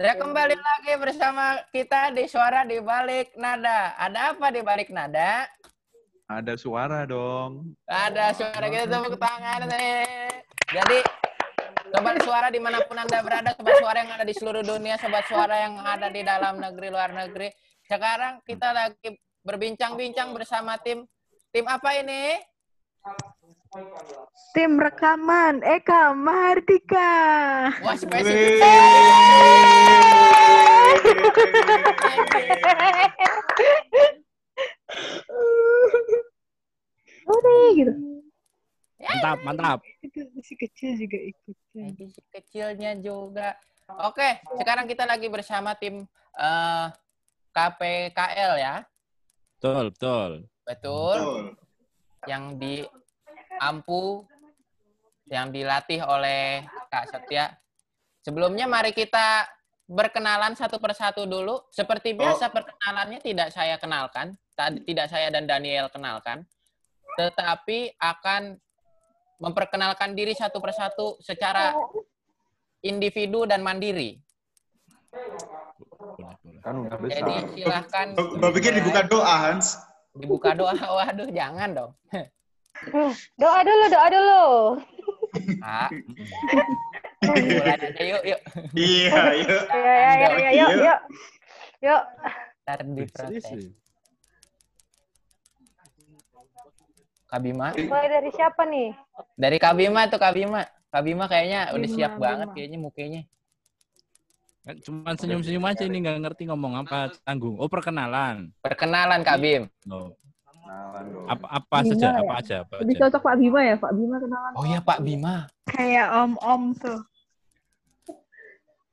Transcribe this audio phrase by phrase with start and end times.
[0.00, 3.92] Ya kembali lagi bersama kita di Suara di Balik Nada.
[4.00, 5.44] Ada apa di balik nada?
[6.24, 7.76] Ada suara dong.
[7.84, 10.40] Ada suara kita tepuk tangan nih.
[10.72, 11.04] Jadi
[11.92, 15.28] sobat suara di mana pun anda berada, sobat suara yang ada di seluruh dunia, sobat
[15.28, 17.52] suara yang ada di dalam negeri luar negeri.
[17.84, 21.04] Sekarang kita lagi berbincang-bincang bersama tim
[21.52, 22.40] tim apa ini?
[24.50, 27.10] Tim rekaman Eka Mahardika.
[27.86, 28.58] Wah spesifik.
[37.30, 37.94] Udah gitu.
[39.00, 39.78] Mantap, mantap.
[40.02, 41.94] Itu masih kecil juga ikutan.
[41.94, 43.54] Edisi kecilnya juga.
[44.02, 46.86] Oke, sekarang kita lagi bersama tim eh,
[47.54, 48.82] KPKL ya.
[49.62, 50.30] Betul, betul.
[50.66, 51.18] Betul.
[52.26, 52.74] Yang di
[53.60, 54.24] Ampu
[55.28, 57.52] yang dilatih oleh Kak Setia.
[58.24, 59.46] Sebelumnya mari kita
[59.84, 61.60] berkenalan satu persatu dulu.
[61.68, 66.42] Seperti biasa perkenalannya tidak saya kenalkan, tadi tidak saya dan Daniel kenalkan,
[67.20, 68.56] tetapi akan
[69.40, 71.72] memperkenalkan diri satu persatu secara
[72.84, 74.20] individu dan mandiri.
[76.60, 77.24] Kan udah besar.
[77.24, 79.80] Jadi silahkan Gue pikir dibuka doa, Hans.
[80.12, 80.76] dibuka doa.
[81.00, 81.92] Waduh, jangan dong.
[83.40, 84.44] Doa dulu, doa dulu.
[87.20, 88.40] Aja yuk, yuk.
[88.72, 89.64] Iya, yuk.
[89.68, 91.00] Ya, ya, ya, ya, yuk, yuk.
[91.80, 92.02] Yuk.
[92.64, 93.18] Ntar diprotes.
[93.20, 93.74] serius, serius.
[97.30, 97.70] Kak Bima.
[97.78, 98.90] Mulai dari siapa nih?
[99.38, 100.66] Dari Kak Bima tuh Kak Bima.
[100.90, 102.56] Kak Bima kayaknya udah Bima, siap banget Bima.
[102.58, 103.22] kayaknya mukanya.
[104.66, 107.54] Kan Cuman senyum-senyum aja ini nggak ngerti ngomong apa tanggung.
[107.62, 108.50] Oh perkenalan.
[108.60, 109.70] Perkenalan Kak Bim.
[109.86, 110.19] Oh.
[110.70, 111.26] Kenalan dong.
[111.26, 112.06] Apa apa Bima saja?
[112.06, 112.20] ya?
[112.22, 112.54] Apa aja?
[112.62, 113.02] Apa Lebih aja?
[113.02, 114.52] cocok Pak Bima ya, Pak Bima kenalan.
[114.54, 115.34] Oh iya Pak Bima.
[115.66, 117.00] Kayak om-om tuh.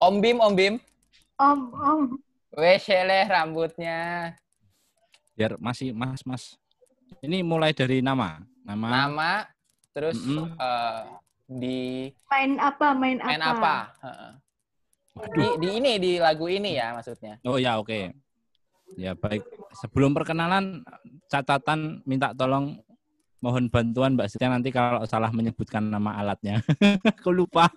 [0.02, 0.76] Om Bim, Om Bim.
[1.38, 2.02] Om-om.
[2.58, 4.34] Weseleh rambutnya.
[5.38, 6.58] Biar masih mas mas.
[7.22, 8.42] Ini mulai dari nama.
[8.66, 8.88] Nama.
[8.90, 9.32] Nama,
[9.94, 10.58] terus Mm-mm.
[10.58, 11.02] eh,
[11.46, 11.78] di
[12.26, 12.88] Main apa?
[12.98, 13.30] Main apa?
[13.30, 13.76] main apa?
[14.02, 14.32] Heeh.
[15.34, 17.38] Di, di ini, di lagu ini ya maksudnya.
[17.46, 18.14] Oh ya oke.
[18.96, 19.44] Ya baik.
[19.84, 20.88] Sebelum perkenalan
[21.28, 22.80] catatan minta tolong
[23.44, 26.64] mohon bantuan Mbak Setia nanti kalau salah menyebutkan nama alatnya.
[27.20, 27.68] Aku lupa.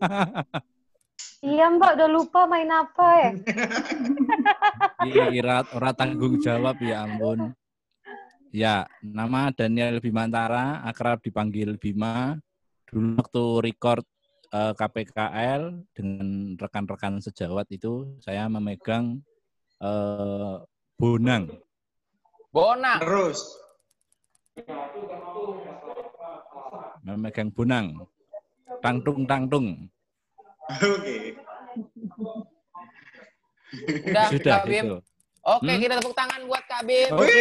[1.40, 3.30] Iya Mbak, udah lupa main apa ya?
[5.00, 7.56] Iya, ira, ora tanggung jawab ya ampun.
[8.52, 12.36] Ya, nama Daniel Bimantara, akrab dipanggil Bima.
[12.84, 14.04] Dulu waktu record
[14.52, 15.62] eh, KPKL
[15.96, 19.24] dengan rekan-rekan sejawat itu saya memegang
[19.80, 20.56] eh,
[21.00, 21.48] bonang.
[22.52, 23.00] Bonang.
[23.00, 23.40] Terus.
[27.00, 27.86] Memegang bonang.
[28.84, 29.88] Tangtung tangtung.
[30.68, 31.40] Oke.
[34.04, 34.84] Udah, Sudah Kak Bim.
[34.84, 34.96] gitu.
[35.40, 35.80] Oke, Hmm?
[35.80, 37.08] kita tepuk tangan buat Kak Bim.
[37.16, 37.40] Oke.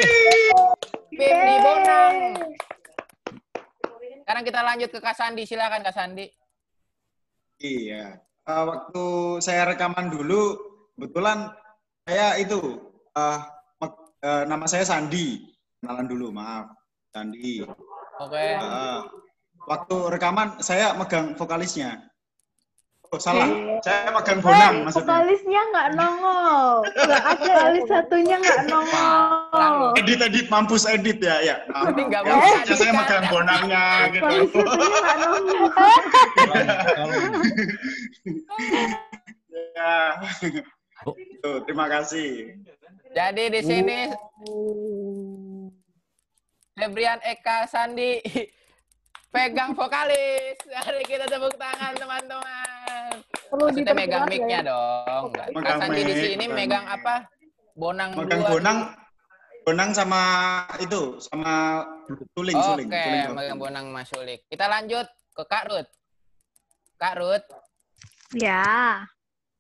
[1.12, 2.16] Bim di Bonang.
[4.24, 5.44] Sekarang kita lanjut ke Kak Sandi.
[5.44, 6.26] Silakan Kak Sandi.
[7.60, 8.24] Iya.
[8.24, 9.06] Eh, waktu
[9.44, 10.56] saya rekaman dulu,
[10.96, 11.52] kebetulan
[12.08, 13.40] saya itu eh,
[13.80, 15.42] mek- eh, nama saya Sandi.
[15.80, 16.68] Kenalan dulu, maaf.
[17.10, 17.64] Sandi.
[18.20, 18.46] Oke.
[18.60, 19.00] Eh,
[19.66, 22.04] waktu rekaman saya megang vokalisnya.
[23.10, 23.50] Oh, salah.
[23.82, 25.18] Saya megang bonang maksudnya.
[25.18, 26.86] Vokalisnya nggak nongol.
[26.94, 27.42] Nggak ada.
[27.42, 29.98] Vokalis satunya nggak nongol.
[29.98, 31.56] Edit edit mampus edit ya, ya.
[31.74, 34.30] Nah, Ini nggak ya, bisa ya, saya megang bonangnya gitu.
[34.54, 35.74] satunya nggak nongol.
[39.74, 40.22] ya.
[41.04, 41.16] Oh.
[41.40, 42.60] Tuh, terima kasih.
[43.10, 44.00] Jadi di sini
[46.74, 48.20] Febrian Eka Sandi
[49.34, 50.58] pegang vokalis.
[50.66, 53.12] Mari kita tepuk tangan teman-teman.
[53.50, 54.70] Perlu Maksudnya megang mic-nya ya.
[54.70, 55.24] dong.
[55.34, 57.26] Kak Megang Sandi di sini megang apa?
[57.74, 58.52] Bonang Megang dua.
[58.52, 58.78] bonang,
[59.64, 60.22] bonang sama
[60.78, 61.82] itu, sama
[62.36, 63.28] suling, suling, Oke, suling.
[63.34, 64.44] megang bonang Mas Sulik.
[64.46, 65.90] Kita lanjut ke Kak Ruth.
[66.96, 67.48] Kak Ruth,
[68.36, 69.02] Ya.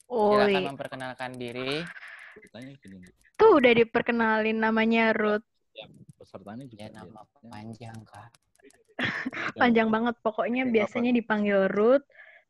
[0.10, 0.70] Silakan Oi.
[0.74, 1.86] memperkenalkan diri.
[3.38, 5.46] Tuh udah diperkenalin namanya Ruth.
[6.18, 6.82] Pesertanya juga.
[6.82, 8.30] Ya nama panjang Kak.
[9.56, 10.16] Panjang banget.
[10.20, 12.04] Pokoknya Oke, biasanya dipanggil Ruth.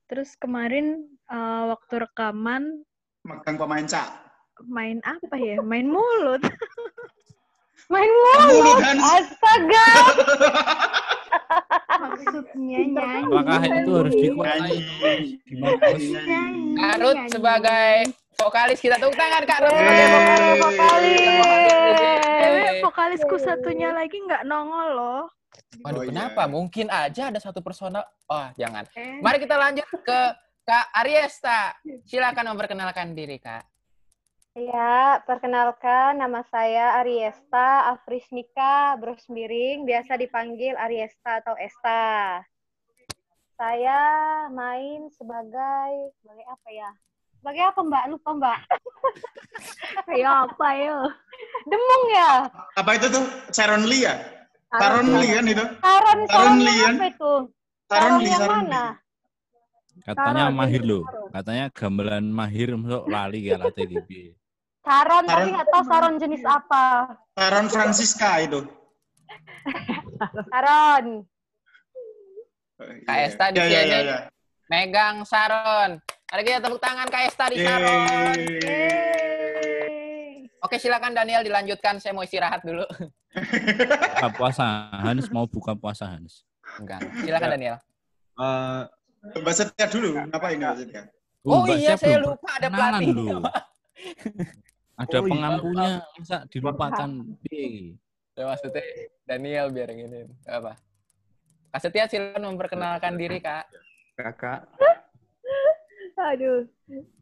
[0.09, 2.81] Terus kemarin eh, waktu rekaman
[3.27, 4.09] Megang pemain cak.
[4.67, 5.59] main apa ya?
[5.59, 6.39] Main mulut.
[7.89, 8.11] Main.
[8.37, 9.09] Hans.
[9.17, 9.85] Astaga.
[11.99, 13.27] Maksudnya nyanyi.
[13.27, 14.77] Apakah itu harus dikuasai?
[16.77, 17.27] Kak Ruth nyanyi.
[17.27, 17.89] sebagai
[18.37, 19.75] vokalis kita tepuk tangan Kak Ruth.
[19.75, 20.55] Yeay.
[20.55, 21.19] vokalis.
[22.39, 25.21] Eh, vokalisku satunya lagi nggak nongol loh.
[25.81, 26.09] Waduh, Oh, iya.
[26.09, 26.41] kenapa?
[26.45, 28.05] Mungkin aja ada satu personal.
[28.25, 28.85] Oh, jangan.
[28.93, 30.19] Eh, Mari kita lanjut ke
[30.63, 31.73] Kak Ariesta,
[32.05, 33.65] silakan memperkenalkan diri, Kak.
[34.57, 42.41] Ya, perkenalkan nama saya Ariesta Afrisnika Brosmiring, biasa dipanggil Ariesta atau Esta.
[43.53, 44.01] Saya
[44.49, 46.89] main sebagai sebagai apa ya?
[47.37, 48.03] Sebagai apa Mbak?
[48.09, 48.59] Lupa Mbak.
[50.17, 50.97] Ayo apa ayo?
[51.69, 52.49] Demung ya?
[52.73, 53.25] Apa itu tuh?
[53.53, 54.17] Sharon Lee ya?
[54.73, 55.65] Sharon Lee kan itu?
[55.77, 56.95] Saron Saron Saron Lee, kan?
[56.97, 57.33] apa itu?
[57.85, 58.85] Sharon Saron Lee, yang Sharon mana?
[60.01, 61.03] Katanya Taruh, mahir loh.
[61.29, 64.09] Katanya gamelan mahir masuk lali ya latih TDB.
[64.79, 66.85] Saron, tapi Saron- nggak tahu Saron jenis apa.
[67.35, 68.59] Sharon Francisca itu.
[70.49, 71.05] Saron.
[72.79, 73.91] Kak Esta di Iya, iya, sini.
[73.91, 74.17] iya, iya.
[74.67, 75.99] Megang Saron.
[76.29, 78.37] Mari kita tepuk tangan Kak Esta di Saron.
[80.59, 81.99] Oke, silakan Daniel dilanjutkan.
[81.99, 82.83] Saya mau istirahat dulu.
[83.29, 86.43] Buka puasa Hans mau buka puasa Hans.
[86.77, 86.99] Enggak.
[87.19, 87.75] Silakan Daniel.
[88.35, 88.83] Eh,
[89.19, 91.01] Mbak Setia dulu, ngapain Mbak Setia?
[91.43, 93.15] Oh, Mbak, iya, saya lupa ada pelatih.
[94.99, 95.31] Ada Oh, iya.
[95.31, 97.09] pengampunya, masa dilupakan?
[97.47, 97.95] Piye?
[98.35, 98.83] Ya, maksudnya
[99.23, 100.27] Daniel biar ini.
[100.43, 100.73] Nggak Apa?
[101.71, 103.63] Kak Setia silakan memperkenalkan diri, Kak.
[104.19, 104.67] kakak,
[106.19, 106.67] Aduh.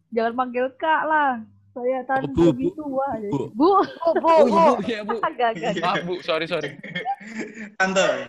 [0.09, 1.45] Jangan panggil Kak lah.
[1.77, 3.07] Saya tante Bu, Bu, lebih tua.
[3.29, 3.53] Bu.
[3.53, 4.81] Bu, Bu, bu, Oh, bu.
[4.81, 5.15] ibu, iya, Bu.
[5.21, 5.77] agak agak.
[5.77, 6.13] Maaf, Bu.
[6.25, 6.74] Sorry, sorry.
[7.77, 8.25] Tante.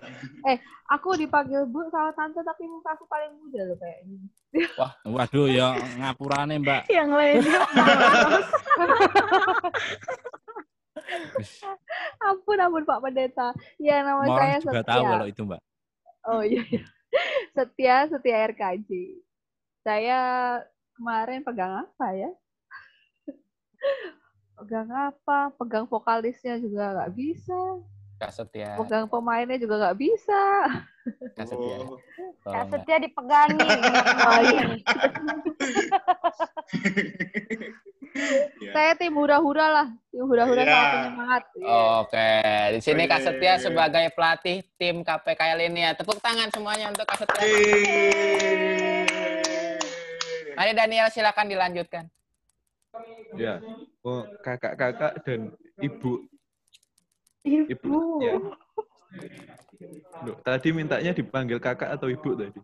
[0.89, 4.21] Aku dipanggil Bu sama tante tapi muka aku paling muda loh kayaknya.
[5.05, 6.89] Waduh ya ngapurane Mbak.
[6.97, 7.61] Yang lainnya
[12.25, 13.49] ampun ampun Pak Pendeta.
[13.81, 14.89] Ya nama saya Orang juga Setia.
[14.93, 15.61] tahu kalau itu Mbak.
[16.29, 16.62] Oh iya.
[16.69, 16.85] iya.
[17.53, 18.89] Setia Setia RKJ.
[19.85, 20.19] Saya
[20.97, 22.31] kemarin pegang apa ya?
[24.59, 25.55] Pegang apa?
[25.55, 27.61] Pegang vokalisnya juga nggak bisa.
[28.19, 28.75] Kak Setia.
[28.75, 30.43] Pegang pemainnya juga nggak bisa.
[31.39, 31.77] Kak Setia.
[31.87, 31.99] Oh.
[32.43, 32.67] Kak.
[32.75, 33.63] Setia dipegangin.
[34.29, 34.63] Oh iya.
[38.59, 38.73] Iya.
[38.75, 39.87] Saya tim hura-hura lah.
[40.11, 40.75] Tim hura-hura Iya.
[40.75, 41.43] sama penyemangat.
[42.03, 42.31] Oke,
[42.75, 43.21] di sini Kak.
[43.23, 45.95] Setia sebagai pelatih tim KPKL ini ya.
[45.95, 47.47] Tepuk tangan semuanya untuk Kak Setia.
[50.59, 52.11] Mari Daniel silakan dilanjutkan.
[53.37, 53.61] Ya,
[54.05, 56.25] oh, kakak-kakak dan ibu.
[57.47, 57.97] Ibu.
[58.21, 58.35] Ya.
[60.27, 62.61] Loh, tadi mintanya dipanggil kakak atau ibu tadi?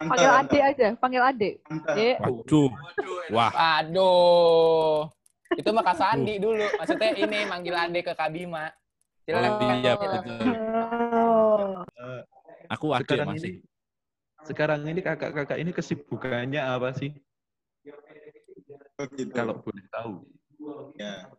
[0.00, 1.54] Panggil adik aja, panggil adik.
[1.96, 2.72] Eh, Waduh.
[3.32, 5.08] Wah, Aduh.
[5.58, 6.62] Itu mah Kak Sandi dulu.
[6.78, 8.70] Maksudnya ini manggil adik ke Kak Bima.
[9.26, 9.50] Silakan.
[9.60, 10.24] oh, iya betul.
[10.30, 11.84] Oh.
[12.70, 13.50] Aku adik sekarang masih.
[13.50, 13.60] ini,
[14.46, 17.10] sekarang ini kakak-kakak ini kesibukannya apa sih?
[19.00, 19.32] Oh, gitu.
[19.32, 20.12] Kalau boleh tahu.
[21.00, 21.32] ya.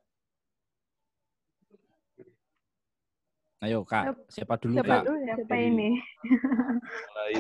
[3.62, 5.04] Ayo Kak, siapa dulu Siapa Kak?
[5.06, 5.18] dulu?
[5.22, 5.90] Siapa ini?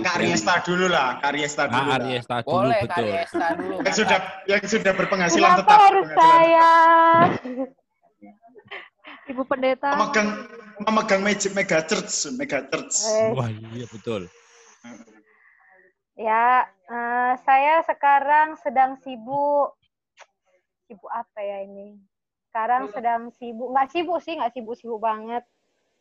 [0.06, 1.73] Kak Riesta dulu lah, Kak Riesta dulu.
[1.73, 1.97] Kak lah.
[1.97, 3.09] Ariesta dulu Boleh Kak betul.
[3.09, 3.75] Riesta dulu.
[3.81, 5.79] Yang sudah yang sudah berpenghasilan Kenapa tetap.
[5.81, 6.69] harus saya?
[9.33, 9.89] Ibu pendeta.
[9.97, 10.29] Memegang
[10.85, 13.01] memegang mega, mega church, mega church.
[13.01, 14.29] Eh, Wah iya betul.
[16.13, 19.74] Ya, eh, saya sekarang sedang sibuk.
[20.91, 21.95] Sibuk apa ya ini?
[22.51, 25.39] Sekarang sedang sibuk, nggak sibuk sih, nggak sibuk-sibuk banget.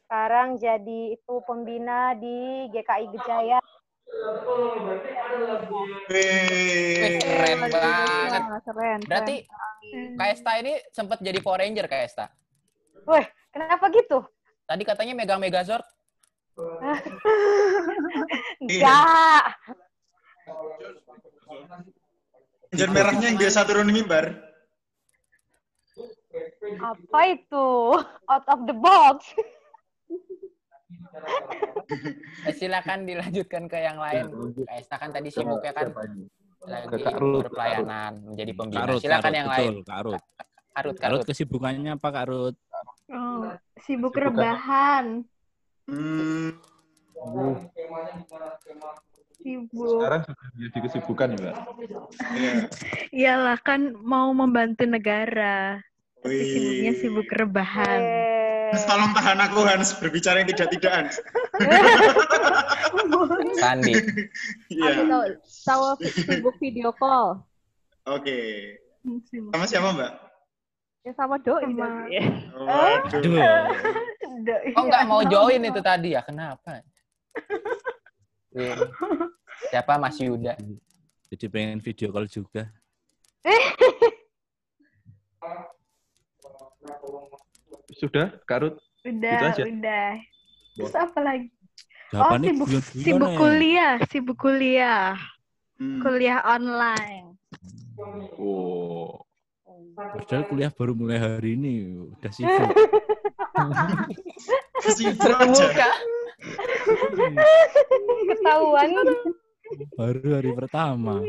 [0.03, 3.63] Sekarang jadi itu pembina di GKI Gejaya.
[6.11, 8.43] Wih, keren banget.
[8.43, 8.99] Wah, keren.
[9.07, 9.47] Berarti
[10.19, 12.27] Kak Esta ini sempat jadi Power Ranger Kak Esta.
[13.07, 14.27] Wih, kenapa gitu?
[14.67, 15.87] Tadi katanya megang Megazord.
[18.67, 19.55] Enggak.
[22.75, 24.50] Ranger merahnya yang biasa turun di mimbar.
[26.61, 27.69] Apa itu?
[28.31, 29.33] Out of the box.
[32.45, 34.25] Eh, silakan dilanjutkan ke yang lain.
[34.29, 35.91] Ya, Kak Esta kan tadi sibuk ya kan
[36.61, 38.85] lagi berpelayanan menjadi pembina.
[38.85, 39.75] Kak Rut, Silakan Kak Rut, yang betul, lain.
[39.81, 40.21] Kak Rut.
[40.21, 41.27] Kak Rut, Kak Kak Rut Rut.
[41.27, 42.57] kesibukannya apa Kak Rut?
[43.11, 43.43] Oh,
[43.81, 45.07] sibuk rebahan.
[45.91, 46.55] Hmm,
[49.41, 49.97] Sibuk.
[49.99, 51.55] Sekarang sudah menjadi kesibukan ya, Mbak?
[52.37, 52.53] iya.
[53.21, 55.81] Iyalah kan mau membantu negara.
[56.21, 58.01] Tapi sibuknya sibuk rebahan.
[58.05, 61.17] Eh, Hans, tolong tahan aku Hans berbicara yang tidak-tidak Hans.
[63.61, 63.93] Sandi.
[64.69, 65.09] Iya.
[65.09, 65.25] Tahu,
[65.65, 67.41] tahu sibuk video call.
[68.05, 68.77] Oke.
[69.33, 69.51] Sibuk.
[69.57, 70.13] Sama siapa Mbak?
[71.01, 72.05] Ya sama doi Sama-.
[72.61, 73.33] Waduh.
[74.29, 74.61] Aduh.
[74.77, 76.21] Oh nggak mau join itu tadi ya?
[76.21, 76.85] Kenapa?
[79.73, 80.61] Siapa Mas Yuda?
[81.33, 82.69] Jadi pengen video call juga.
[87.97, 88.79] Sudah, Kak Ruth?
[89.05, 90.11] Udah, Gitu udah.
[90.77, 91.49] Terus apa lagi?
[92.11, 95.15] Jawabannya sibuk- Sibuk kuliah, sibuk kuliah.
[95.81, 96.03] Hmm.
[96.03, 97.39] Kuliah online.
[98.37, 99.23] Oh.
[99.97, 101.73] Padahal kuliah baru mulai hari ini
[102.17, 102.71] udah sibuk.
[104.97, 105.69] Sibuk aja.
[108.29, 108.91] Ketahuan.
[109.95, 111.21] baru hari pertama.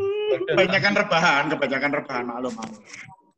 [0.50, 2.54] Kebanyakan rebahan, kebanyakan rebahan maklum.
[2.56, 2.82] maklum.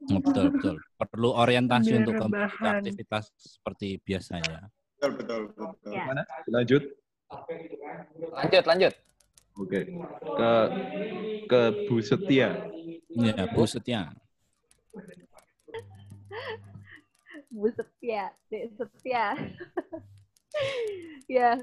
[0.04, 0.76] Betul, betul.
[1.00, 4.68] Perlu orientasi Biar untuk kembali aktivitas seperti biasanya.
[5.00, 5.94] Betul, betul, betul.
[5.96, 6.04] Ya.
[6.08, 6.24] Mana?
[6.48, 6.84] Lanjut.
[8.34, 8.94] Lanjut, lanjut.
[9.60, 9.80] Oke.
[10.40, 10.52] Ke
[11.48, 12.50] ke Bu Setia.
[13.14, 14.10] Ya, Bu Setia.
[17.54, 19.34] Bu setia, Dek setia.
[21.38, 21.58] ya,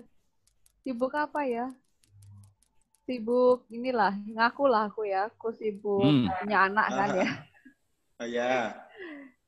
[0.82, 1.70] sibuk apa ya?
[3.06, 5.30] Sibuk inilah, ngaku lah aku ya.
[5.35, 6.30] Aku sibuk Hmm.
[6.42, 7.30] punya anak kan ya.
[8.21, 8.77] Oh, ya.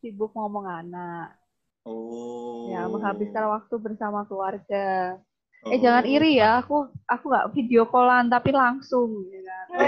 [0.01, 1.37] Sibuk ngomong anak.
[1.85, 2.73] Oh.
[2.73, 5.21] Ya, menghabiskan waktu bersama keluarga.
[5.63, 5.71] Oh.
[5.71, 9.29] Eh jangan iri ya, aku aku nggak video callan tapi langsung.
[9.29, 9.67] ya kan.
[9.77, 9.85] Oh,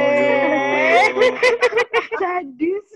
[1.16, 1.24] gitu.
[2.14, 2.86] Sadis.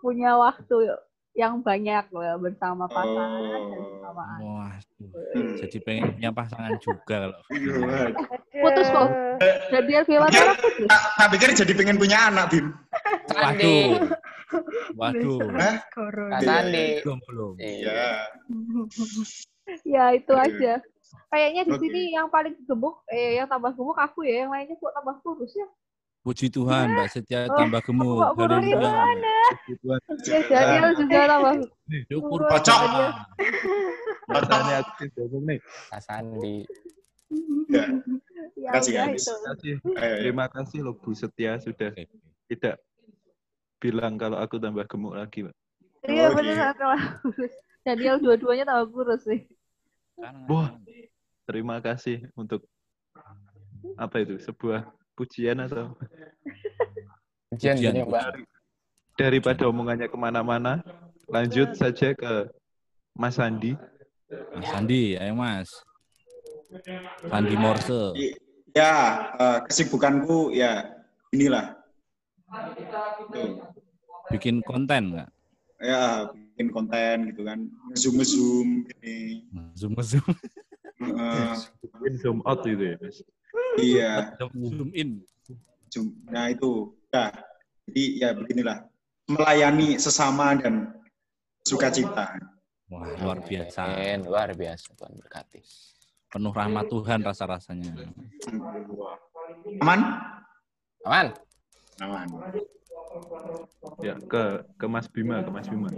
[0.00, 0.76] Punya waktu
[1.34, 3.82] yang banyak loh bersama pasangan dan Oh.
[3.90, 4.42] bersama anak.
[4.46, 4.74] Wah,
[5.34, 5.56] Hmm.
[5.58, 8.14] jadi pengen punya pasangan juga kalau Iya.
[8.54, 9.08] Putus kok.
[9.70, 10.86] Jadi Bella Tara putus.
[10.86, 12.66] Tak, tak pikir jadi pengen punya anak, Bim.
[13.34, 13.90] Waduh.
[14.94, 15.38] Waduh.
[15.58, 15.74] Hah?
[16.38, 17.02] Sandi.
[17.02, 17.52] Belum, belum.
[17.58, 17.90] Iya.
[17.90, 18.10] Iya.
[19.82, 20.72] ya itu aja.
[21.34, 24.94] Kayaknya di sini yang paling gemuk, eh yang tambah gemuk aku ya, yang lainnya kok
[24.94, 25.66] tambah kurus ya.
[26.24, 28.16] Puji Tuhan, Mbak Setia Oh, tambah gemuk.
[28.22, 29.98] nggak kurus Haleluya.
[30.24, 31.54] Ya Daniel juga tambah
[32.08, 32.50] Syukur Kurus.
[32.54, 32.78] Kocok.
[32.80, 33.12] Tuhan.
[34.30, 35.58] Rasanya aku nih.
[35.98, 36.56] Sandi.
[38.54, 38.70] Ya.
[38.70, 39.32] ya Kasih, itu.
[39.32, 39.74] Terima kasih.
[39.96, 41.90] Eh, Terima kasih loh Bu Setia sudah
[42.46, 42.76] tidak
[43.80, 45.54] bilang kalau aku tambah gemuk lagi, Pak.
[46.04, 46.36] Iya Oh,
[46.76, 47.54] kalau kurus.
[47.84, 49.44] Daniel dua-duanya tambah kurus sih.
[50.16, 50.70] Kan- Wah.
[51.44, 52.64] Terima kasih untuk
[54.00, 54.40] apa itu?
[54.40, 55.92] Sebuah pujian atau
[57.52, 58.24] Ujian Ujian, punya Mbak.
[59.14, 60.80] daripada omongannya ke mana-mana,
[61.28, 62.48] lanjut saja ke
[63.14, 63.76] Mas Andi.
[64.56, 65.70] Mas Sandi, ayo Mas.
[67.30, 68.00] Sandi Morse.
[68.74, 68.94] Ya,
[69.38, 70.90] eh, kesibukanku ya
[71.30, 71.78] inilah.
[73.30, 73.62] Tuh.
[74.34, 75.30] Bikin konten nggak?
[75.78, 77.70] Ya, bikin konten gitu kan.
[77.94, 79.46] Zoom zoom gini.
[79.78, 80.26] Zoom zoom
[82.06, 83.18] In zoom out gitu ya, Mas.
[83.78, 84.10] iya,
[84.50, 85.22] zoom in.
[85.92, 86.10] zoom.
[86.26, 86.90] Nah itu.
[87.14, 87.30] Ya,
[87.86, 88.78] jadi ya beginilah.
[89.30, 90.90] Melayani sesama dan
[91.62, 92.34] sukacita.
[92.90, 93.94] Wah, luar biasa.
[94.26, 95.62] Luar biasa Tuhan berkati.
[96.34, 97.94] Penuh rahmat Tuhan rasa-rasanya.
[99.78, 100.00] Aman?
[101.06, 101.26] Aman.
[102.02, 102.26] Aman.
[104.02, 105.94] Ya, ke ke Mas Bima, ke Mas Bima.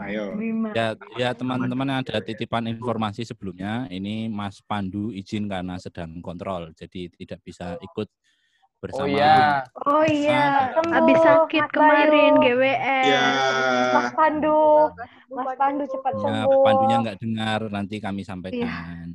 [0.00, 0.40] Ayo.
[0.72, 6.72] Ya, ya teman-teman yang ada titipan informasi sebelumnya, ini Mas Pandu izin karena sedang kontrol,
[6.72, 9.16] jadi tidak bisa ikut Oh bersama.
[9.16, 9.36] iya.
[9.84, 10.44] Oh iya,
[10.76, 12.56] Habis sakit Mas kemarin Bayu.
[12.56, 13.04] GWS.
[13.04, 13.24] Ya.
[13.96, 14.60] Mas Pandu,
[15.28, 16.60] Mas Pandu cepat Ya, sembuh.
[16.64, 19.12] Pandunya nggak dengar, nanti kami sampaikan.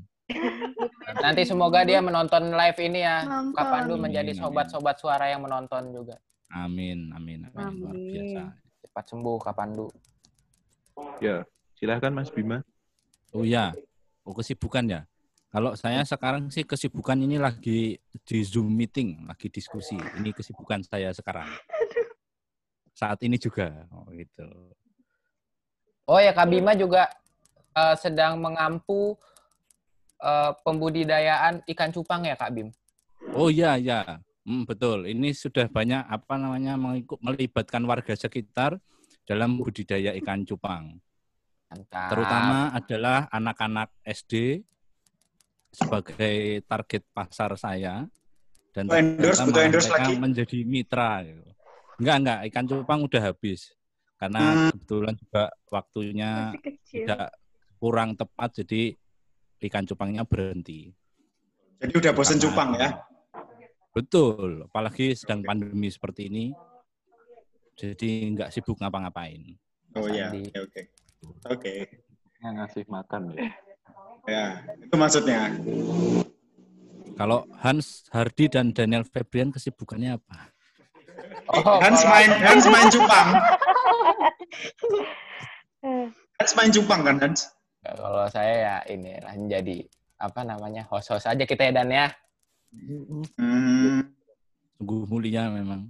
[1.20, 3.26] Nanti semoga dia menonton live ini ya.
[3.26, 3.58] Nonton.
[3.58, 6.16] Kak Pandu menjadi sobat-sobat suara yang menonton juga.
[6.50, 7.74] Amin, amin, amin.
[7.82, 8.10] Luar Amin.
[8.14, 8.42] biasa.
[8.86, 9.88] Cepat sembuh Kak Pandu.
[11.22, 11.46] Ya,
[11.78, 12.62] silahkan Mas Bima.
[13.32, 13.74] Oh ya,
[14.26, 15.02] oh kesibukan ya.
[15.50, 19.98] Kalau saya sekarang sih kesibukan ini lagi di Zoom meeting, lagi diskusi.
[19.98, 21.50] Ini kesibukan saya sekarang.
[22.94, 24.46] Saat ini juga, oh gitu.
[26.06, 27.10] Oh ya Kak Bima juga
[27.74, 29.18] eh, sedang mengampu
[30.20, 32.70] eh, pembudidayaan ikan cupang ya Kak Bim.
[33.34, 34.20] Oh iya, iya.
[34.44, 35.06] Hmm, betul.
[35.06, 38.80] Ini sudah banyak apa namanya mengikut melibatkan warga sekitar
[39.28, 40.98] dalam budidaya ikan cupang.
[41.70, 42.10] Mantap.
[42.10, 44.66] Terutama adalah anak-anak SD
[45.70, 48.10] sebagai target pasar saya
[48.74, 50.14] dan endorse, endorse mereka lagi.
[50.18, 51.22] menjadi mitra.
[51.22, 51.46] gitu.
[52.02, 52.40] Enggak, enggak.
[52.50, 53.62] Ikan cupang udah habis.
[54.18, 54.70] Karena Hmm.
[54.74, 56.32] kebetulan juga waktunya
[56.90, 57.30] tidak
[57.80, 58.98] kurang tepat, jadi
[59.60, 60.92] ikan cupangnya berhenti.
[61.80, 62.90] Jadi udah bosen Karena- cupang ya.
[63.90, 66.54] Betul, apalagi sedang pandemi seperti ini.
[67.76, 69.56] Jadi nggak sibuk ngapa-ngapain.
[69.98, 70.52] Oh iya, Sandi.
[70.52, 70.82] oke oke.
[71.50, 71.74] Oke.
[72.40, 73.48] Yang ngasih makan ya.
[74.28, 74.46] Ya,
[74.78, 75.40] itu maksudnya.
[77.18, 80.54] Kalau Hans Hardi dan Daniel Febrian kesibukannya apa?
[81.52, 83.28] Oh, Hans main Hans main cupang.
[85.84, 86.08] Eh,
[86.40, 87.50] Hans main cupang kan Hans?
[87.94, 89.86] Kalau saya ya ini lah menjadi
[90.20, 92.08] apa namanya host-host aja kita ya Dan ya.
[92.70, 94.04] Hmm,
[94.78, 95.90] Sungguh mulia memang.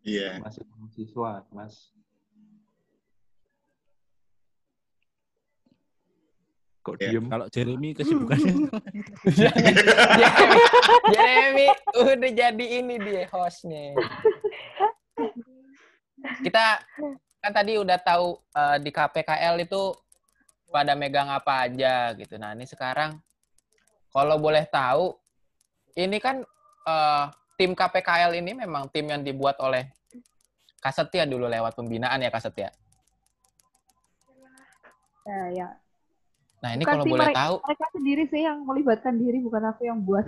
[0.00, 0.38] iya.
[0.40, 1.90] Masih mahasiswa, Mas.
[6.80, 7.10] Kok Ya.
[7.12, 7.26] diem?
[7.28, 8.54] Kalau Jeremy kesibukannya
[9.38, 9.74] Jeremy,
[11.12, 13.98] Jeremy udah jadi ini dia hostnya.
[16.40, 16.80] Kita
[17.38, 19.82] kan tadi udah tahu eh, di KPKL itu
[20.68, 22.36] pada megang apa aja gitu.
[22.36, 23.16] Nah ini sekarang
[24.08, 25.16] kalau boleh tahu,
[25.94, 26.44] ini kan
[26.84, 27.24] eh,
[27.56, 29.88] tim KPKL ini memang tim yang dibuat oleh
[30.78, 32.70] Kasetia dulu lewat pembinaan ya Kasetia.
[35.26, 35.68] Ya, ya.
[36.62, 39.62] Nah ini Bukan kalau sih, boleh mereka- tahu, Mereka sendiri sih yang melibatkan diri, bukan
[39.68, 40.24] aku yang buat.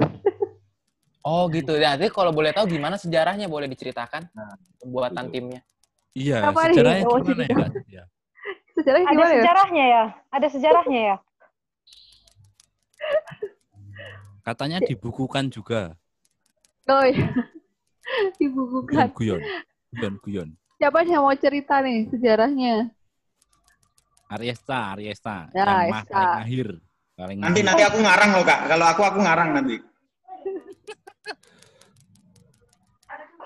[1.22, 1.72] oh gitu.
[1.78, 4.28] Nah, Nanti kalau boleh tahu gimana sejarahnya boleh diceritakan
[4.76, 5.32] pembuatan itu.
[5.32, 5.60] timnya.
[6.10, 7.56] Iya, Apa sejarahnya gimana ya?
[7.88, 8.04] Ya.
[8.80, 9.36] Sejarahnya Ada gimana ya?
[9.36, 10.04] sejarahnya ya?
[10.32, 11.16] Ada sejarahnya ya?
[14.40, 15.92] Katanya dibukukan juga.
[16.88, 17.28] Oh iya.
[18.40, 19.12] Dibukukan.
[19.12, 19.44] guyon.
[19.92, 20.48] Guyon, guyon.
[20.80, 22.88] Siapa yang mau cerita nih sejarahnya?
[24.32, 25.52] Ariesta, Ariesta.
[25.52, 26.68] Ya, yang mah paling akhir.
[27.14, 27.68] Paling Nanti akhir.
[27.68, 28.60] nanti aku ngarang loh kak.
[28.64, 29.76] Kalau aku aku ngarang nanti.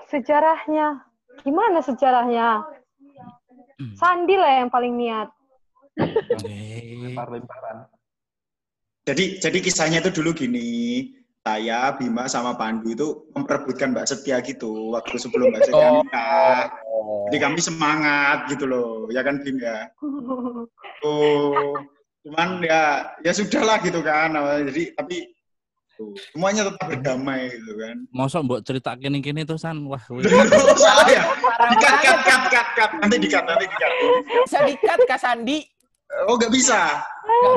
[0.07, 1.03] Sejarahnya.
[1.43, 2.63] Gimana sejarahnya?
[3.99, 5.27] Sandi lah yang paling niat.
[5.99, 7.91] Lempar-lemparan.
[9.05, 11.11] Jadi jadi kisahnya itu dulu gini.
[11.45, 16.01] Saya, Bima, sama Pandu itu memperebutkan Mbak Setia gitu waktu sebelum Mbak Setia Oh.
[16.01, 16.73] nikah.
[17.29, 19.85] Jadi kami semangat gitu loh, ya kan Bim ya.
[21.05, 21.77] Oh,
[22.25, 24.33] cuman ya ya sudahlah gitu kan.
[24.65, 25.34] Jadi tapi
[26.31, 27.95] semuanya tetap berdamai gitu kan.
[28.11, 30.01] Masa mbok cerita kini-kini tuh San, wah.
[30.75, 31.23] salah ya?
[31.71, 32.89] Dikat, kat, kat, kat, kat.
[32.99, 33.91] Nanti dikat, nanti dikat.
[34.43, 35.59] Bisa dikat Kak Sandi.
[36.29, 37.01] Oh, nggak bisa.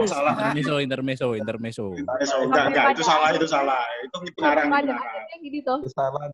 [0.03, 0.19] Bisa.
[0.19, 0.35] Salah.
[0.57, 1.85] Intermeso, intermeso, intermeso.
[2.25, 3.83] So, enggak, enggak, itu salah, itu salah.
[4.03, 5.15] Itu itu ngarang, itu Panjang ngarang.
[5.15, 5.79] akhirnya gini tuh.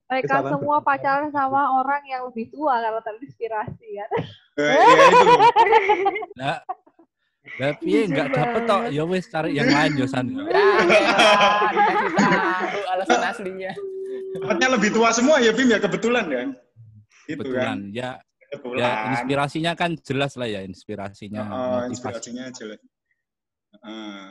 [0.08, 4.10] Mereka semua pacaran sama orang yang lebih tua kalau terinspirasi kan.
[6.38, 6.56] Nah,
[7.44, 10.26] tapi nggak dapet tok, ya wes cari yang lain yo San.
[10.32, 10.42] Ya,
[12.64, 13.72] tahu alasan aslinya.
[14.34, 16.42] Dapatnya lebih tua semua ya Bim ya kebetulan ya.
[17.24, 17.78] Gitu Kebetulan kan.
[17.94, 18.10] ya
[18.50, 18.80] Kebetulan.
[18.82, 21.42] ya inspirasinya kan jelas lah ya inspirasinya.
[21.44, 21.90] Oh, motivasi.
[21.94, 22.80] inspirasinya jelas.
[23.74, 24.22] Heeh.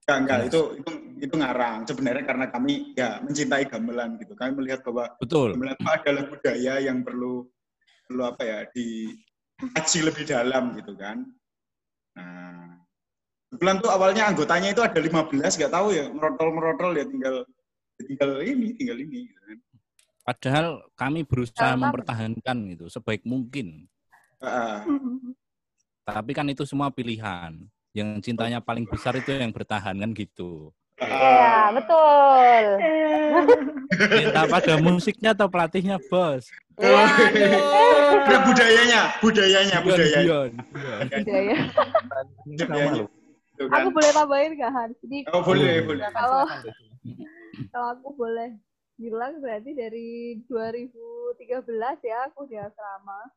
[0.00, 0.50] Enggak, enggak, Jelas.
[0.50, 0.90] itu, itu
[1.22, 1.78] itu ngarang.
[1.86, 4.32] Sebenarnya karena kami ya mencintai gamelan gitu.
[4.34, 5.54] Kami melihat bahwa Betul.
[5.54, 7.46] gamelan itu adalah budaya yang perlu
[8.10, 11.22] perlu apa ya dikaji lebih dalam gitu kan.
[12.16, 12.82] Nah,
[13.50, 17.46] kebetulan tuh awalnya anggotanya itu ada 15, nggak tahu ya, merotol-merotol ya tinggal
[18.00, 19.58] tinggal ini, tinggal ini gitu kan.
[20.20, 21.88] Padahal kami berusaha Sama.
[21.88, 23.90] mempertahankan itu sebaik mungkin.
[24.40, 24.78] Heeh.
[26.06, 27.56] Tapi kan itu semua pilihan.
[27.90, 30.70] Yang cintanya paling besar itu yang bertahan kan gitu.
[31.00, 32.64] Iya, betul.
[33.90, 36.46] Minta pada musiknya atau pelatihnya, Bos.
[36.78, 36.86] Oh,
[38.20, 40.22] Nah, budayanya, budayanya, budayanya.
[41.10, 41.56] Budaya.
[43.60, 43.70] Kan.
[43.70, 44.90] Aku boleh tambahin gak, Han?
[45.04, 46.04] Jadi, oh, boleh, boleh.
[46.14, 46.42] Kalau,
[47.74, 48.56] kalau aku boleh
[48.96, 51.68] bilang berarti dari 2013
[52.04, 53.28] ya aku di asrama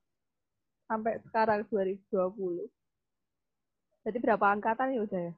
[0.87, 2.67] sampai sekarang 2020.
[4.03, 5.33] Jadi berapa angkatan ya udah ya?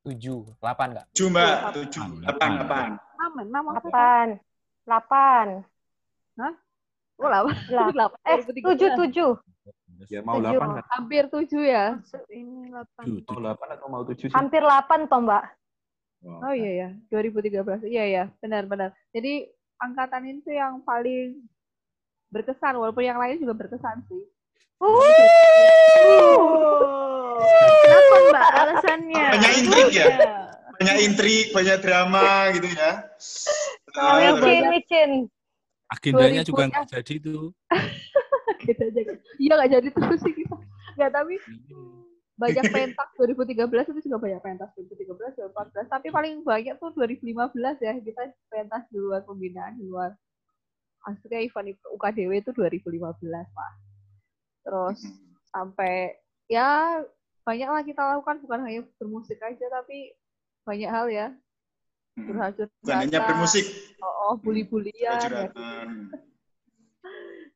[0.00, 1.06] tujuh delapan nggak?
[1.12, 2.88] tujuh mbak, tujuh delapan delapan
[3.20, 4.28] Aman, enam angkatan.
[4.88, 5.64] 8.
[6.40, 6.54] Hah?
[7.20, 7.52] Oh, 8.
[7.68, 8.16] 8.
[8.30, 9.36] Eh, 7, 7.
[10.08, 10.56] Ya mau 7.
[10.56, 10.80] 8.
[10.80, 10.84] Kan?
[10.88, 12.00] Hampir 7 ya.
[12.32, 13.28] Ini 8.
[13.28, 14.34] Mau 8 atau mau 7 sih?
[14.34, 15.44] Hampir 8 toh, Mbak.
[16.20, 16.44] Wow.
[16.44, 17.80] Oh iya ya, 2013.
[17.88, 18.92] Iya, iya ya, benar-benar.
[19.08, 19.48] Jadi
[19.80, 21.40] angkatan ini tuh yang paling
[22.28, 24.22] berkesan, walaupun yang lain juga berkesan sih.
[27.80, 29.24] Kenapa Mbak alasannya?
[29.32, 30.06] Banyak intrik ya?
[30.12, 30.32] Iya.
[30.80, 32.92] Banyak intrik, banyak drama gitu ya.
[33.98, 35.10] Ah, Micin, micin.
[35.90, 36.68] Agendanya 2000 juga ya.
[36.70, 37.44] nggak jadi tuh.
[38.62, 38.84] Gitu.
[39.42, 40.56] Iya nggak jadi terus sih kita.
[40.94, 41.34] Nggak, tapi
[42.40, 47.92] banyak pentas 2013 itu juga banyak pentas 2013 2014 tapi paling banyak tuh 2015 ya
[48.00, 50.16] kita pentas di luar pembinaan di luar
[51.04, 53.72] maksudnya event UKDW itu 2015 pak
[54.64, 55.00] terus
[55.52, 56.16] sampai
[56.48, 57.00] ya
[57.44, 60.16] banyak lah kita lakukan bukan hanya bermusik aja tapi
[60.64, 61.28] banyak hal ya
[62.20, 62.26] Hmm.
[62.28, 62.52] curhat
[62.84, 63.64] Bukan hanya bermusik.
[64.04, 65.86] oh, oh bully-bulian ya, curhatan.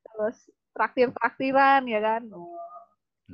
[0.04, 0.36] terus
[0.72, 2.56] traktir-traktiran ya kan oh.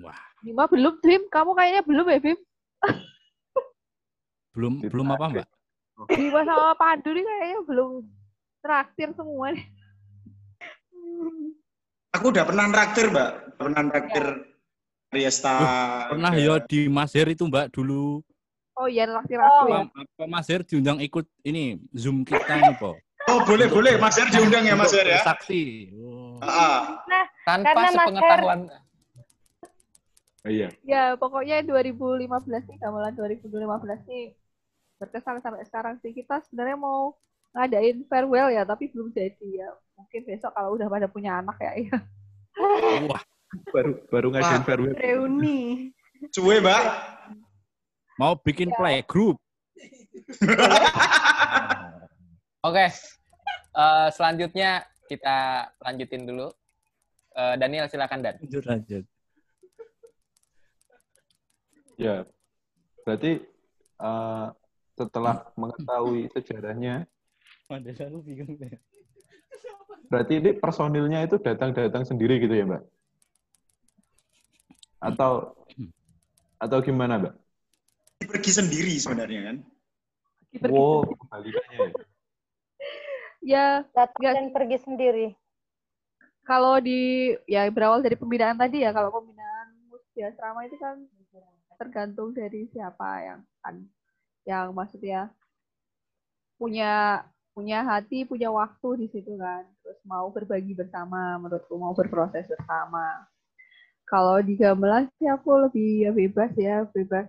[0.03, 2.39] Wah, Bima belum Bim kamu kayaknya belum ya Bim
[4.55, 5.47] belum Itu belum apa, Mbak?
[6.15, 7.91] Bima sama Pandu nih kayaknya belum
[8.63, 9.67] traktir semua nih
[12.11, 13.31] Aku udah pernah traktir, Mbak.
[13.55, 14.25] Pernah traktir
[15.15, 15.57] Riesta.
[16.11, 18.19] Pernah ya di Masir itu, Mbak, dulu.
[18.81, 22.97] Oh iya traktir aku ya Apa, apa Masir diundang ikut ini Zoom kita nih, Po.
[23.31, 23.95] Oh, boleh, boleh.
[24.01, 25.23] Mas Her diundang ya, Mas Her ya.
[25.23, 25.93] Saksi.
[25.95, 26.35] Oh.
[26.43, 26.99] Ah,
[27.47, 28.61] Tanpa Karena Mas sepengetahuan.
[30.41, 30.69] Oh, iya.
[30.83, 32.27] Ya, pokoknya 2015
[32.67, 34.35] nih, gamelan 2015 nih
[34.99, 36.11] berkesan sampai sekarang sih.
[36.17, 37.15] Kita sebenarnya mau
[37.55, 39.69] ngadain farewell ya, tapi belum jadi ya.
[39.95, 41.73] Mungkin besok kalau udah pada punya anak ya.
[41.77, 41.97] ya.
[43.07, 43.23] Wah,
[43.71, 44.97] Baru baru ngadain farewell.
[44.97, 45.93] Reuni.
[46.35, 46.83] Cuwe, Mbak.
[48.21, 49.41] Mau bikin playgroup.
[52.69, 52.87] Oke.
[53.73, 56.53] Eh, selanjutnya kita lanjutin dulu.
[57.33, 58.37] Eh, Daniel silakan Dan.
[58.45, 59.05] Lanjut, lanjut.
[61.97, 62.29] Ya.
[63.09, 63.41] Berarti
[63.97, 64.47] eh,
[65.01, 67.09] setelah mengetahui sejarahnya,
[67.73, 68.75] Mandela lu bingung deh.
[70.11, 72.83] berarti ini personilnya itu datang-datang sendiri gitu ya, Mbak?
[74.99, 75.55] Atau
[76.59, 77.35] atau gimana, Mbak?
[78.31, 79.57] Pergi sendiri sebenarnya kan.
[80.67, 81.93] Wow, kebalikannya ya.
[83.41, 85.27] Ya, Datang dan pergi sendiri.
[86.45, 91.01] kalau di ya berawal dari pembinaan tadi ya, kalau pembinaan musik asrama itu kan
[91.81, 93.81] tergantung dari siapa yang kan
[94.45, 95.33] yang maksudnya
[96.61, 97.25] punya
[97.57, 99.65] punya hati, punya waktu di situ kan.
[99.81, 103.25] Terus mau berbagi bersama, menurutku mau berproses bersama.
[104.05, 107.25] Kalau di gamelan sih aku lebih ya bebas ya, bebas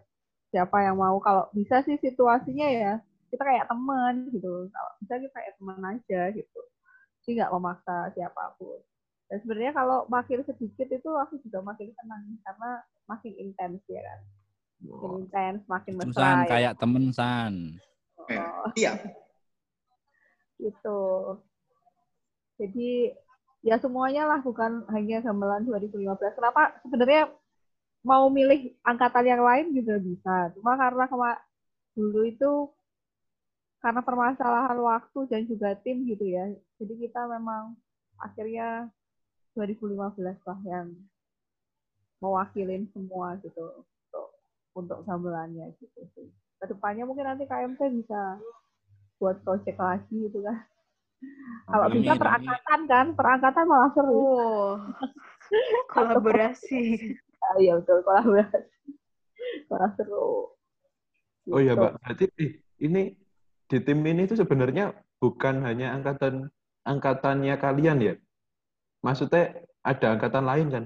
[0.51, 1.17] siapa yang mau.
[1.23, 2.93] Kalau bisa sih situasinya ya
[3.31, 4.67] kita kayak teman gitu.
[4.67, 6.61] Kalau bisa kita kayak teman aja gitu.
[7.23, 8.79] Jadi nggak memaksa siapa pun.
[9.31, 12.71] Dan sebenarnya kalau makin sedikit itu aku juga makin senang karena
[13.07, 14.19] makin intens ya kan.
[14.81, 16.11] Makin intens, makin mesra.
[16.19, 16.49] San, ya.
[16.51, 17.53] kayak temen San.
[18.27, 18.93] Eh, Oh, Iya.
[20.59, 21.01] gitu.
[22.61, 23.15] Jadi
[23.65, 26.37] ya semuanya lah bukan hanya gamelan 2015.
[26.37, 27.29] Kenapa sebenarnya
[28.01, 30.35] mau milih angkatan yang lain juga bisa.
[30.57, 31.31] Cuma karena kema
[31.93, 32.51] dulu itu
[33.81, 36.49] karena permasalahan waktu dan juga tim gitu ya.
[36.81, 37.77] Jadi kita memang
[38.21, 38.89] akhirnya
[39.57, 40.93] 2015 lah yang
[42.21, 44.27] mewakilin semua gitu untuk
[44.77, 46.29] untuk gamelannya gitu sih.
[46.61, 48.37] Ke depannya mungkin nanti KMT bisa
[49.17, 50.57] buat project lagi gitu kan.
[51.69, 52.21] Kalau bisa amin.
[52.21, 54.17] perangkatan kan, perangkatan malah seru.
[54.17, 54.73] Oh,
[55.93, 57.13] kolaborasi.
[57.51, 58.59] Ah, Iya betul kolaborasi.
[59.67, 60.55] Malah seru.
[61.51, 61.81] Oh iya, Gitu.
[61.81, 61.91] Mbak.
[61.99, 63.01] Berarti eh, ini
[63.67, 66.47] di tim ini tuh sebenarnya bukan hanya angkatan
[66.83, 68.13] angkatannya kalian ya?
[69.01, 70.83] Maksudnya ada angkatan lain kan?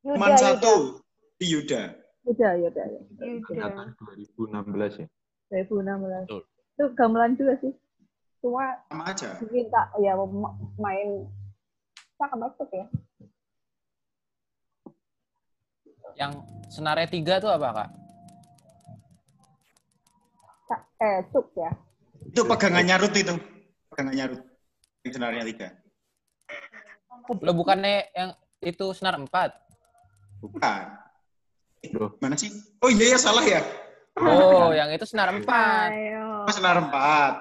[0.00, 0.40] Yuda, Cuman Yuda.
[0.40, 0.72] satu
[1.36, 1.82] di Yuda.
[2.24, 2.86] Udah, ya udah.
[2.88, 3.00] ya.
[3.20, 3.64] Yuda.
[3.68, 5.06] Angkatan 2016 ya.
[5.52, 6.24] 2016.
[6.24, 6.42] Betul.
[6.74, 7.72] Itu gamelan juga sih.
[8.40, 9.28] Cuma Sama aja.
[9.42, 11.28] diminta ya ma- main
[12.16, 12.86] banget ya.
[16.14, 16.32] Yang
[16.70, 17.90] senarnya tiga tuh apa, Kak?
[21.04, 21.70] Eh, cuk ya.
[22.30, 23.34] Itu pegangannya Rut itu.
[23.92, 24.42] Pegangannya Rut.
[25.04, 25.68] Yang senarnya tiga.
[27.44, 28.30] Lo bukannya yang
[28.64, 29.52] itu senar empat?
[30.40, 30.84] Bukan.
[31.92, 32.16] Loh.
[32.20, 32.48] Mana sih?
[32.80, 33.60] Oh iya ya salah ya.
[34.16, 35.90] Oh, yang itu senar empat.
[35.92, 36.46] Ayo.
[36.46, 37.34] Oh, senar empat.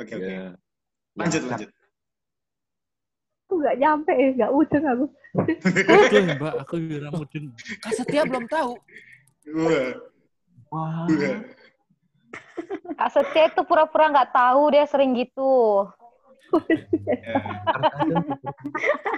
[0.00, 0.26] Oke oke.
[0.26, 0.56] Ya.
[1.14, 1.70] Lanjut lanjut.
[3.50, 5.10] Aku nggak nyampe ya, nggak mudeng aku.
[5.90, 7.50] Aduh, Mbak, aku kira mudeng.
[7.82, 8.78] Kak Setia belum tahu.
[9.58, 9.90] Wah.
[10.70, 11.10] Wah.
[11.10, 11.38] Wah.
[12.94, 15.82] Kak Setia itu pura-pura nggak tahu dia sering gitu.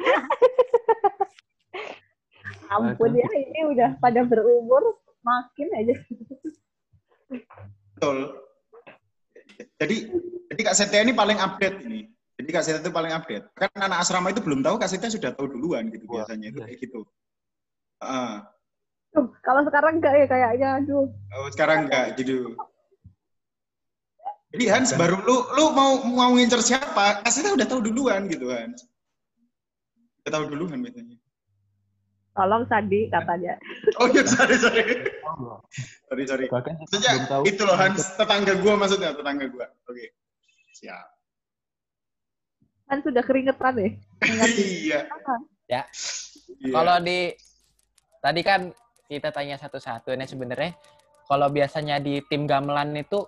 [0.01, 0.25] Ya.
[2.73, 5.93] Ampun ya, ini udah pada berumur, makin aja.
[7.29, 8.33] Betul.
[9.77, 10.09] Jadi
[10.49, 12.09] jadi Kak Setia ini paling update ini.
[12.41, 13.45] Jadi Kak Setia itu paling update.
[13.53, 16.59] Kan anak asrama itu belum tahu Kak Setia sudah tahu duluan gitu Wah, biasanya itu
[16.61, 16.67] iya.
[16.67, 17.01] kayak gitu.
[18.03, 18.35] Heeh.
[19.13, 21.07] Tuh, kalau sekarang enggak ya kayaknya, aduh.
[21.37, 22.57] Oh, sekarang enggak gitu.
[24.53, 27.25] Jadi Hans baru lu lu mau mau ngincer siapa?
[27.25, 28.85] Kak Setia udah tahu duluan gitu Hans.
[30.25, 31.17] Udah tahu duluan biasanya.
[32.33, 33.57] Tolong Sandi katanya.
[34.01, 35.05] Oh iya, sorry, sorry.
[36.09, 36.47] Sorry, sorry.
[36.49, 36.81] Bahkan
[37.45, 39.69] itu loh Hans, tetangga gua maksudnya, tetangga gua.
[39.89, 40.17] Oke.
[40.73, 41.22] Siap.
[42.93, 43.89] Kan sudah keringetan ya.
[44.53, 45.01] iya.
[45.65, 45.83] Ya.
[46.61, 46.73] Iya.
[46.77, 47.33] Kalau di
[48.21, 48.69] tadi kan
[49.09, 50.13] kita tanya satu-satu.
[50.13, 50.77] Nah sebenarnya
[51.25, 53.25] kalau biasanya di tim gamelan itu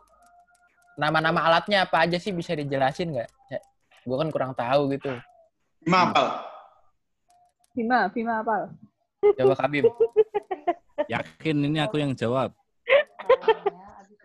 [1.00, 3.30] nama-nama alatnya apa aja sih bisa dijelasin nggak?
[3.48, 3.60] Ya,
[4.04, 5.16] gue kan kurang tahu gitu.
[5.88, 6.44] Mapal.
[7.72, 8.68] Bima, Bima apal.
[9.40, 9.88] Coba Kak Bim.
[11.12, 12.52] Yakin ini aku yang jawab.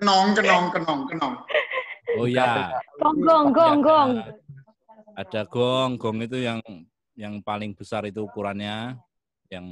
[0.03, 1.33] Kenong, kenong, kenong, kenong.
[2.19, 4.11] Oh ya, Gong, gong, gong, gong.
[5.19, 5.99] Ada gong.
[5.99, 6.63] Gong itu yang
[7.19, 8.95] yang paling besar itu ukurannya,
[9.51, 9.67] yang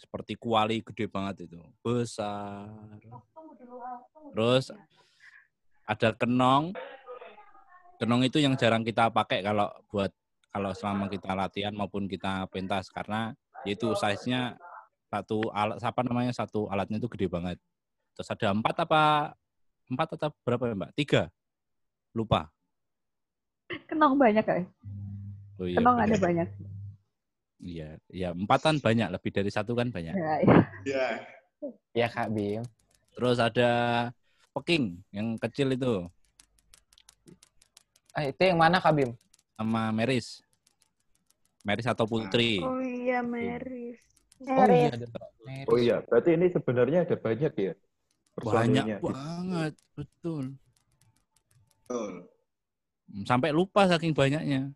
[0.00, 2.96] seperti kuali gede banget itu, besar.
[4.32, 4.72] Terus
[5.84, 6.72] ada kenong.
[8.00, 10.10] Kenong itu yang jarang kita pakai kalau buat
[10.50, 13.36] kalau selama kita latihan maupun kita pentas karena
[13.68, 14.56] itu size-nya
[15.14, 17.54] Satu alat apa namanya satu alatnya itu gede banget.
[18.18, 19.02] Terus ada empat apa
[19.86, 20.90] empat atau berapa ya Mbak?
[20.98, 21.22] Tiga.
[22.10, 22.50] Lupa.
[23.88, 24.62] Kenong banyak kan?
[25.56, 26.48] Oh, iya, Kenong ada banyak.
[27.64, 30.12] Iya, ya empat kan banyak, lebih dari satu kan banyak.
[30.12, 30.58] Ya, ya.
[30.84, 31.06] Ya.
[31.94, 32.60] Ya Kak Bim.
[33.14, 33.70] Terus ada
[34.52, 36.06] peking yang kecil itu
[38.14, 39.10] Ah, itu yang mana Kak Bim?
[39.54, 40.42] sama meris.
[41.62, 42.60] Meris atau putri.
[42.60, 43.98] Oh iya, Meris.
[44.44, 45.06] Oh iya, ada
[45.46, 45.70] Meris.
[45.70, 47.72] Oh iya, berarti ini sebenarnya ada banyak ya
[48.34, 50.58] Banyak banget, betul.
[51.86, 52.33] Betul.
[53.22, 54.74] Sampai lupa saking banyaknya.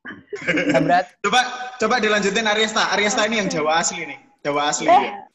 [0.71, 1.43] Nah, berat Coba
[1.83, 2.95] coba dilanjutin Ariesta.
[2.95, 4.19] Ariesta ini yang Jawa asli nih.
[4.47, 4.87] Jawa asli.
[4.87, 5.03] Eh.
[5.11, 5.27] ya.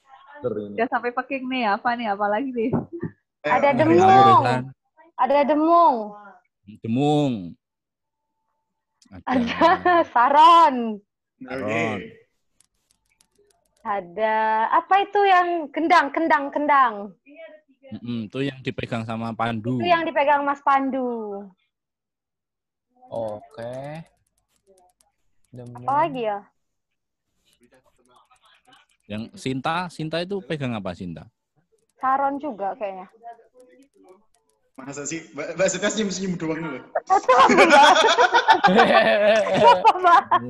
[0.43, 2.07] Udah sampai peking nih, apa nih?
[2.15, 2.71] Apa lagi nih?
[3.43, 4.43] Eh, Ada demung.
[5.19, 5.95] Ada demung.
[6.79, 7.33] demung.
[9.27, 9.67] Ada
[10.15, 10.99] saron.
[11.43, 11.83] Oke.
[13.83, 14.35] Ada
[14.71, 17.11] apa itu yang kendang, kendang, kendang.
[17.99, 19.83] Mm-mm, itu yang dipegang sama Pandu.
[19.83, 21.43] Itu yang dipegang Mas Pandu.
[23.13, 24.02] Oke.
[25.54, 25.86] Demung.
[25.86, 26.39] Apa lagi ya?
[29.06, 31.30] Yang Sinta, Sinta itu pegang apa Sinta?
[32.02, 33.06] Saron juga kayaknya.
[34.73, 35.21] Masa sih?
[35.38, 36.81] Mbak Mbak Setia senyum-senyum doang Mbak?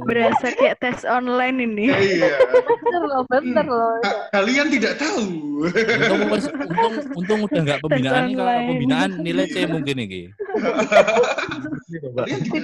[0.07, 1.91] Berasa kayak tes online ini.
[1.91, 2.31] Iya.
[2.79, 3.99] Bener loh, bener loh.
[3.99, 5.67] Ka- Kalian tidak tahu.
[5.67, 8.36] Untung, untung, untung udah nggak pembinaan nih.
[8.39, 10.31] Kalau pembinaan nilai C mungkin ini.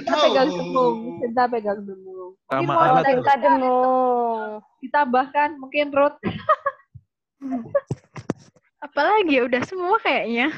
[0.00, 2.32] pegang demung, cinta pegang demung.
[2.40, 4.64] Mungkin mau alat ada Cinta demung.
[4.80, 6.16] ditambahkan mungkin root
[8.80, 10.48] Apalagi ya udah semua kayaknya.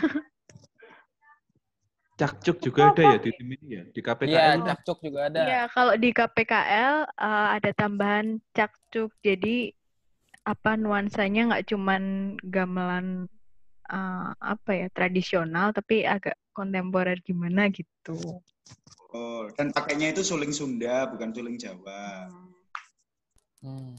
[2.23, 4.31] Cakcuk juga ada ya di tim ini ya, di KPKN.
[4.31, 4.67] Iya, itu.
[4.71, 5.43] cakcuk juga ada.
[5.43, 9.11] Iya, kalau di KPKL eh, ada tambahan cakcuk.
[9.27, 9.75] Jadi
[10.47, 12.03] apa nuansanya nggak cuman
[12.47, 13.27] gamelan
[13.91, 18.15] eh, apa ya tradisional, tapi agak kontemporer gimana gitu.
[19.13, 22.31] Oh, dan pakainya itu suling Sunda, bukan suling Jawa.
[23.67, 23.99] Hmm.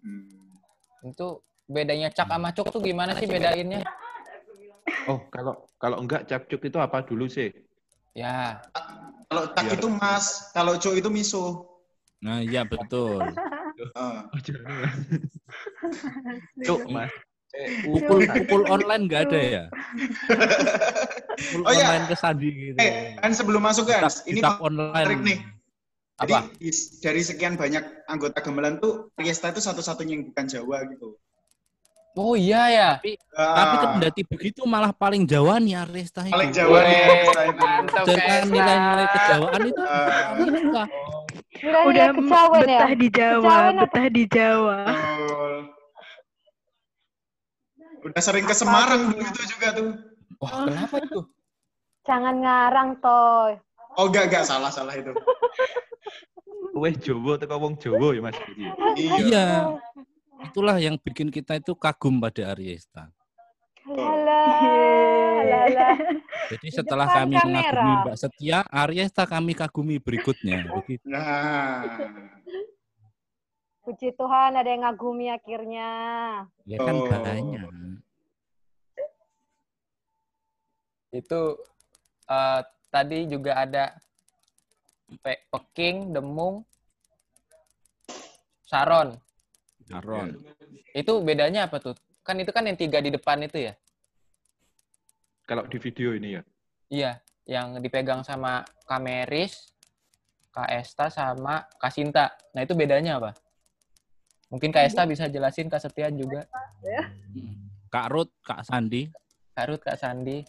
[0.00, 1.12] Hmm.
[1.12, 3.84] Itu bedanya cak sama cuk tuh gimana sih bedainnya?
[5.08, 7.52] Oh, kalau kalau enggak cakcuk itu apa dulu sih?
[8.14, 8.62] Ya,
[9.26, 11.66] Kalau tak Biar- itu mas, kalau co itu miso.
[12.22, 13.20] Nah, iya betul.
[13.24, 14.22] Eh, Oh.
[16.64, 17.10] Cuk, Mas.
[17.82, 19.64] Pukul pukul online nggak ada ya?
[21.34, 21.86] Pukul Oh, iya.
[21.90, 22.78] online ke Sandi gitu.
[22.78, 25.22] eh, kan sebelum masuk kan, ini menarik online.
[25.22, 25.38] nih.
[26.14, 26.40] Jadi Apa?
[27.02, 31.18] dari sekian banyak anggota gamelan tuh Riesta itu satu-satunya yang bukan Jawa gitu.
[32.14, 32.90] Oh iya ya.
[33.02, 36.30] Tapi Ah, kendati begitu malah paling Jawa nih Aresta itu.
[36.30, 37.64] paling Jawa nih Weh, Riesta itu.
[38.06, 38.46] Kesa.
[38.46, 39.98] nilai-nilai kejawaan itu Ah.
[40.30, 40.82] Aresta.
[41.54, 42.66] Nilai-nilai Udah kejawen ya.
[42.70, 43.82] betah di Jawa, Kejawen apa?
[43.82, 44.78] betah di Jawa.
[44.86, 45.54] Betul.
[48.04, 49.90] Udah sering ke Semarang dulu itu juga tuh.
[50.38, 51.20] Wah, kenapa itu?
[52.04, 53.52] Jangan ngarang, Toy.
[53.96, 55.10] Oh enggak, enggak, salah, salah itu.
[56.74, 58.38] Weh Jawa teko wong Jawa ya Mas.
[58.94, 59.46] Iya.
[60.44, 63.08] Itulah yang bikin kita itu kagum pada Ariesta.
[63.84, 65.96] Alah, alah.
[66.48, 67.48] Jadi setelah depan kami kamera.
[67.48, 70.64] mengagumi Mbak Setia, Ariesta kami kagumi berikutnya.
[70.76, 71.04] Begitu.
[71.04, 71.96] Nah,
[73.84, 75.88] Puji Tuhan ada yang ngagumi akhirnya.
[76.64, 77.04] Ya kan Oh.
[77.04, 77.68] banyak.
[81.10, 81.40] Itu
[82.26, 83.92] eh, tadi juga ada
[85.20, 86.64] Pe- Peking, Demung,
[88.64, 89.20] Saron.
[89.92, 90.40] Aron.
[90.96, 91.94] Itu bedanya apa tuh?
[92.24, 93.74] Kan itu kan yang tiga di depan itu ya?
[95.44, 96.42] Kalau di video ini ya.
[96.88, 97.12] Iya,
[97.44, 99.74] yang dipegang sama Kameris,
[100.48, 102.32] Kak Esta sama Kak Sinta.
[102.56, 103.36] Nah, itu bedanya apa?
[104.48, 106.48] Mungkin Kak Esta bisa jelasin, Kak Setia juga.
[107.92, 109.10] Kak Ruth, Kak Sandi.
[109.52, 110.42] Kak Ruth, Kak Sandi,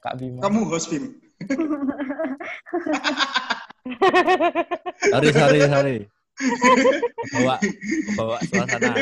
[0.00, 0.40] Kak Bima.
[0.40, 1.04] kamu host Bim.
[5.12, 5.96] Sorry, sorry, sorry.
[7.36, 7.56] Bawa,
[8.16, 8.92] bawa suasana.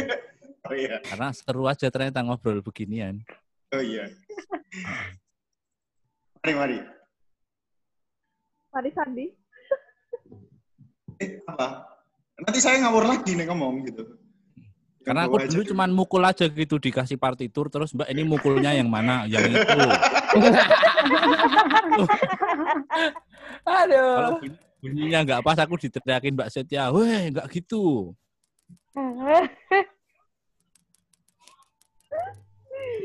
[0.68, 3.22] Oh iya, Karena seru aja ternyata ngobrol beginian.
[3.72, 4.10] oh iya.
[6.42, 6.78] Mari, mari.
[8.74, 9.26] Mari Sandi.
[11.18, 11.88] Eh, apa?
[12.38, 14.02] Nanti saya ngawur lagi nih ngomong gitu.
[15.02, 18.92] Karena aku aja dulu cuman mukul aja gitu dikasih partitur terus Mbak ini mukulnya yang
[18.92, 19.24] mana?
[19.24, 19.80] Yang itu.
[23.80, 24.36] Aduh.
[24.78, 28.14] Bunyinya nggak pas aku diteriakin Mbak Setia, "Weh, nggak gitu."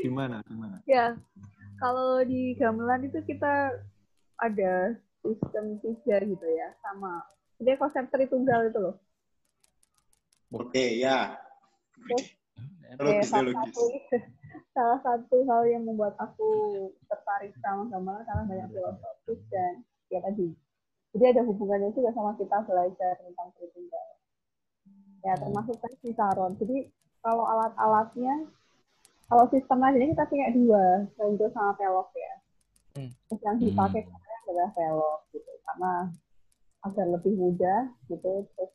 [0.04, 0.44] Gimana?
[0.44, 0.76] Gimana?
[0.84, 1.16] Ya,
[1.80, 3.80] kalau di gamelan itu kita
[4.38, 7.24] ada sistem tiga gitu ya, sama.
[7.56, 8.96] Jadi konsep tritunggal itu loh.
[10.52, 11.40] Oke, ya.
[11.98, 12.30] Oke,
[13.00, 13.58] Logis, salah logis.
[13.58, 13.84] satu
[14.76, 16.50] salah satu hal yang membuat aku
[17.10, 19.82] tertarik sama gamelan karena banyak filosofis dan
[20.12, 20.54] ya tadi.
[21.14, 24.08] Jadi ada hubungannya juga sama kita belajar tentang Tritunggal.
[25.22, 26.58] Ya termasuk kan Cisaron.
[26.58, 26.90] Jadi
[27.22, 28.50] kalau alat-alatnya,
[29.30, 32.34] kalau sistem aja kita punya dua, Lenjo sama Pelok ya.
[32.98, 33.10] Hmm.
[33.30, 35.92] Terus yang dipakai kemarin adalah Pelok gitu, karena
[36.84, 38.32] agar lebih mudah gitu.
[38.52, 38.72] Terus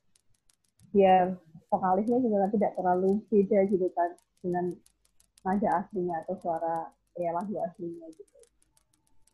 [0.95, 1.37] biar
[1.69, 4.09] vokalisnya juga tidak terlalu beda gitu kan
[4.41, 4.65] dengan
[5.45, 8.39] nada aslinya atau suara ya lagu aslinya gitu.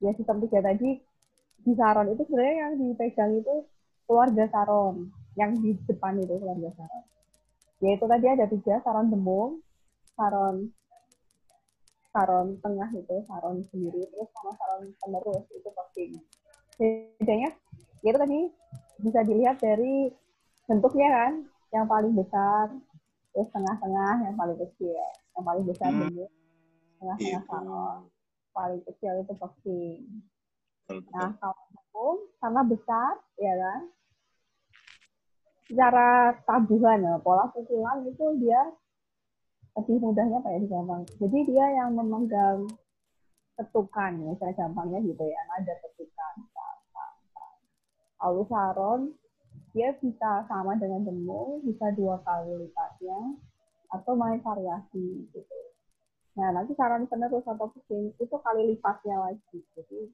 [0.04, 1.00] Ya sistem tiga tadi
[1.65, 3.65] di Saron itu sebenarnya yang dipegang itu
[4.06, 7.06] keluarga Saron, yang di depan itu keluarga Saron.
[7.82, 9.65] Yaitu tadi ada tiga, Saron Demung,
[10.13, 10.69] Saron
[12.13, 16.15] Saron tengah itu, Saron sendiri, terus sama Saron penerus itu posting.
[16.78, 17.49] Bedanya,
[18.06, 18.39] yaitu tadi
[19.01, 20.13] bisa dilihat dari
[20.69, 21.34] bentuknya kan,
[21.73, 22.71] yang paling besar,
[23.36, 24.95] terus tengah-tengah yang paling kecil,
[25.36, 26.08] yang paling besar Hmm.
[26.08, 26.32] Demung,
[27.01, 27.49] tengah-tengah Gitu.
[27.49, 27.99] Saron,
[28.54, 29.99] paling kecil itu posting.
[30.86, 31.17] Betul, betul.
[31.17, 33.82] Nah, kalau hukum karena besar, ya kan,
[35.65, 36.10] secara
[36.45, 38.62] tabuhan ya, pola susulan itu dia
[39.76, 41.02] lebih mudahnya kayak gampang.
[41.17, 42.69] Jadi dia yang memegang
[43.58, 46.34] ketukan, ya, saya gampangnya gitu ya, ada ketukan.
[48.21, 49.02] Lalu saron,
[49.74, 53.38] dia bisa sama dengan demung, bisa dua kali lipatnya,
[53.89, 55.60] atau main variasi gitu.
[56.36, 59.60] Nah, nanti saran penerus atau pusing itu kali lipatnya lagi.
[59.78, 60.12] Jadi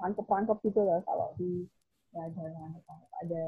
[0.00, 1.66] rangkep-rangkep gitu loh kalau di
[2.14, 3.10] ya ada rangkep-rangkep.
[3.26, 3.42] ada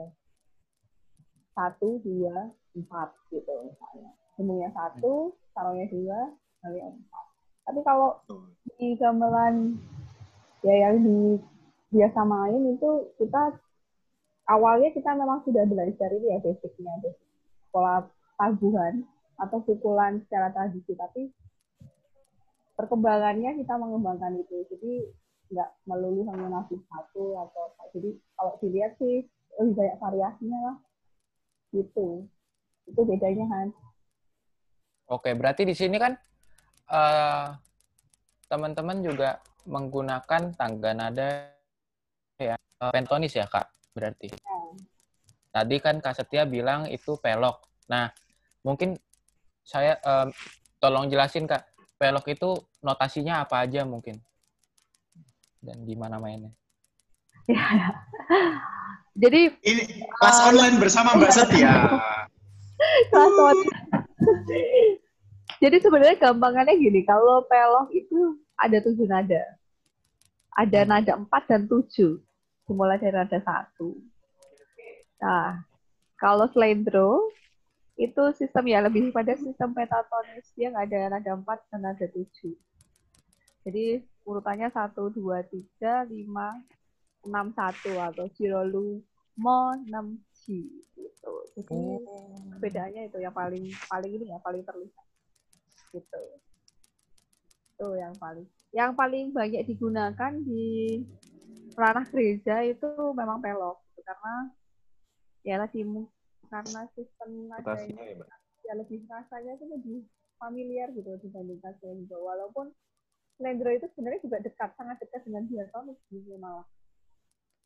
[1.57, 4.11] satu dua empat gitu misalnya.
[4.37, 6.21] Demungnya satu taruhnya dua
[6.61, 7.25] kali empat.
[7.67, 8.21] Tapi kalau
[8.77, 9.81] di gamelan
[10.61, 11.41] ya yang di
[11.91, 13.57] biasa main itu kita
[14.53, 17.27] awalnya kita memang sudah belajar ini ya basicnya basic
[17.73, 18.05] pola
[18.37, 19.03] tabuhan
[19.41, 20.93] atau pukulan secara tradisi.
[20.93, 21.33] Tapi
[22.77, 24.57] perkembangannya kita mengembangkan itu.
[24.69, 24.93] Jadi
[25.51, 30.77] nggak melulu hanya nafis satu atau jadi kalau dilihat sih lebih banyak variasinya lah
[31.73, 32.27] gitu
[32.87, 33.69] itu bedanya kan
[35.07, 36.19] Oke, berarti di sini kan
[36.91, 37.47] eh,
[38.51, 39.39] teman-teman juga
[39.71, 41.55] menggunakan tangga nada
[42.43, 44.29] ya eh, pentonis ya kak berarti.
[45.57, 47.65] Tadi kan Kak Setia bilang itu pelok.
[47.89, 48.13] Nah,
[48.61, 48.93] mungkin
[49.65, 50.29] saya em,
[50.77, 51.65] tolong jelasin Kak,
[51.97, 54.21] pelok itu notasinya apa aja mungkin?
[55.67, 56.55] Dan gimana mainnya?
[59.23, 59.83] jadi Ini
[60.23, 61.75] kelas online bersama Mbak Setia.
[63.11, 63.63] kelas one.
[65.59, 69.43] Jadi sebenarnya gampangannya gini, kalau pelok itu ada tujuh nada.
[70.55, 72.23] Ada nada empat dan tujuh.
[72.67, 73.99] Dimulai dari nada satu.
[75.23, 75.65] Nah,
[76.21, 77.31] kalau slendro,
[77.97, 80.47] itu sistem ya lebih pada sistem pentatonis.
[80.55, 82.53] Dia nggak ada nada empat dan nada tujuh.
[83.65, 86.59] Jadi urutannya satu, dua, tiga, lima,
[87.23, 89.01] enam, satu atau jirolu,
[89.39, 90.67] mo, enam, ji.
[90.99, 91.33] Gitu.
[91.57, 92.03] Jadi
[92.61, 95.07] bedanya itu yang paling paling ini ya paling terlihat
[95.93, 96.21] gitu
[97.77, 101.05] itu yang paling yang paling banyak digunakan di
[101.77, 104.01] ranah gereja itu memang pelok gitu.
[104.01, 104.35] karena
[105.45, 106.09] ya tadi mu-
[106.49, 108.25] karena sistem nadanya ya,
[108.65, 109.99] ya lebih rasanya itu lebih
[110.41, 112.73] familiar gitu dibandingkan slendro walaupun
[113.37, 116.65] slendro itu sebenarnya juga dekat sangat dekat dengan diatonis gitu malah.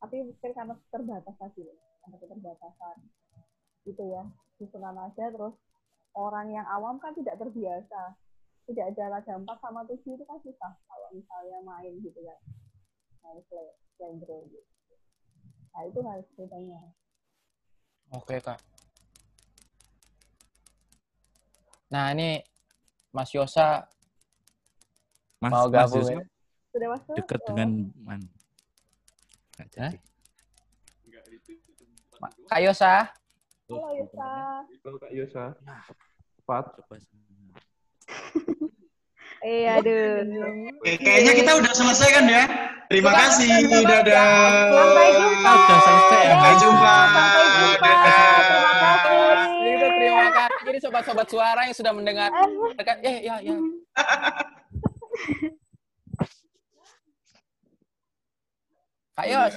[0.03, 1.63] Tapi mungkin karena terbatas tadi
[2.03, 2.97] karena keterbatasan.
[3.87, 4.23] Gitu ya
[4.61, 5.55] susunan aja terus
[6.13, 8.15] orang yang awam kan tidak terbiasa.
[8.69, 12.39] Tidak ada nada empat sama tujuh itu kan susah kalau misalnya main gitu kan.
[13.25, 14.69] Main sle- slendro gitu.
[15.71, 16.77] Nah itu harus bedanya
[18.11, 18.59] Oke Kak.
[21.95, 22.43] Nah ini
[23.15, 23.87] Mas Yosa
[25.41, 26.23] Mas, mau Mas gabung Yusuf ya?
[26.71, 27.47] sudah masuk dekat Oh.
[27.49, 28.21] dengan man.
[29.57, 29.97] Nggak jadi.
[32.45, 33.09] Kak Yosa,
[33.65, 34.29] halo Yusa
[34.85, 35.43] Halo Kak Yosa.
[36.43, 36.65] Fat.
[36.77, 36.95] Coba.
[39.41, 40.21] eh aduh
[40.77, 42.43] Oke, kayaknya kita udah selesai kan ya.
[42.85, 43.49] Terima kasih.
[43.81, 44.69] Dadah.
[44.69, 45.49] Sampai jumpa.
[45.49, 46.61] Udah selesai ya, Sampai Mas?
[46.61, 46.93] jumpa.
[47.09, 47.79] Sampai jumpa.
[47.81, 48.37] Dadah.
[48.37, 49.89] Terima kasih.
[49.89, 50.61] terima kasih.
[50.61, 52.29] Jadi sobat-sobat suara yang sudah mendengar,
[53.01, 53.55] eh ya ya.
[59.11, 59.53] Kak Yos,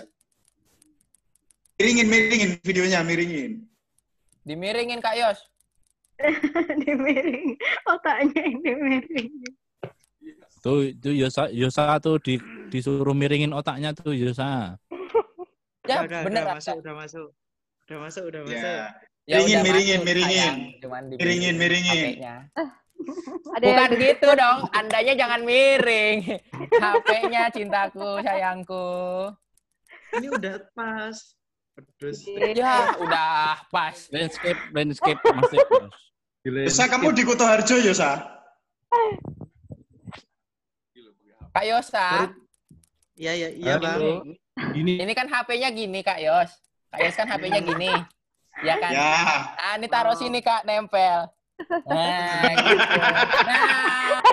[1.74, 3.52] Miringin, miringin videonya, miringin.
[4.46, 5.40] dimiringin Kak Yos.
[6.86, 7.58] dimiring
[7.90, 9.30] otaknya yang dimiring
[10.62, 12.40] Tuh, tuh Yosa, Yosa tuh di,
[12.72, 14.78] disuruh miringin otaknya tuh Yosa.
[15.84, 16.48] Ya, udah, bener.
[16.48, 17.28] udah masuk, udah masuk.
[17.84, 18.56] Udah masuk, udah masuk.
[18.56, 18.88] Ya.
[19.28, 20.32] Ya Miringin, udah miringin, masuk, miringin.
[20.32, 20.56] sayang.
[20.80, 22.00] Cuman di Miringin, miringin.
[23.54, 26.40] Ada Bukan yang gitu dong, andanya jangan miring.
[26.82, 28.88] HP-nya cintaku, sayangku.
[30.18, 31.16] Ini udah pas.
[31.98, 32.22] Terus
[32.54, 33.96] Ya, udah pas.
[34.14, 35.94] Landscape, landscape masih Mas.
[36.44, 38.20] Yosa kamu di Kuto Harjo Yosa?
[41.54, 42.34] Kak Yosa,
[43.14, 44.34] Iya, iya, iya, Bang.
[44.74, 46.50] Ini ini kan HP-nya gini, Kak Yos.
[46.90, 47.90] Kak Yos kan HP-nya gini.
[48.62, 48.90] Ya kan?
[48.90, 49.10] Ya.
[49.54, 51.30] Ah, ini taruh sini, Kak, nempel.
[51.86, 52.84] Nah, gitu.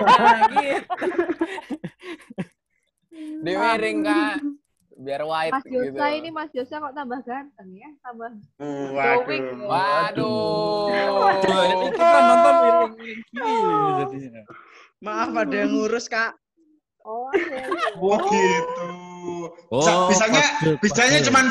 [0.02, 0.94] Nah, gitu.
[3.42, 4.34] Dimiring, Kak.
[4.92, 5.82] Biar white Mas gitu.
[5.88, 8.30] Yosa ini Mas Yosa kok tambah ganteng ya, tambah
[8.94, 9.66] Waduh.
[9.66, 10.86] Waduh.
[11.42, 14.42] Coba ini kita nonton miring-miring gini jadinya.
[15.02, 16.38] Maaf ada yang ngurus, Kak.
[17.02, 17.66] Oh, iya.
[17.98, 18.86] Oh gitu.
[19.74, 20.42] Oh, Bisa- bisanya
[20.78, 21.44] bisanya cuman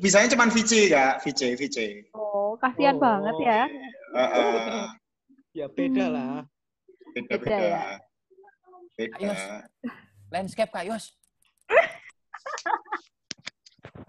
[0.00, 1.76] bisanya cuman VC kak, VC, VC.
[2.16, 3.02] Oh, kasihan Oh.
[3.02, 3.60] banget ya.
[4.12, 4.86] Heeh.
[5.52, 6.44] Ya beda lah.
[7.12, 7.80] Beda Beda ya.
[8.96, 9.16] Beda.
[9.20, 9.32] Ayo.
[10.32, 11.12] Landscape, Kak Yos.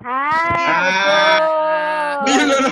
[0.03, 2.19] Hai, Ah.
[2.27, 2.59] lu, lu.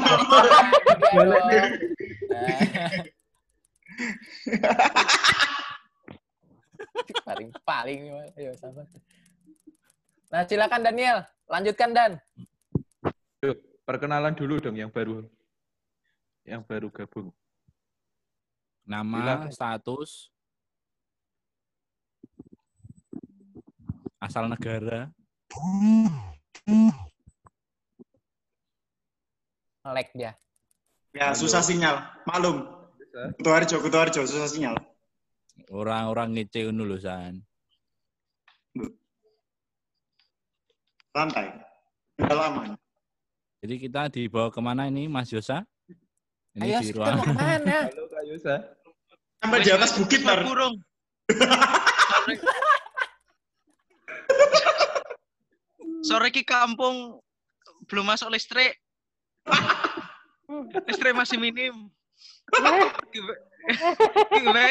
[7.28, 8.00] paling paling
[8.36, 8.86] ayo sabar.
[10.32, 11.18] Nah, silakan Daniel,
[11.48, 12.12] lanjutkan Dan.
[13.44, 15.28] Yuk, perkenalan dulu dong yang baru.
[16.52, 17.32] Yang baru gabung.
[18.84, 19.52] Nama, Silakan.
[19.56, 20.12] status,
[24.20, 25.08] asal negara,
[29.88, 30.36] Lag dia.
[31.16, 34.76] Ya susah sinyal, Harjo, Kuto Harjo, susah sinyal.
[35.72, 37.40] orang-orang ngece ngono lho San.
[41.16, 41.48] Santai.
[42.20, 42.62] Udah lama.
[43.64, 45.64] Jadi kita dibawa ke mana ini Mas Yosa?
[46.52, 47.78] Ini Ayo, di kita ruang mau ke mana?
[47.88, 48.56] Halo Kak Yusa.
[49.40, 50.44] Sampai di atas bukit ntar.
[50.44, 50.76] burung.
[56.04, 57.24] Sore ki kampung
[57.88, 58.76] belum masuk listrik.
[60.92, 61.88] listrik masih minim.
[64.36, 64.68] Gue,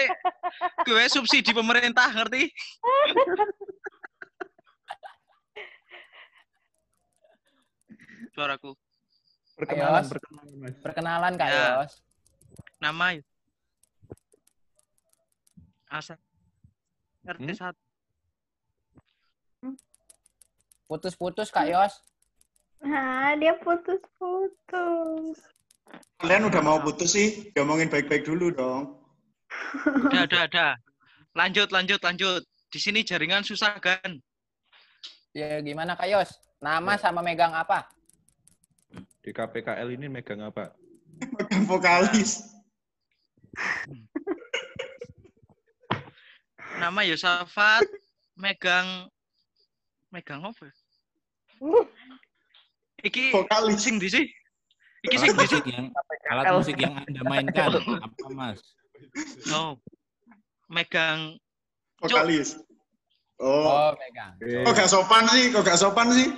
[0.84, 2.52] gue subsidi pemerintah ngerti?
[8.36, 8.76] Suaraku.
[9.60, 10.74] Perkenalan, perkenalan Mas.
[10.80, 11.84] Perkenalan Kak Ya.
[11.84, 11.92] Yos.
[12.80, 13.22] Nama ya.
[15.90, 16.16] Asa.
[17.28, 17.48] RT
[19.60, 19.76] Hmm?
[19.76, 20.88] 1.
[20.88, 22.00] Putus-putus Kak Yos.
[22.80, 25.36] Nah, dia putus-putus.
[26.16, 27.52] Kalian udah mau putus sih?
[27.52, 28.96] Ngomongin baik-baik dulu dong.
[30.08, 30.72] Udah, udah, udah.
[31.36, 32.42] Lanjut, lanjut, lanjut.
[32.70, 34.16] Di sini jaringan susah kan?
[35.36, 36.30] Ya gimana Kak Yos?
[36.62, 37.84] Nama sama megang apa?
[39.20, 40.72] Di KPKL ini megang apa?
[41.36, 42.40] Megang vokalis.
[46.80, 47.84] Nama Yosafat
[48.40, 49.12] megang
[50.08, 50.72] megang apa?
[53.04, 53.84] Iki Vokalis.
[53.84, 54.24] sing di sih.
[55.04, 55.60] Iki sing Alat di sih.
[55.60, 55.86] musik yang
[56.32, 58.60] alat musik yang Anda mainkan apa Mas?
[59.52, 59.76] Oh.
[60.72, 61.36] Megang
[62.00, 62.56] Vokalis.
[63.36, 63.68] Oh.
[63.68, 64.32] Oh, megang.
[64.64, 65.52] Kok gak sopan sih?
[65.52, 66.28] Kok gak sopan sih?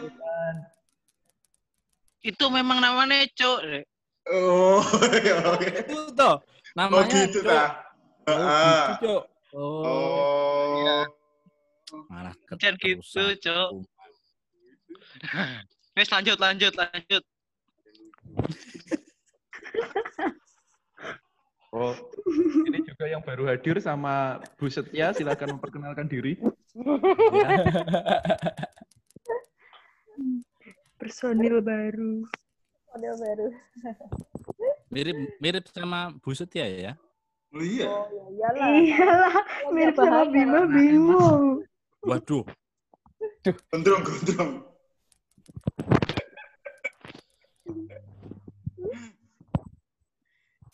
[2.22, 3.58] Itu memang namanya Cuk.
[3.66, 3.84] Rek.
[4.30, 4.78] Oh,
[5.26, 5.66] ya, oke.
[5.66, 7.10] Itu toh Oh namanya.
[7.10, 7.50] gitu Cuk.
[7.50, 7.68] dah.
[8.30, 9.22] Oh, gitu, Cuk.
[9.52, 11.04] Oh.
[11.92, 12.02] Oh.
[12.08, 12.32] Malah
[12.78, 13.02] gitu.
[13.42, 13.68] Cuk.
[15.98, 17.22] Wes lanjut, lanjut, lanjut.
[21.72, 21.96] Oh,
[22.68, 26.36] ini juga yang baru hadir sama Bu Setia, silakan memperkenalkan diri.
[31.02, 32.22] Personil baru.
[32.94, 33.48] Model baru.
[34.86, 36.94] Mirip mirip sama Bu Setia ya.
[37.50, 37.90] Oh iya.
[37.90, 38.68] Oh, ya iyalah.
[38.78, 39.34] Iyalah,
[39.74, 41.58] mirip sama Bima Bimo.
[42.06, 42.46] Waduh,
[43.74, 44.52] Gondrong, gondrong.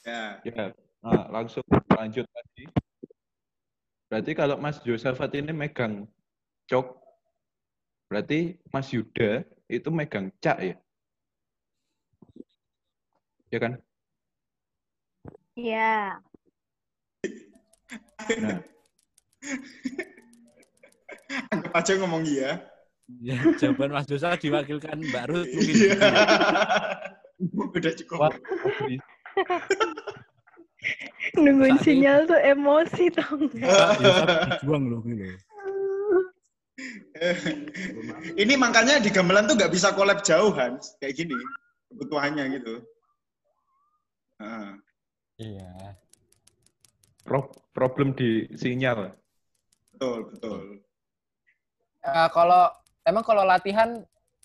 [0.04, 0.44] Ya.
[0.44, 0.64] Ya,
[1.00, 2.64] nah, langsung lanjut lagi.
[4.12, 6.04] Berarti kalau Mas Yosafat ini megang
[6.68, 7.00] cok,
[8.12, 10.74] berarti Mas Yuda itu megang cak ya?
[13.48, 13.72] Ya kan?
[15.52, 16.16] Iya.
[18.40, 18.58] Nah,
[21.52, 22.56] Anggap aja ngomong iya.
[23.20, 25.74] ya, jawaban Mas Dosa diwakilkan Mbak Ruth mungkin.
[25.76, 25.96] Iya.
[27.40, 27.68] gitu.
[27.68, 28.32] Udah cukup.
[31.36, 33.68] Nungguin Saat ini- sinyal tuh emosi tau nggak?
[34.56, 35.36] Berjuang loh gitu.
[38.42, 40.94] Ini makanya di gamelan tuh nggak bisa collab jauh, Hans.
[41.02, 41.36] Kayak gini.
[41.92, 42.74] Kebutuhannya gitu.
[44.38, 44.70] Heeh.
[45.38, 45.72] Iya.
[47.24, 49.12] Pro- problem di sinyal.
[49.98, 50.60] betul, betul.
[52.06, 52.70] Eh, kalau
[53.02, 53.98] emang kalau latihan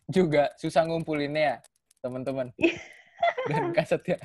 [0.10, 1.58] juga susah ngumpulinnya ya,
[2.02, 2.50] teman-teman.
[3.50, 4.20] Dan kaset ya.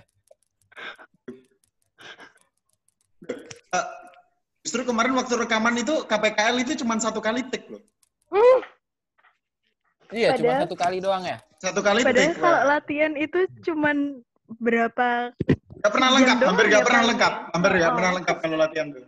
[3.69, 3.87] Eh,
[4.65, 7.85] justru kemarin waktu rekaman itu KPKL itu cuma satu kali take loh.
[10.09, 11.37] Iya, cuma Padahal- satu kali doang ya.
[11.59, 12.41] Satu kali Padahal take.
[12.41, 13.97] kalau latihan itu cuman
[14.57, 15.09] berapa
[15.79, 17.09] Gak pernah lengkap, hampir ya, gak pernah Pak?
[17.09, 17.95] lengkap, hampir gak Oh.
[17.95, 19.05] pernah lengkap kalau latihan tuh.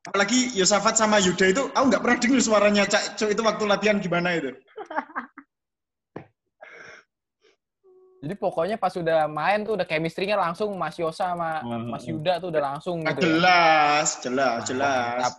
[0.00, 3.96] Apalagi Yosafat sama Yuda itu, aku nggak pernah dengar suaranya Cak Cuk itu waktu latihan
[3.98, 4.50] gimana itu.
[8.20, 12.48] Jadi pokoknya pas udah main tuh udah chemistry-nya langsung Mas Yosa sama Mas Yuda tuh
[12.48, 13.20] udah langsung Nah, gitu.
[13.20, 13.24] ya.
[13.24, 15.20] jelas, jelas, jelas.
[15.20, 15.34] mantap.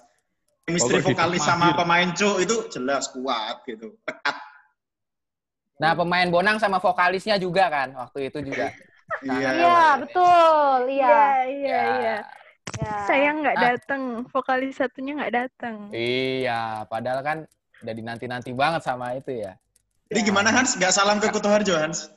[0.72, 1.76] Chemistry Pokoknya vokalis sama mahir.
[1.76, 3.88] pemain Cuk itu jelas kuat gitu.
[4.02, 4.38] Pekat.
[5.78, 8.72] Nah, pemain Bonang sama vokalisnya juga kan waktu itu juga.
[9.20, 9.50] Iya.
[9.52, 10.88] Iya, betul.
[10.88, 11.04] Iya.
[11.04, 11.84] Iya, iya, Ya.
[12.00, 12.18] iya.
[12.80, 12.94] Ya.
[13.04, 13.64] Sayang nggak Ah.
[13.68, 14.02] datang,
[14.32, 15.92] vokalis satunya nggak datang.
[15.92, 17.38] Iya, padahal kan
[17.84, 19.60] udah dinanti-nanti banget sama itu ya.
[20.08, 20.80] Jadi gimana Hans?
[20.80, 22.08] Gak salam ke Kutoharjo Hans?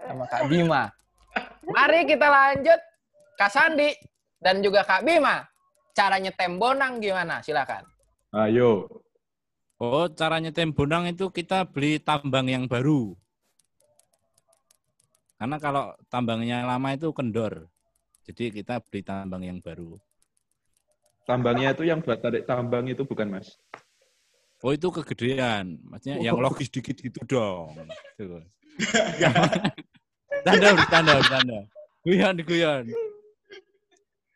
[0.00, 0.88] Sama Kak Bima.
[1.62, 2.80] Mari kita lanjut
[3.36, 3.92] Kak Sandi
[4.40, 5.44] dan juga Kak Bima.
[5.92, 7.44] Cara nyetem Bonang gimana?
[7.44, 7.84] Silakan.
[8.28, 8.84] Ayo.
[9.80, 13.16] Oh, cara nyetem bonang itu kita beli tambang yang baru.
[15.38, 17.70] Karena kalau tambangnya lama itu kendor.
[18.28, 19.96] Jadi kita beli tambang yang baru.
[21.24, 23.56] Tambangnya itu yang buat tarik tambang itu bukan, Mas?
[24.60, 25.78] Oh, itu kegedean.
[25.86, 27.72] Maksudnya yang logis dikit gitu dong.
[28.18, 28.44] Tuh.
[30.44, 31.58] tanda, tanda, tanda.
[32.04, 32.84] Guyon, guyon.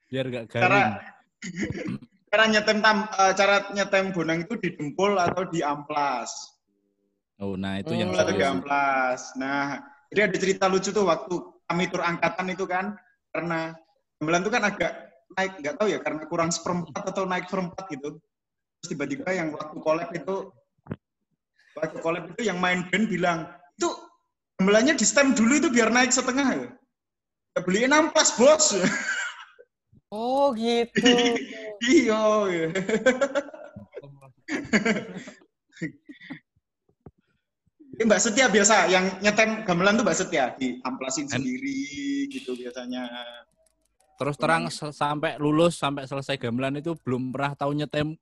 [0.08, 0.64] Biar gak garing.
[0.64, 0.84] Cara
[2.32, 6.32] cara nyetem tam, eh, cara nyetem bonang itu di dempul atau di amplas.
[7.36, 8.24] Oh, nah itu yang Hmm.
[8.24, 9.36] Atau di amplas.
[9.36, 11.34] Nah, jadi ada cerita lucu tuh waktu
[11.68, 12.96] kami tur angkatan itu kan
[13.36, 13.76] karena
[14.16, 14.92] gamelan itu kan agak
[15.36, 18.16] naik nggak tahu ya karena kurang seperempat atau naik seperempat gitu.
[18.80, 20.36] Terus tiba-tiba yang waktu collab itu
[21.76, 23.88] waktu collab itu yang main band bilang itu
[24.56, 26.68] gamelannya di stem dulu itu biar naik setengah ya.
[27.52, 28.72] Ya beliin amplas bos.
[30.12, 31.00] Oh, gitu.
[31.88, 32.20] iya.
[32.52, 32.68] iya.
[37.92, 41.80] Ini Mbak Setia biasa yang nyetem gamelan tuh Mbak Setia diamplasin Kan- sendiri
[42.28, 43.08] gitu biasanya.
[44.16, 48.16] Terus terang se- sampai lulus sampai selesai gamelan itu belum pernah tahu nyetem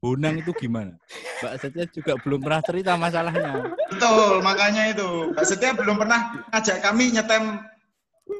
[0.00, 0.96] bonang itu gimana.
[1.40, 3.68] Mbak Setia juga belum pernah cerita masalahnya.
[3.92, 5.08] Betul, makanya itu.
[5.32, 6.20] Mbak Setia belum pernah
[6.52, 7.60] ngajak kami nyetem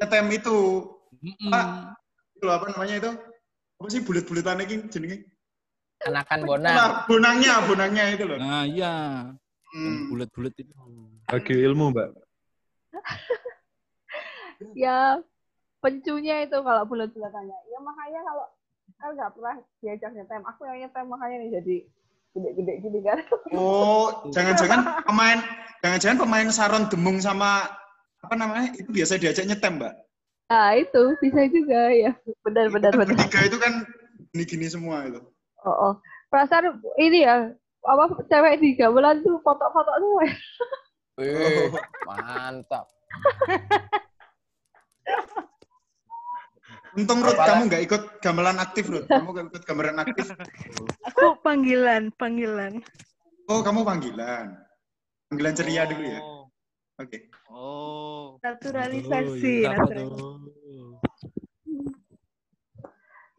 [0.00, 0.58] nyetem itu.
[1.24, 1.48] Mm-mm.
[1.48, 1.66] Pak,
[2.34, 3.10] itu apa namanya itu?
[3.80, 5.18] Apa sih bulet-buletan ini jenenge?
[6.04, 6.74] Anakan Bonang.
[6.76, 8.36] Nah, bonangnya, bonangnya itu loh.
[8.36, 8.94] Nah, iya.
[9.74, 10.06] Hmm.
[10.12, 10.70] bulat-bulat itu.
[11.26, 12.08] Bagi ilmu, Mbak.
[14.84, 15.18] ya
[15.82, 17.58] pencunya itu kalau bulat-bulatannya.
[17.72, 18.46] Ya makanya kalau
[19.00, 20.42] kan nggak pernah diajak nyetem.
[20.46, 21.76] Aku yang nyetem makanya nih jadi
[22.34, 23.18] gede-gede gini kan.
[23.56, 25.38] Oh, jangan-jangan pemain
[25.82, 27.66] jangan-jangan pemain Saron Demung sama
[28.22, 28.70] apa namanya?
[28.78, 29.94] Itu biasa diajak nyetem, Mbak.
[30.48, 32.12] Nah itu bisa juga ya.
[32.44, 33.16] Benar benar Kan benar.
[33.16, 33.72] Bertiga itu kan
[34.34, 35.20] gini-gini semua itu.
[35.64, 35.94] Oh, oh.
[36.28, 37.52] Perasaan ini ya
[37.84, 40.22] apa cewek di gamelan tuh foto-foto semua.
[40.26, 40.36] ya.
[41.22, 41.70] Wih,
[42.02, 42.90] mantap.
[46.94, 49.06] Untung Ruth kamu nggak ikut gamelan aktif Ruth.
[49.06, 50.30] Kamu nggak ikut gamelan aktif.
[51.10, 52.82] Aku panggilan, panggilan.
[53.46, 54.58] Oh, kamu panggilan.
[55.30, 56.20] Panggilan ceria dulu ya.
[56.94, 57.26] Oke.
[57.50, 58.38] Oh.
[58.38, 59.34] Naturalisasi, Oh,
[59.66, 60.14] iya, naturalisasi.
[60.14, 60.34] tuh?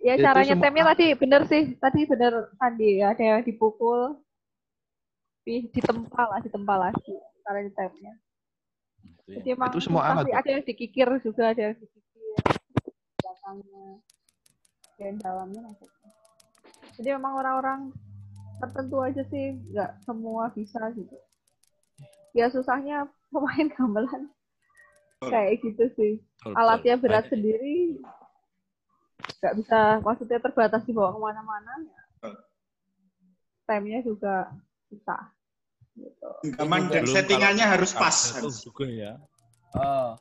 [0.06, 1.64] Ya Itu cara semua- nyetemnya tadi bener sih.
[1.82, 4.22] Tadi bener Sandi ada yang dipukul.
[5.46, 7.14] Di, ditempa lah, ditempa lagi
[7.46, 8.14] cara nyetemnya.
[9.24, 9.36] Itu ya.
[9.42, 12.22] Jadi emang Itu semua pasti alat, ada yang dikikir juga, ada yang dikikir
[13.22, 13.86] belakangnya,
[14.98, 16.10] dan dalamnya maksudnya.
[16.98, 17.80] Jadi memang orang-orang
[18.58, 21.18] tertentu aja sih, nggak semua bisa gitu.
[22.34, 24.24] Ya susahnya pemain gamelan
[25.20, 26.14] kayak gitu sih.
[26.54, 27.78] Alatnya berat Banyak- sendiri,
[29.42, 31.74] nggak bisa, maksudnya terbatas dibawa ke mana-mana.
[31.84, 32.32] Ya.
[33.66, 34.54] Time-nya juga
[34.88, 35.34] susah.
[35.96, 36.30] Gitu.
[36.46, 38.18] Genggaman dan Belum settingannya kalau- harus pas.
[38.38, 38.62] Hans.
[38.62, 39.12] juga ya.
[39.74, 40.14] Oh.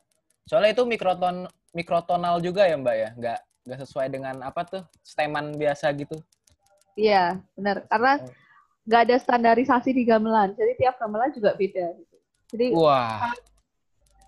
[0.49, 3.11] Soalnya itu mikroton mikrotonal juga ya, Mbak ya?
[3.19, 4.83] Nggak nggak sesuai dengan apa tuh?
[5.03, 6.17] Steman biasa gitu.
[6.95, 7.85] Iya, benar.
[7.91, 8.31] Karena Oh.
[8.87, 10.55] nggak ada standarisasi di gamelan.
[10.55, 11.87] Jadi tiap gamelan juga beda.
[11.99, 12.14] Gitu.
[12.55, 13.35] Jadi Wah.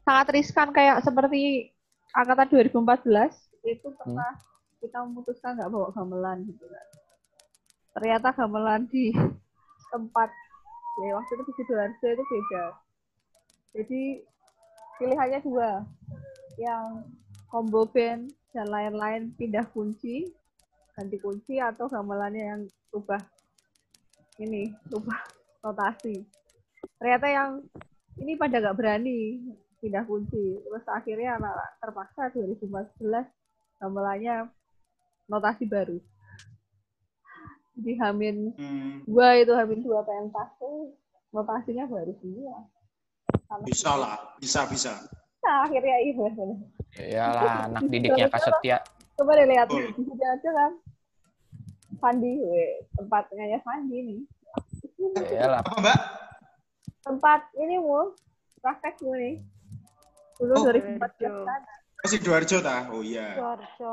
[0.03, 1.71] sangat riskan kayak seperti
[2.11, 3.31] angkatan 2014
[3.71, 4.35] itu pernah
[4.83, 6.87] kita memutuskan nggak bawa gamelan gitu kan.
[7.95, 9.15] Ternyata gamelan di
[9.95, 10.31] tempat
[11.07, 12.65] ya waktu itu di Sidoarjo itu beda.
[13.79, 14.03] Jadi
[14.99, 15.87] pilihannya dua,
[16.59, 17.05] yang
[17.53, 20.33] combo band dan lain-lain pindah kunci,
[20.97, 22.61] ganti kunci atau gamelannya yang
[22.91, 23.21] rubah
[24.41, 25.21] ini, rubah
[25.61, 26.25] notasi.
[26.99, 27.51] Ternyata yang
[28.17, 29.45] ini pada nggak berani
[29.81, 30.61] pindah kunci.
[30.65, 33.29] Terus akhirnya anak terpaksa 2014
[33.81, 34.49] gamelannya
[35.29, 35.99] notasi baru.
[37.77, 40.97] Jadi Hamin Hmm, dua itu Hamin dua pentas tuh
[41.29, 42.65] notasinya baru semua.
[43.45, 44.93] Sama- bisa lah, bisa bisa.
[45.45, 46.25] Nah, akhirnya iya.
[46.97, 48.79] Iyalah, anak didiknya Kak Setia.
[49.17, 50.73] Coba deh lihat di sini aja kan.
[52.01, 52.33] Fandi,
[52.97, 54.21] tempatnya ya Fandi nih.
[55.37, 55.61] Iyalah.
[55.61, 56.26] Apa Mbak?
[57.07, 58.11] Tempat ini mu,
[58.59, 59.39] praktek mu nih.
[60.43, 60.63] Dulu Oh.
[60.67, 61.61] 2014 kan.
[62.03, 62.83] Oh, Sidoarjo tah?
[62.91, 63.39] Oh iya.
[63.39, 63.93] Sidoarjo.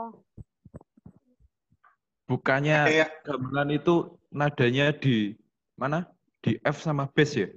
[2.25, 5.37] Bukannya Kayak gamelan itu nadanya di
[5.77, 6.09] mana?
[6.41, 7.53] Di F sama bass ya?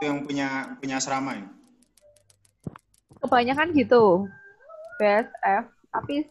[0.00, 0.48] itu yang punya
[0.80, 1.44] punya asrama ya.
[3.20, 4.24] Kebanyakan gitu.
[4.96, 5.64] BSF.
[5.92, 6.24] Tapi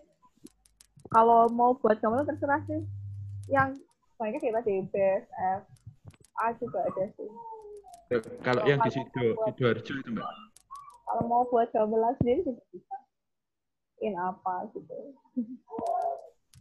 [1.14, 2.82] kalau mau buat gamelan terserah sih.
[3.45, 3.82] Yang
[4.18, 5.62] banyak kita di BSF.
[6.39, 7.29] A juga ada sih.
[8.09, 10.25] Ya, Kalau yang di Sido, Sidoarjo itu mbak.
[11.05, 12.95] Kalau mau buat gamelan sendiri juga bisa.
[13.99, 14.95] In apa gitu.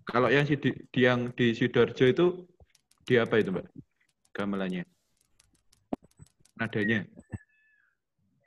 [0.09, 0.57] Kalau yang di,
[0.91, 2.27] di yang di Sidoarjo itu
[3.07, 3.67] di apa itu mbak?
[4.35, 4.85] Gamelannya?
[6.59, 7.07] Nadanya?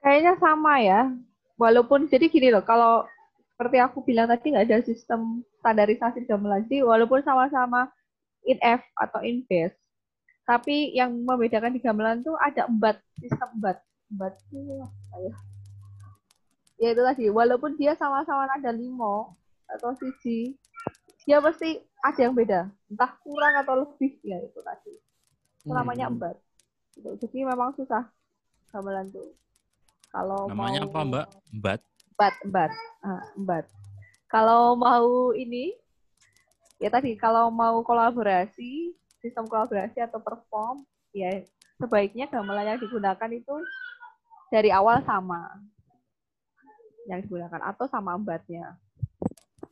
[0.04, 1.02] Kayaknya sama ya.
[1.56, 3.06] Walaupun jadi gini loh, kalau
[3.54, 7.88] seperti aku bilang tadi nggak ada sistem standarisasi gamelan sih, walaupun sama-sama
[8.50, 9.70] in F atau in bass,
[10.52, 13.80] tapi yang membedakan di gamelan tuh ada embat, sistem embat.
[14.12, 15.34] Embat itu apa ya?
[16.76, 19.40] Ya itu tadi, walaupun dia sama-sama nada limo
[19.72, 20.60] atau siji,
[21.24, 22.68] dia pasti ada yang beda.
[22.92, 24.92] Entah kurang atau lebih, ya itu tadi.
[25.64, 26.20] Itu namanya Hmm.
[26.20, 26.36] embat.
[27.00, 27.10] Gitu.
[27.24, 28.12] Jadi memang susah
[28.76, 29.32] gamelan tuh.
[30.12, 31.26] Kalau Namanya mau apa, Mbak?
[31.56, 31.80] Mbak.
[32.12, 32.72] embat embat
[33.02, 33.66] Ah, embat
[34.28, 35.74] kalau mau ini
[36.78, 41.46] ya tadi kalau mau kolaborasi sistem kolaborasi atau perform ya
[41.78, 43.56] sebaiknya gamelan yang digunakan itu
[44.50, 45.62] dari awal sama
[47.10, 48.76] yang digunakan atau sama embatnya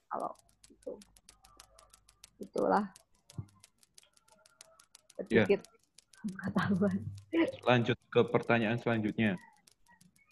[0.09, 0.33] kalau
[0.69, 0.93] itu
[2.39, 2.85] itulah
[5.27, 5.43] Ya.
[5.43, 5.67] sedikit
[6.23, 6.97] pengetahuan
[7.69, 9.37] Lanjut ke pertanyaan selanjutnya.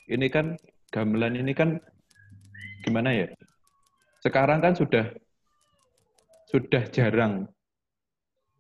[0.09, 0.57] Ini kan
[0.89, 1.78] gamelan ini kan
[2.82, 3.28] gimana ya?
[4.24, 5.11] Sekarang kan sudah
[6.49, 7.45] sudah jarang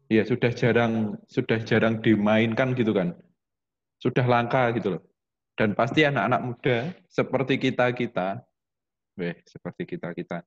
[0.07, 3.15] ya sudah jarang sudah jarang dimainkan gitu kan.
[3.99, 5.01] Sudah langka gitu loh.
[5.57, 6.77] Dan pasti anak-anak muda
[7.09, 8.45] seperti kita-kita
[9.17, 10.45] weh, seperti kita-kita.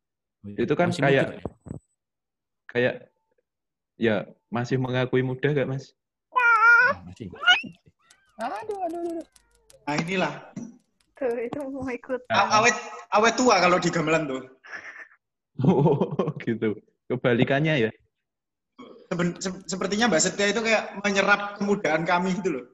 [0.55, 1.43] Itu kan Masih kayak muda ya?
[2.71, 2.95] kayak
[4.01, 4.17] ya
[4.49, 5.93] masih mengakui muda gak, Mas?
[7.11, 7.29] Masih.
[8.41, 9.25] Aduh, aduh, aduh.
[9.85, 10.35] Nah inilah
[11.21, 12.25] Tuh, itu mau ikut.
[12.33, 12.73] A- awet
[13.13, 14.43] awet tua kalau di gamelan tuh.
[15.61, 16.73] Oh, gitu.
[17.13, 17.91] Kebalikannya ya.
[19.11, 22.65] Seben- se- sepertinya Mbak Setia itu kayak menyerap kemudaan kami gitu loh.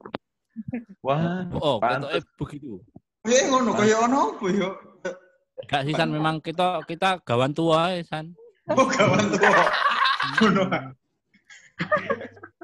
[1.00, 2.20] Wah, Oh, pantes.
[2.20, 2.72] ketoknya begitu.
[3.24, 4.70] Eh ngono kaya ono apa yo.
[5.64, 8.36] Gak sih San memang kita kita gawan tua ya San.
[8.68, 9.64] Oh kawan tua.
[10.36, 10.62] Ngono.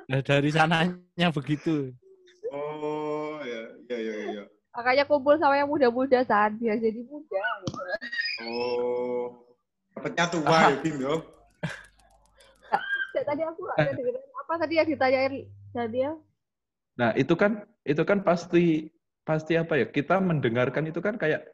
[0.05, 1.89] Nah, dari sananya begitu.
[2.53, 4.45] Oh ya ya ya ya.
[4.73, 7.81] makanya kumpul sama yang muda-muda saat dia jadi muda gitu.
[8.45, 9.25] Oh.
[9.93, 11.25] Dapatnya tua ya Bim yo.
[13.25, 13.91] Tadi aku ada
[14.43, 15.35] apa tadi yang ditanyain
[15.73, 16.15] Daniel
[16.93, 18.93] Nah, itu kan itu kan pasti
[19.25, 19.87] pasti apa ya?
[19.89, 21.49] Kita mendengarkan itu kan kayak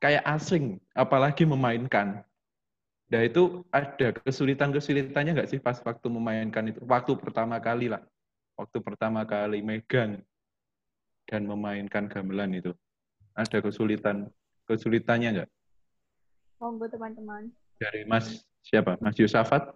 [0.00, 2.24] kayak asing, apalagi memainkan.
[3.12, 6.80] Nah, itu ada kesulitan-kesulitannya nggak sih pas waktu memainkan itu?
[6.88, 8.00] Waktu pertama kali lah.
[8.56, 10.24] Waktu pertama kali megang
[11.28, 12.72] dan memainkan gamelan itu.
[13.36, 14.32] Ada kesulitan
[14.64, 15.50] kesulitannya nggak?
[16.60, 17.48] monggo teman-teman
[17.80, 19.00] Dari Mas siapa?
[19.00, 19.72] Mas Yusafat?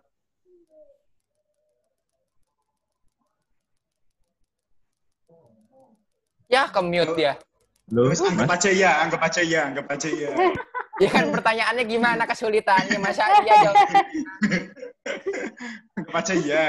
[6.46, 7.34] Ya, ke-mute dia.
[7.92, 10.30] Loh, Terus anggap aja ya, anggap aja ya, anggap aja ya.
[10.94, 13.02] Ya kan pertanyaannya gimana kesulitannya?
[13.02, 13.74] Masa iya jawab.
[15.98, 16.62] anggap aja ya.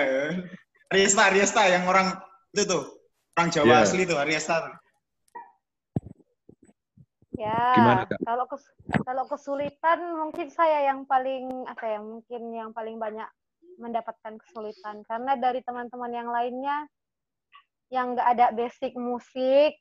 [0.89, 2.09] Ariesta, Ariesta yang orang
[2.49, 2.83] itu tuh,
[3.37, 3.85] orang Jawa Iya.
[3.85, 4.65] asli tuh, Ariesta.
[4.65, 4.73] tuh.
[7.35, 8.17] Ya, Gimana, Kak?
[8.23, 8.73] kalau kes-
[9.05, 13.29] kalau kesulitan mungkin saya yang paling apa ya, mungkin yang paling banyak
[13.77, 16.89] mendapatkan kesulitan karena dari teman-teman yang lainnya
[17.89, 19.77] yang nggak ada basic musik.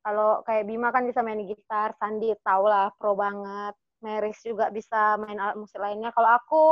[0.00, 5.18] Kalau kayak Bima kan bisa main gitar, Sandi tau lah pro banget, Meris juga bisa
[5.20, 6.14] main alat musik lainnya.
[6.14, 6.62] Kalau aku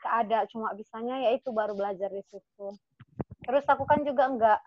[0.00, 2.68] nggak ada, cuma bisanya ya itu baru belajar di situ.
[3.42, 4.60] Terus aku kan juga nggak,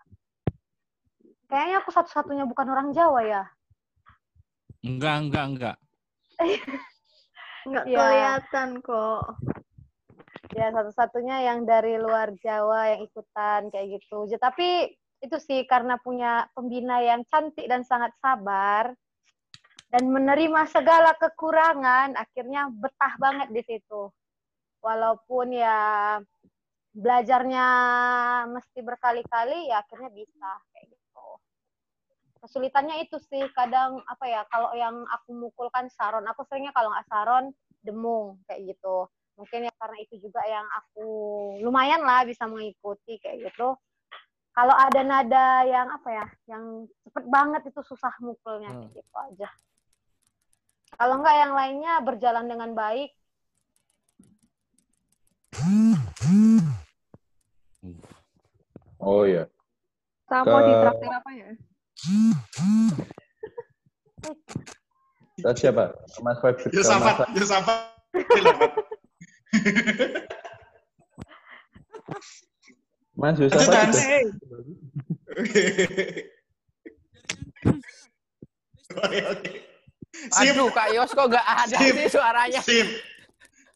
[1.48, 3.42] kayaknya aku satu-satunya bukan orang Jawa ya.
[4.84, 5.76] Enggak, enggak, enggak.
[7.66, 7.98] Nggak Iya.
[7.98, 9.22] kelihatan kok.
[10.54, 14.30] ya satu-satunya yang dari luar Jawa yang ikutan kayak gitu.
[14.38, 14.94] Tapi
[15.24, 18.92] itu sih karena punya pembina yang cantik dan sangat sabar
[19.88, 24.10] dan menerima segala kekurangan, akhirnya betah banget di situ.
[24.82, 26.18] Walaupun ya
[26.92, 27.66] belajarnya
[28.50, 31.26] mesti berkali-kali, ya akhirnya bisa kayak gitu.
[32.42, 37.08] Kesulitannya itu sih kadang apa ya kalau yang aku mukulkan saron, aku seringnya kalau nggak
[37.08, 37.54] saron
[37.86, 39.06] demung kayak gitu
[39.36, 41.06] mungkin ya karena itu juga yang aku
[41.60, 43.76] lumayan lah bisa mengikuti kayak gitu
[44.56, 46.64] kalau ada nada yang apa ya yang
[47.04, 48.88] cepet banget itu susah mukulnya Hmm.
[48.88, 49.48] gitu aja
[50.96, 53.12] kalau enggak yang lainnya berjalan dengan baik
[58.98, 59.46] Oh iya.
[60.26, 61.48] Sama Ke- ditraktir apa ya?
[65.36, 65.84] Terus siapa?
[66.24, 66.56] Mas Feb.
[66.74, 67.78] Yosafat, Mas- Yosafat.
[68.16, 68.72] Yosafat.
[73.16, 73.52] Mas Hans.
[73.52, 73.88] sudah-
[78.96, 79.50] Oke, oke.
[80.32, 81.92] Sip, Aduh, Kak Yos kok gak ada Sip.
[81.92, 82.60] sih suaranya?
[82.64, 82.88] sip.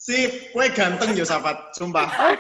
[0.00, 2.08] Sip, kue ganteng Yosafat, sumpah.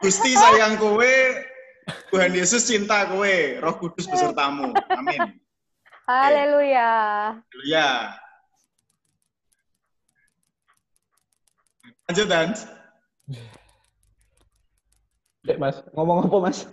[0.00, 1.14] Gusti sayang kowe,
[2.08, 3.28] Tuhan Yesus cinta kowe,
[3.60, 4.72] Roh Kudus besertamu.
[4.96, 5.36] Amin.
[6.04, 6.92] haleluya
[7.64, 8.12] Ya.
[12.08, 12.68] Lanjut, Hans.
[15.44, 16.64] Dek, Mas, ngomong apa, Mas?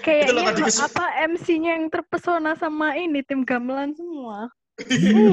[0.00, 0.56] Kayaknya
[0.88, 4.48] apa MC-nya yang terpesona sama ini tim gamelan semua.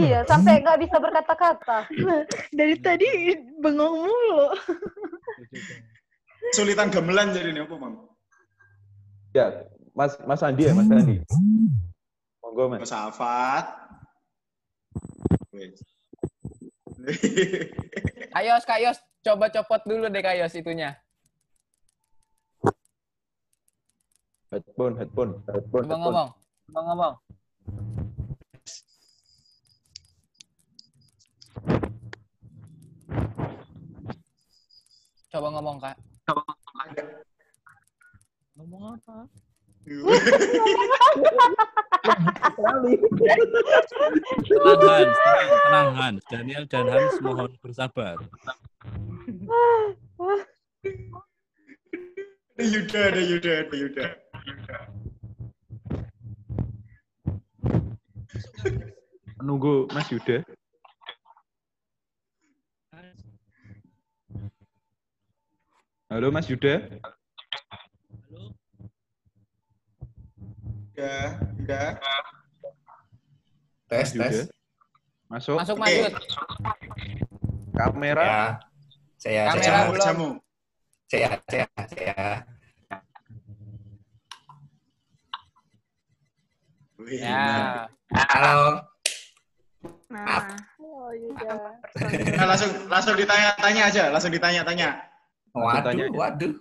[0.04, 1.88] iya sampai nggak bisa berkata-kata
[2.58, 3.08] Dari tadi
[3.64, 4.52] bengong mulu.
[6.52, 7.94] kesulitan gamelan jadi ini apa, Mam?
[9.32, 9.64] Ya,
[9.96, 11.24] Mas Mas Andi ya, Mas Andi.
[12.44, 12.84] Monggo, Mas.
[12.84, 13.66] Yosafat.
[15.56, 15.80] Wes.
[18.36, 21.00] Kak Yos, Kak Yos, coba copot dulu deh Kak Yos itunya.
[24.48, 25.84] Headphone, headphone, headphone.
[25.84, 26.30] Coba ngomong.
[26.72, 27.14] Coba ngomong.
[35.28, 35.98] Coba ngomong, Kak.
[38.56, 39.28] Ngomong apa?
[44.48, 46.24] Tenang Hans, tenang, tenang Hans.
[46.32, 48.16] Daniel dan Hans mohon bersabar.
[52.56, 54.08] Ada Yuda, ada Yuda, ada Yuda.
[59.38, 60.44] Menunggu Mas Yuda.
[66.08, 66.80] Halo Mas Yuda.
[70.96, 71.16] Yuda,
[71.60, 71.82] Yuda.
[73.88, 74.30] Tes, Mas Yuda.
[74.32, 74.48] tes.
[75.28, 75.58] Masuk.
[75.60, 75.76] Masuk.
[75.76, 75.92] Mas.
[77.76, 78.24] Kamera.
[78.24, 78.40] Ya.
[79.20, 80.06] Saya, Kamera saya, Jamu, belum.
[80.08, 80.30] jamu.
[81.12, 82.57] saya, saya, saya.
[87.08, 87.88] Ya.
[88.12, 88.84] Halo.
[90.12, 90.44] Nah,
[90.80, 91.56] oh Yuda
[92.36, 94.90] Nah, langsung langsung ditanya-tanya aja, langsung ditanya-tanya.
[94.96, 95.08] tanya
[95.56, 96.54] Waduh, waduh.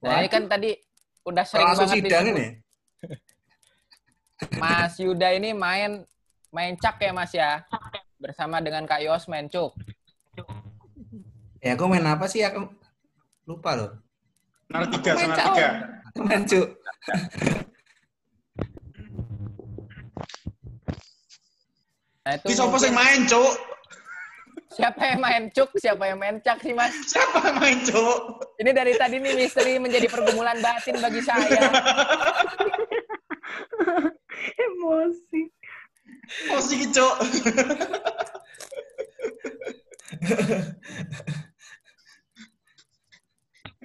[0.00, 0.78] Nah, ini kan tadi
[1.26, 2.38] udah sering Langsung banget sidang disebut.
[2.38, 2.46] ini.
[4.56, 6.06] Mas Yuda ini main
[6.54, 7.66] main cak ya Mas ya
[8.22, 9.74] bersama dengan Kak Yos main cuk.
[11.58, 12.46] Ya, aku main apa sih?
[12.46, 12.70] Aku
[13.50, 13.90] lupa loh.
[14.70, 15.54] Senar tiga, Main senar cawan.
[15.58, 15.68] tiga.
[16.22, 16.60] Main cu.
[22.28, 23.52] Nah itu siapa mungkin yang main, Cuk?
[24.68, 26.92] siapa yang main cuk, siapa yang main cak sih Mas?
[27.08, 28.20] Siapa yang main, Cuk?
[28.60, 31.48] Ini dari tadi nih misteri menjadi pergumulan batin bagi saya.
[34.68, 35.40] emosi.
[36.68, 37.14] Sih, Cuk.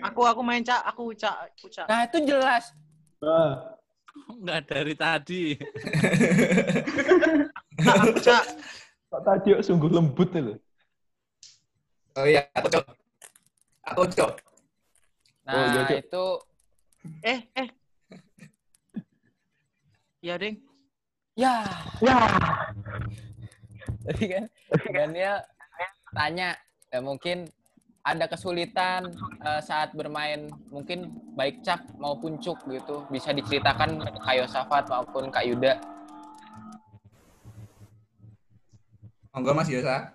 [0.04, 1.88] Aku aku main cak, aku cak, aku cak.
[1.88, 2.76] Nah itu jelas.
[3.24, 3.80] Ah,
[4.39, 5.43] Enggak dari tadi.
[7.82, 8.43] Cak, aku cak.
[9.09, 10.57] Kok tadi kok sungguh lembut nih loh.
[12.14, 12.86] Oh iya, aku cok.
[13.93, 14.32] Aku cok.
[15.43, 16.26] Nah Oh, iya, itu
[17.20, 17.68] Eh, eh.
[20.24, 20.55] Ya, Ding.
[21.36, 21.68] ya.
[21.99, 22.16] Ya.
[24.07, 24.45] Tadi kan
[24.88, 25.43] Daniel
[26.16, 26.55] tanya
[26.93, 27.49] ya mungkin
[28.04, 31.08] ada kesulitan eh, saat bermain mungkin
[31.39, 35.80] baik cak maupun cuk gitu bisa diceritakan Kak Yosafat maupun Kak Yuda.
[39.34, 40.14] Monggo Mas Yosa.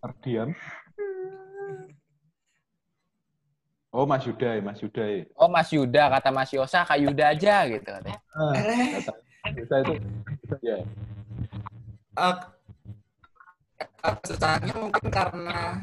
[0.00, 0.56] Terdiam.
[3.92, 5.22] Oh Mas Yuda ya, Mas Yuda ya.
[5.36, 8.18] Oh Mas Yuda, kata Mas Yosa, Kak Yuda aja gitu katanya.
[8.56, 9.12] Eh, Kata
[9.48, 10.76] Yuda itu ya.
[12.20, 12.36] eh,
[13.80, 15.80] eh, susahnya mungkin karena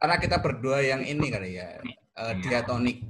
[0.00, 1.76] karena kita berdua yang ini kali ya
[2.16, 3.04] eh, diatonik.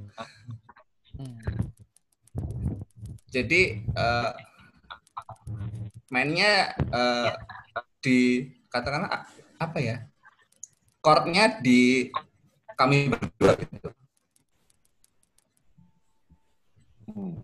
[3.30, 4.30] Jadi eh,
[6.10, 7.30] mainnya eh,
[8.02, 8.18] di
[8.66, 9.30] katakanlah
[9.62, 9.96] apa ya?
[10.98, 12.10] Chordnya di
[12.74, 13.88] kami berdua gitu.
[17.20, 17.36] Hmm.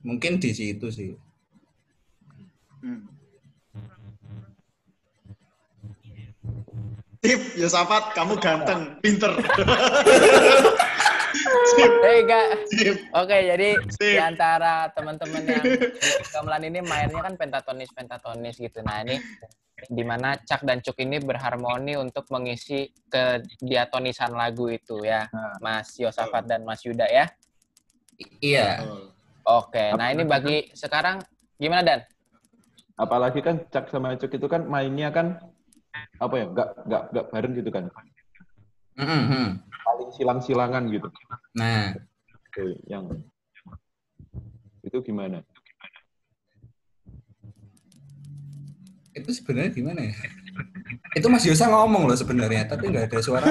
[0.00, 1.12] Mungkin di situ sih.
[2.80, 3.04] Hmm.
[7.20, 9.34] Sip, Yosafat, kamu ganteng, pinter.
[12.72, 12.98] Sip.
[13.12, 14.18] oke jadi di Sip.
[14.20, 18.80] antara teman-teman yang di gamelan ini mainnya kan pentatonis pentatonis gitu.
[18.82, 19.20] Nah ini
[19.76, 25.28] di mana Cak dan Cuk ini berharmoni untuk mengisi ke diatonisan lagu itu ya,
[25.60, 27.28] Mas Yosafat dan Mas Yuda ya.
[28.40, 28.88] Iya.
[29.46, 31.20] Oke, nah ini bagi sekarang
[31.60, 32.00] gimana Dan?
[32.96, 35.36] Apalagi kan Cak sama Cuk itu kan mainnya kan
[36.16, 36.44] apa ya?
[36.48, 37.84] Enggak enggak enggak bareng gitu kan.
[38.96, 39.60] Mhm.
[39.84, 41.08] Paling silang-silangan gitu.
[41.54, 41.92] Nah,
[42.32, 43.04] Oke, yang
[44.80, 45.44] itu gimana?
[49.16, 50.14] itu sebenarnya gimana ya?
[51.16, 53.48] Itu Mas Yosa ngomong loh sebenarnya, tapi nggak ada suara.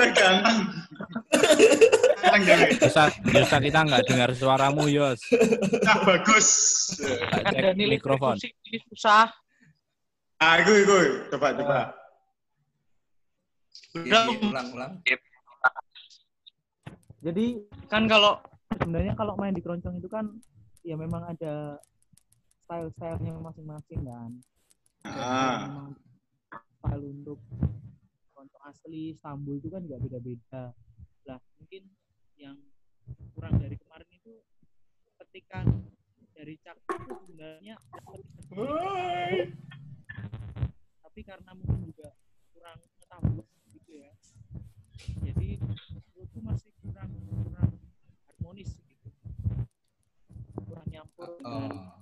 [0.00, 0.56] Ganteng.
[2.24, 2.72] Ganteng, Dewi.
[2.80, 5.20] Yosa, Yosa kita nggak dengar suaramu, Yos.
[5.84, 6.48] Nah, bagus.
[6.96, 8.40] Cek mikrofon.
[8.92, 9.28] susah.
[10.40, 10.96] Ah, itu, itu.
[11.28, 11.92] Coba, coba.
[13.92, 14.92] Udah, Ulang-ulang.
[17.20, 18.40] Jadi kan kalau
[18.80, 20.32] sebenarnya kalau main di keroncong itu kan
[20.80, 21.76] ya memang ada
[22.64, 24.30] style-stylenya masing-masing kan.
[25.04, 25.92] Dan Ah,
[26.80, 27.36] style untuk
[28.32, 30.72] keroncong asli, Istanbul itu kan juga beda-beda.
[31.28, 31.84] Lah mungkin
[32.40, 32.56] yang
[33.36, 34.40] kurang dari kemarin itu
[35.20, 35.68] ketika
[36.32, 37.76] dari Cak itu sebenarnya
[41.10, 42.14] tapi karena mungkin juga
[42.54, 44.14] kurang ngetambus gitu ya
[45.26, 47.74] jadi menurutku masih kurang kurang
[48.30, 49.10] harmonis gitu
[50.70, 51.98] kurang nyampur dengan Oh.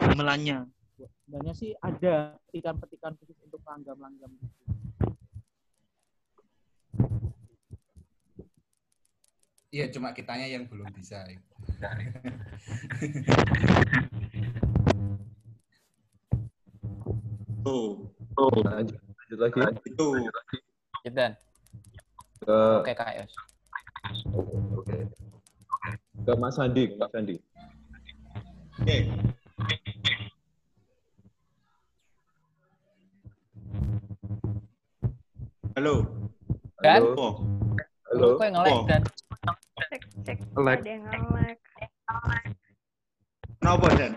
[0.00, 0.64] gamelannya.
[0.96, 4.64] sebenarnya sih ada petikan-petikan khusus untuk langgam-langgam gitu
[9.68, 11.26] Iya, cuma kitanya yang belum bisa.
[17.64, 18.12] tuh.
[18.36, 19.58] Lanjut, lanjut lagi
[19.88, 20.08] Itu.
[21.08, 21.32] Dan.
[22.44, 23.32] ke Oke Kak Yos.
[24.76, 24.96] oke.
[26.24, 27.36] Ke Mas Sandi, Mas Sandi.
[28.84, 28.98] Oke.
[35.74, 35.94] Halo.
[36.84, 37.00] Dan?
[37.02, 37.12] Halo.
[37.18, 37.32] Oh,
[38.12, 38.28] Halo.
[38.38, 38.84] Kok yang nge-lag Oh.
[38.86, 39.02] Dan?
[39.90, 40.38] Cek, cek.
[40.54, 40.78] Lag.
[40.80, 41.58] Ada yang nge-lag.
[43.58, 44.12] kenapa, Dan?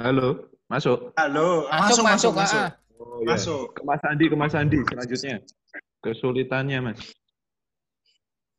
[0.00, 0.49] Halo.
[0.70, 1.10] Masuk.
[1.18, 1.66] Halo.
[1.66, 2.62] Masuk, masuk, masuk.
[2.62, 2.70] ah.
[3.00, 3.34] Oh, ya.
[3.34, 3.74] Masuk.
[3.74, 5.36] Ke Mas Sandi, ke Mas Sandi selanjutnya.
[5.98, 7.00] Kesulitannya, Mas.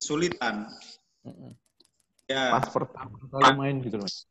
[0.01, 0.67] Sulitan.
[2.27, 4.27] Ya, Pas pertama kali main gitu, Mas.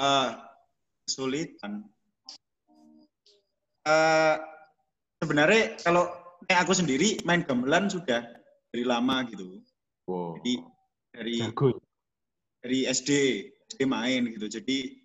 [0.00, 0.30] eh
[1.04, 1.84] kesulitan.
[3.84, 4.36] Eh
[5.18, 6.08] sebenarnya kalau
[6.46, 8.22] kayak aku sendiri main gamelan sudah
[8.70, 9.60] dari lama gitu.
[10.06, 10.38] Wow.
[10.40, 10.54] Jadi
[11.10, 11.80] dari Jago.
[12.62, 13.10] dari SD
[13.72, 14.46] SD main gitu.
[14.46, 14.99] Jadi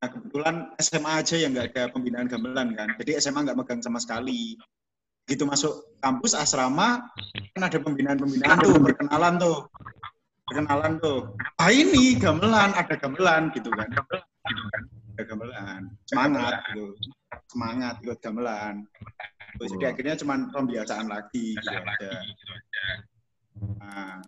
[0.00, 2.88] nah kebetulan SMA aja yang nggak ada pembinaan gamelan kan.
[2.96, 4.56] Jadi SMA nggak megang sama sekali.
[5.28, 7.04] Gitu masuk kampus asrama
[7.54, 9.58] kan ada pembinaan-pembinaan tuh, perkenalan tuh.
[10.48, 11.36] Perkenalan tuh.
[11.60, 13.86] Ah ini gamelan, ada gamelan gitu kan.
[15.14, 15.80] Ada gamelan.
[16.08, 16.96] Semangat gitu.
[17.52, 18.88] Semangat ikut gamelan.
[19.60, 22.12] Terus Jadi akhirnya cuma pembiasaan lagi gitu aja.
[23.60, 24.24] Nah,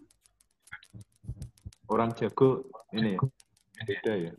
[1.93, 3.21] Orang jago ini ya.
[3.85, 4.33] Beda ya.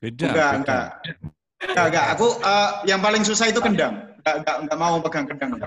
[0.00, 0.26] Beda.
[0.32, 0.56] enggak, beda.
[0.60, 0.86] enggak.
[1.56, 2.06] Enggak, enggak.
[2.16, 3.94] Aku eh, yang paling susah itu kendang.
[4.24, 5.50] Enggak, enggak, enggak mau pegang kendang.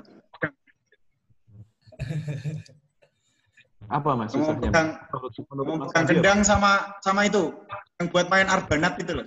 [3.89, 4.69] Apa Mas Mau susahnya?
[4.69, 7.49] pegang, Menurut, menurut mau pegang kendang sama sama itu
[7.97, 9.25] yang buat main arbanat itu loh.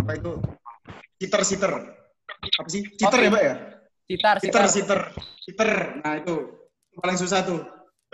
[0.00, 0.32] Apa itu?
[1.20, 1.72] Siter.
[2.56, 2.82] Apa sih?
[2.96, 3.54] Siter ya, Mbak ya?
[4.06, 4.66] Sitar, Siter, sitar.
[4.72, 5.00] siter.
[5.44, 5.70] Siter.
[6.00, 6.34] Nah, itu
[6.96, 7.60] paling susah tuh.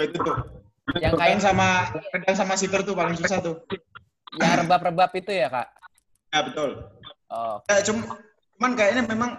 [0.03, 0.62] Itu tuh.
[0.99, 1.69] Yang kayak sama
[2.11, 3.63] kendang sama siter tuh paling susah tuh.
[4.41, 5.69] yang rebab-rebab itu ya Kak?
[6.33, 6.71] Ya, betul.
[7.29, 8.09] Oh, Ya, cum-
[8.57, 9.31] cuman kayaknya memang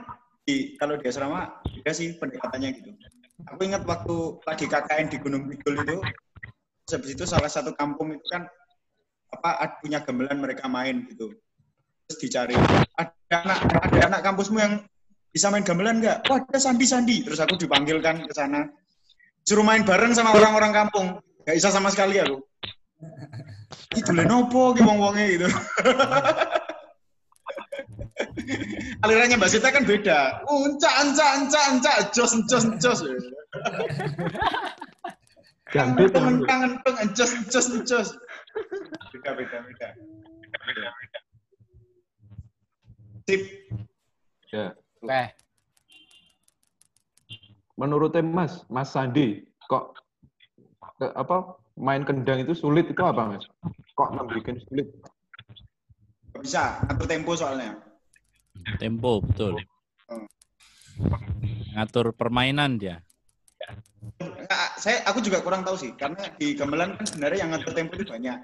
[0.45, 2.89] di kalau di asrama beda sih pendekatannya gitu.
[3.49, 4.15] Aku ingat waktu
[4.45, 5.97] lagi KKN di Gunung Kidul itu,
[6.93, 8.45] habis itu salah satu kampung itu kan
[9.33, 11.33] apa punya gamelan mereka main gitu.
[12.05, 12.55] Terus dicari
[12.93, 14.73] ada anak ada anak kampusmu yang
[15.33, 16.29] bisa main gamelan nggak?
[16.29, 17.25] Wah ada Sandi Sandi.
[17.25, 18.69] Terus aku dipanggilkan ke sana.
[19.41, 21.17] Suruh main bareng sama orang-orang kampung.
[21.43, 22.39] Gak bisa sama sekali aku.
[23.93, 25.47] Itu lenopo ki wong-wonge gitu.
[29.03, 30.43] Alirannya Mbak Sita kan beda.
[30.47, 32.99] Unca, unca, unca, unca, jos, jos, jos.
[35.73, 38.09] Gandut Kangen, kangen, jos, jos, jos.
[39.11, 39.89] Beda, beda, beda.
[43.27, 43.41] Sip.
[44.51, 44.75] Ya.
[45.03, 45.23] Oke.
[47.73, 49.97] Menurutnya Mas, Mas Sandi, kok
[50.97, 53.45] ke, apa main kendang itu sulit itu apa Mas?
[53.97, 54.87] Kok membuat sulit?
[56.33, 57.77] Gak bisa, ngatur tempo soalnya.
[58.81, 59.61] Tempo, betul.
[60.09, 60.25] Hmm.
[61.77, 63.01] Ngatur permainan dia.
[64.19, 67.93] Nggak, saya aku juga kurang tahu sih, karena di gamelan kan sebenarnya yang ngatur tempo
[67.97, 68.37] itu banyak.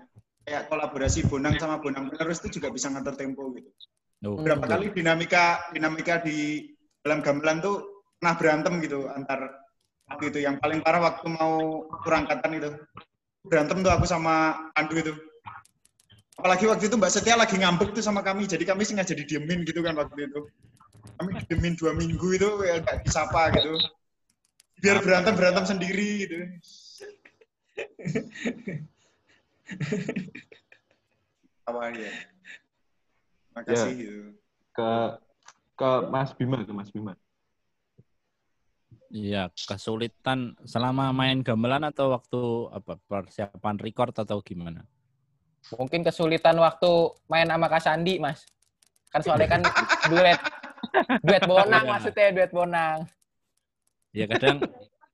[0.48, 3.70] Kayak kolaborasi Bonang sama Bonang penerus itu juga bisa ngatur tempo gitu.
[4.26, 4.74] Oh, Berapa betul.
[4.76, 6.68] kali dinamika dinamika di
[7.00, 9.59] dalam gamelan tuh pernah berantem gitu antar
[10.10, 10.40] waktu itu.
[10.44, 12.70] Yang paling parah waktu mau kurangkatan itu.
[13.46, 15.14] Berantem tuh aku sama Pandu itu.
[16.40, 18.48] Apalagi waktu itu Mbak Setia lagi ngambek tuh sama kami.
[18.48, 20.50] Jadi kami sengaja didiemin gitu kan waktu itu.
[21.20, 23.76] Kami didiemin dua minggu itu ya gak disapa gitu.
[24.80, 26.38] Biar berantem berantem sendiri gitu.
[31.68, 32.12] Apa ya
[33.54, 34.00] makasih Ya.
[34.00, 34.20] gitu.
[34.74, 34.90] Ke
[35.76, 37.14] ke Mas Bima, ke Mas Bima.
[39.10, 44.86] Iya, kesulitan selama main gamelan atau waktu apa persiapan record atau gimana?
[45.74, 46.90] Mungkin kesulitan waktu
[47.26, 48.46] main sama Kak Sandi, Mas.
[49.10, 49.62] Kan soalnya kan
[50.14, 50.38] duet.
[51.26, 51.90] Duet bonang Iya.
[51.90, 52.98] maksudnya, duet bonang.
[54.14, 54.62] Ya kadang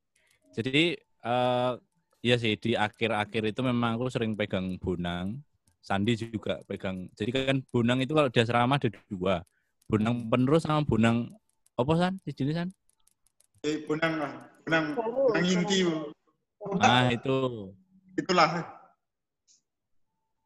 [0.56, 1.72] jadi eh
[2.20, 5.40] ya sih di akhir-akhir itu memang aku sering pegang bonang.
[5.80, 7.06] Sandi juga pegang.
[7.14, 9.40] Jadi kan bonang itu kalau di asrama ada dua.
[9.86, 11.30] Bonang penerus sama bonang
[11.78, 12.14] apa san?
[12.26, 12.68] Jenis san?
[13.66, 15.82] Eh, benang lah, benang, benang inti.
[15.82, 16.14] Bu.
[16.78, 17.74] Nah itu.
[18.14, 18.62] Itulah.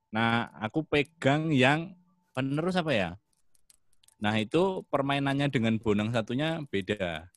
[0.09, 1.93] Nah aku pegang yang
[2.33, 3.11] penerus apa ya?
[4.25, 7.29] Nah itu permainannya dengan bonang satunya beda.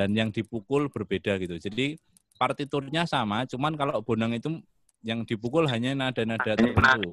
[0.00, 1.60] Dan yang dipukul berbeda gitu.
[1.60, 2.00] Jadi
[2.40, 4.64] partiturnya sama, cuman kalau bonang itu
[5.04, 7.12] yang dipukul hanya nada-nada tertentu.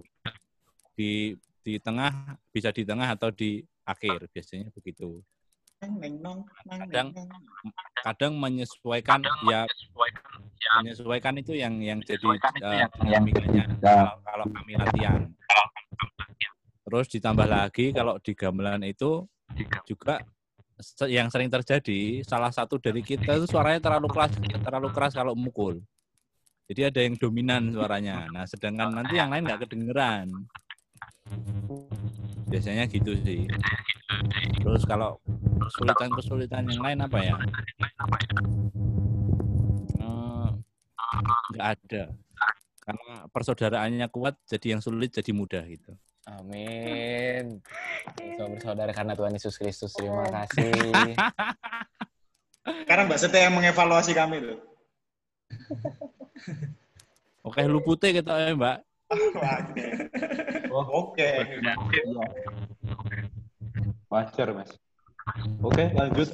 [0.95, 1.35] Di
[1.67, 5.19] di tengah bisa di tengah atau di akhir biasanya begitu.
[5.81, 7.09] Kadang
[8.05, 9.17] kadang menyesuaikan
[9.49, 9.65] ya
[10.77, 12.21] menyesuaikan itu yang yang jadi
[12.61, 15.21] yang- dinamikanya kalau, kalau kami latihan.
[16.85, 19.25] Terus ditambah lagi kalau di gamelan itu
[19.89, 20.21] juga
[21.09, 25.81] yang sering terjadi salah satu dari kita itu suaranya terlalu keras terlalu keras kalau mukul.
[26.69, 28.29] Jadi ada yang dominan suaranya.
[28.29, 30.29] Nah, sedangkan nanti yang lain nggak kedengeran.
[32.47, 33.47] Biasanya gitu sih.
[34.61, 35.17] Terus kalau
[35.61, 37.35] kesulitan-kesulitan yang lain apa ya?
[39.99, 40.49] Eh,
[41.55, 42.03] Nggak ada.
[42.81, 45.93] Karena persaudaraannya kuat, jadi yang sulit jadi mudah gitu.
[46.27, 47.61] Amin.
[48.37, 49.93] Sama bersaudara karena Tuhan Yesus Kristus.
[49.93, 50.73] Terima kasih.
[52.85, 54.59] Sekarang Mbak Setia yang mengevaluasi kami tuh.
[57.41, 58.77] Oke, lu putih kita ya, Mbak.
[60.71, 61.27] Oh, Oke.
[64.07, 64.71] Wajar Mas.
[65.59, 66.31] Oke, lanjut.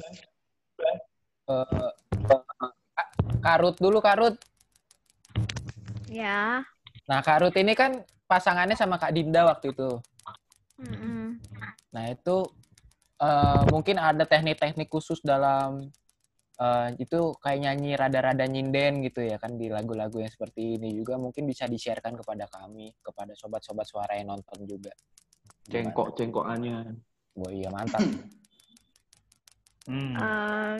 [1.50, 1.78] Eh,
[3.42, 4.38] Karut dulu, Karut.
[6.06, 6.62] Ya.
[7.10, 9.98] Nah, Karut ini kan pasangannya sama Kak Dinda waktu itu.
[10.78, 11.42] Mm-mm.
[11.90, 12.46] Nah, itu
[13.18, 15.90] eh, mungkin ada teknik-teknik khusus dalam
[16.58, 21.14] eh, itu kayak nyanyi rada-rada nyinden gitu ya kan di lagu-lagu yang seperti ini juga
[21.16, 24.92] mungkin bisa di-sharekan kepada kami, kepada sobat-sobat suara yang nonton juga.
[25.68, 26.96] Cengkok-cengkokannya.
[27.38, 28.02] Wah, iya mantap.
[29.88, 30.20] Hmm.
[30.20, 30.76] Eh,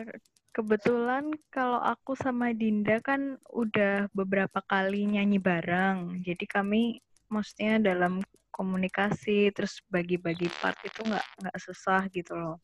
[0.53, 6.21] kebetulan kalau aku sama Dinda kan udah beberapa kali nyanyi bareng.
[6.21, 8.21] Jadi kami maksudnya dalam
[8.53, 12.57] komunikasi terus bagi-bagi part itu nggak nggak susah gitu loh.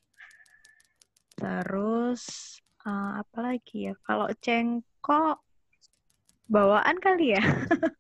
[1.33, 2.21] Terus
[2.87, 3.93] eh, apa lagi ya?
[4.05, 5.37] Kalau cengkok
[6.45, 7.41] bawaan kali ya.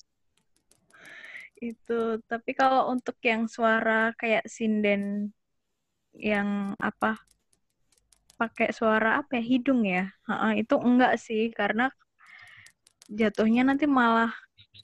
[1.61, 2.21] Itu.
[2.29, 5.33] Tapi kalau untuk yang suara kayak sinden
[6.15, 7.19] yang apa
[8.35, 11.87] pakai suara apa ya hidung ya Ha-ha, itu enggak sih karena
[13.07, 14.31] jatuhnya nanti malah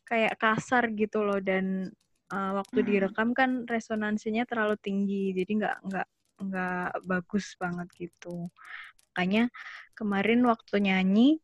[0.07, 1.91] kayak kasar gitu loh dan
[2.31, 6.07] uh, waktu direkam kan resonansinya terlalu tinggi jadi nggak nggak
[6.41, 8.49] nggak bagus banget gitu
[9.11, 9.51] makanya
[9.93, 11.37] kemarin waktu nyanyi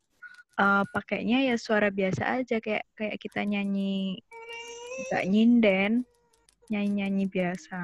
[0.58, 4.18] eh, pakainya ya suara biasa aja kayak kayak kita nyanyi
[4.98, 6.02] nggak nyinden,
[6.74, 7.78] nyanyi-nyanyi biasa.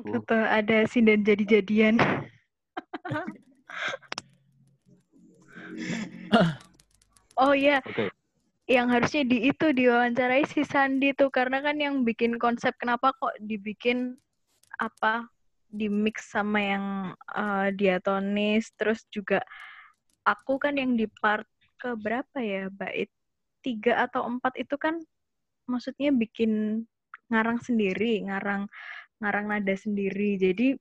[0.00, 0.16] gitu.
[0.22, 1.98] Atau ada sinden jadi-jadian.
[7.42, 8.14] oh iya, Oke.
[8.70, 11.26] Yang harusnya di itu diwawancarai si Sandi tuh.
[11.34, 14.14] Karena kan yang bikin konsep kenapa kok dibikin
[14.78, 15.26] apa
[15.66, 16.84] di mix sama yang
[17.34, 19.42] eh, diatonis terus juga
[20.26, 21.46] aku kan yang di part
[21.78, 23.10] ke berapa ya bait
[23.62, 25.02] tiga atau empat itu kan
[25.66, 26.82] maksudnya bikin
[27.30, 28.70] ngarang sendiri ngarang
[29.18, 30.38] ngarang nada sendiri.
[30.38, 30.78] Jadi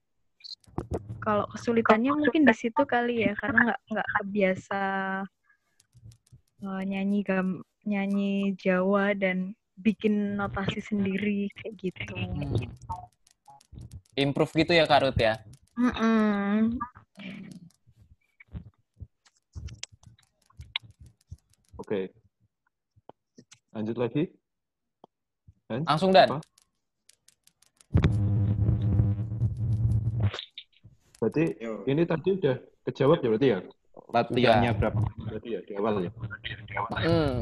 [1.21, 4.81] kalau kesulitannya mungkin di situ kali ya karena nggak nggak kebiasa
[6.63, 12.15] eh, nyanyi gam nyanyi Jawa dan bikin notasi sendiri kayak gitu.
[14.19, 15.39] Improve gitu ya Kak Ruth ya?
[15.79, 16.75] Mm-mm.
[21.79, 22.11] Oke.
[23.71, 24.23] Lanjut lagi.
[25.71, 25.87] Dan?
[25.87, 26.35] Langsung Dan.
[26.35, 26.43] Apa?
[31.19, 31.43] Berarti
[31.87, 32.55] ini tadi udah
[32.87, 33.59] kejawab ya berarti ya?
[34.07, 34.79] Latihannya Udah.
[34.79, 36.11] berapa berarti ya di awal ya?
[37.03, 37.35] Hmm.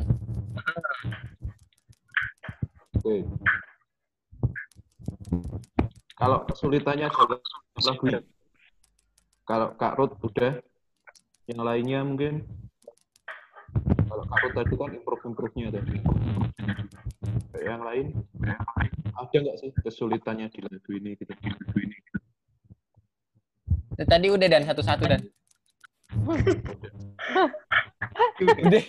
[2.97, 3.15] Oke.
[6.17, 7.39] Kalau kesulitannya dalam
[7.77, 8.21] lagu ya?
[9.47, 10.59] Kalau Kak Ruth udah,
[11.47, 12.43] yang lainnya mungkin
[14.09, 16.01] kalau Kak Ruth tadi kan improve-improve-nya tadi.
[17.53, 18.05] Kayak Yang lain,
[19.13, 21.31] ada nggak sih kesulitannya di lagu ini gitu?
[21.31, 21.97] Lagu ini.
[23.97, 25.21] Tadi udah Dan satu-satu Dan.
[28.65, 28.83] Udah.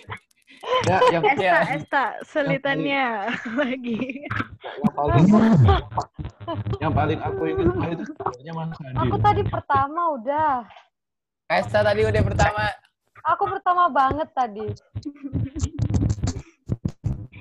[0.83, 4.27] Ya, yang Esta, Esta, sulitannya lagi.
[4.83, 5.25] yang paling
[6.83, 8.97] yang paling aku ingin tahu itu sebenarnya Mas Sandi.
[8.99, 10.55] Aku tadi pertama udah.
[11.47, 12.63] Esta tadi udah pertama.
[13.35, 14.67] Aku pertama banget tadi.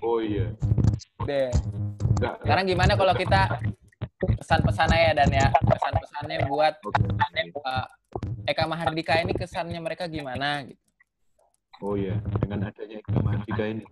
[0.03, 0.55] Oh iya.
[1.27, 1.51] Deh.
[2.19, 3.41] Enggak, Sekarang gimana kalau kita
[4.19, 5.47] pesan-pesan aja Dan ya?
[5.55, 7.87] Pesan-pesannya buat uh,
[8.49, 10.65] Eka Mahardika ini kesannya mereka gimana?
[10.65, 10.81] Gitu.
[11.85, 13.85] Oh iya, dengan adanya Eka Mahardika ini.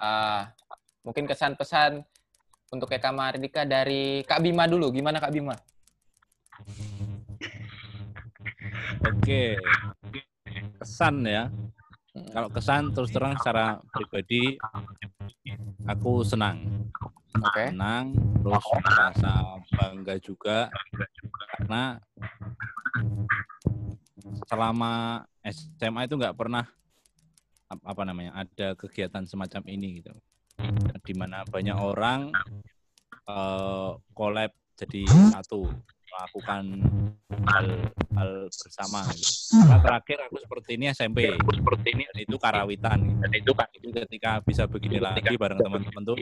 [0.00, 0.50] Ah,
[1.04, 2.02] mungkin kesan-pesan
[2.72, 4.88] untuk Eka Mahardika dari Kak Bima dulu.
[4.90, 5.54] Gimana Kak Bima?
[9.04, 9.60] Oke.
[10.80, 11.52] Kesan ya.
[12.10, 14.58] Kalau kesan terus terang secara pribadi
[15.86, 16.88] aku senang.
[17.38, 17.70] Oke.
[17.70, 19.32] Senang terus merasa
[19.76, 20.58] bangga juga
[21.54, 22.02] karena
[24.50, 26.66] selama SMA itu nggak pernah
[27.70, 30.10] ap- apa namanya ada kegiatan semacam ini gitu.
[31.06, 32.34] Di mana banyak orang
[33.30, 35.06] eh, collab jadi
[35.38, 35.70] satu
[36.10, 36.64] melakukan
[37.46, 37.66] hal
[38.18, 39.54] hal bersama gitu.
[39.54, 43.22] Karena terakhir aku seperti ini SMP seperti ini itu karawitan gitu.
[43.22, 46.18] dan itu itu ketika bisa begini lagi bareng teman-teman tuh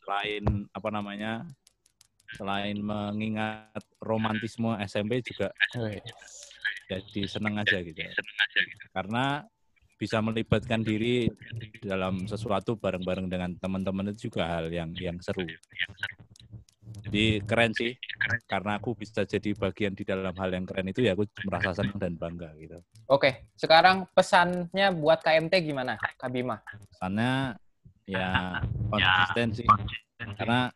[0.00, 1.44] selain apa namanya
[2.40, 5.52] selain mengingat romantisme SMP juga
[6.90, 8.02] jadi seneng aja gitu.
[8.90, 9.46] karena
[10.00, 11.28] bisa melibatkan diri
[11.84, 15.44] dalam sesuatu bareng-bareng dengan teman-teman itu juga hal yang yang seru.
[17.04, 17.92] Jadi keren sih.
[18.48, 22.00] Karena aku bisa jadi bagian di dalam hal yang keren itu ya aku merasa senang
[22.00, 22.80] dan bangga gitu.
[23.12, 26.60] Oke, sekarang pesannya buat KMT gimana, Kak Bima?
[26.64, 27.60] Pesannya
[28.08, 28.56] ya
[28.92, 29.68] konsisten sih.
[30.16, 30.72] Karena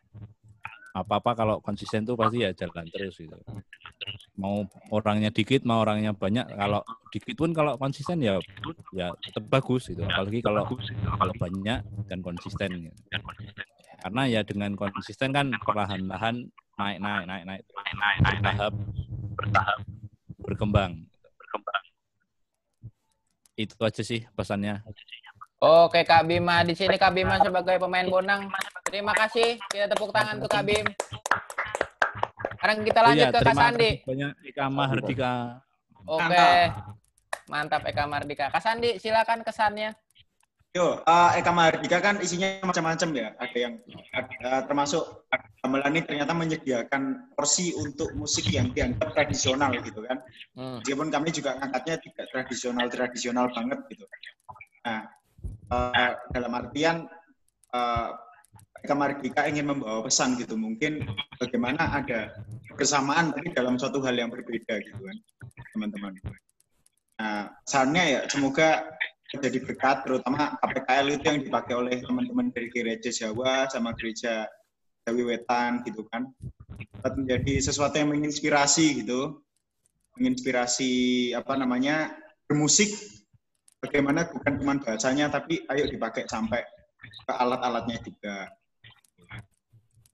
[0.95, 3.35] apa apa kalau konsisten tuh pasti ya jalan terus gitu.
[4.39, 4.63] Mau
[4.95, 6.79] orangnya dikit mau orangnya banyak kalau
[7.11, 8.39] dikit pun kalau konsisten ya
[8.95, 10.07] ya tetap bagus gitu.
[10.07, 10.63] Apalagi kalau
[11.19, 12.97] kalau banyak dan konsisten gitu.
[14.05, 16.47] karena ya dengan konsisten kan perlahan-lahan
[16.79, 17.61] naik naik naik naik
[18.23, 18.73] bertahap
[19.35, 19.79] bertahap
[20.39, 20.91] berkembang.
[21.35, 21.83] Berkembang.
[23.59, 24.79] Itu aja sih pesannya
[25.63, 26.61] Oke, Kak Bima.
[26.67, 28.51] Di sini Kak Bima sebagai pemain bonang.
[28.85, 29.55] Terima kasih.
[29.71, 30.85] Kita tepuk tangan untuk Kak Bim.
[32.55, 33.91] Sekarang kita Oh lanjut iya, ke Kak terima Sandi.
[33.93, 35.33] kasih banyak Ika Mahardika
[36.05, 36.49] Oke.
[37.45, 38.45] Mantap Eka Mardika.
[38.49, 39.93] Kak Sandi, silakan kesannya.
[40.73, 43.27] Yo, eh, Eka Mahardika kan isinya macam-macam ya.
[43.37, 43.73] Ada yang
[44.11, 45.29] ada, termasuk
[45.61, 50.19] gamelan ini ternyata menyediakan porsi untuk musik yang dianggap tradisional gitu kan.
[50.57, 50.81] Hmm.
[50.81, 54.05] Meskipun kami juga ngangkatnya tidak tradisional-tradisional banget gitu.
[54.83, 55.05] Nah,
[55.71, 57.07] eh, dalam artian
[57.73, 58.09] eh,
[58.85, 60.53] Eka Mardika ingin membawa pesan gitu.
[60.53, 61.09] Mungkin
[61.41, 62.37] bagaimana ada
[62.77, 65.17] kesamaan tapi dalam suatu hal yang berbeda gitu kan,
[65.73, 66.13] teman-teman.
[67.17, 68.85] Nah, pesannya ya semoga
[69.33, 74.45] jadi berkat terutama KPKL itu yang dipakai oleh teman-teman dari gereja Jawa sama gereja
[75.03, 76.29] Jawi Wetan gitu kan
[77.05, 79.41] dapat menjadi sesuatu yang menginspirasi gitu,
[80.17, 80.91] menginspirasi
[81.37, 82.17] apa namanya
[82.49, 82.89] bermusik.
[83.83, 86.63] Bagaimana bukan cuma bahasanya, tapi ayo dipakai sampai
[87.25, 88.49] ke alat-alatnya juga.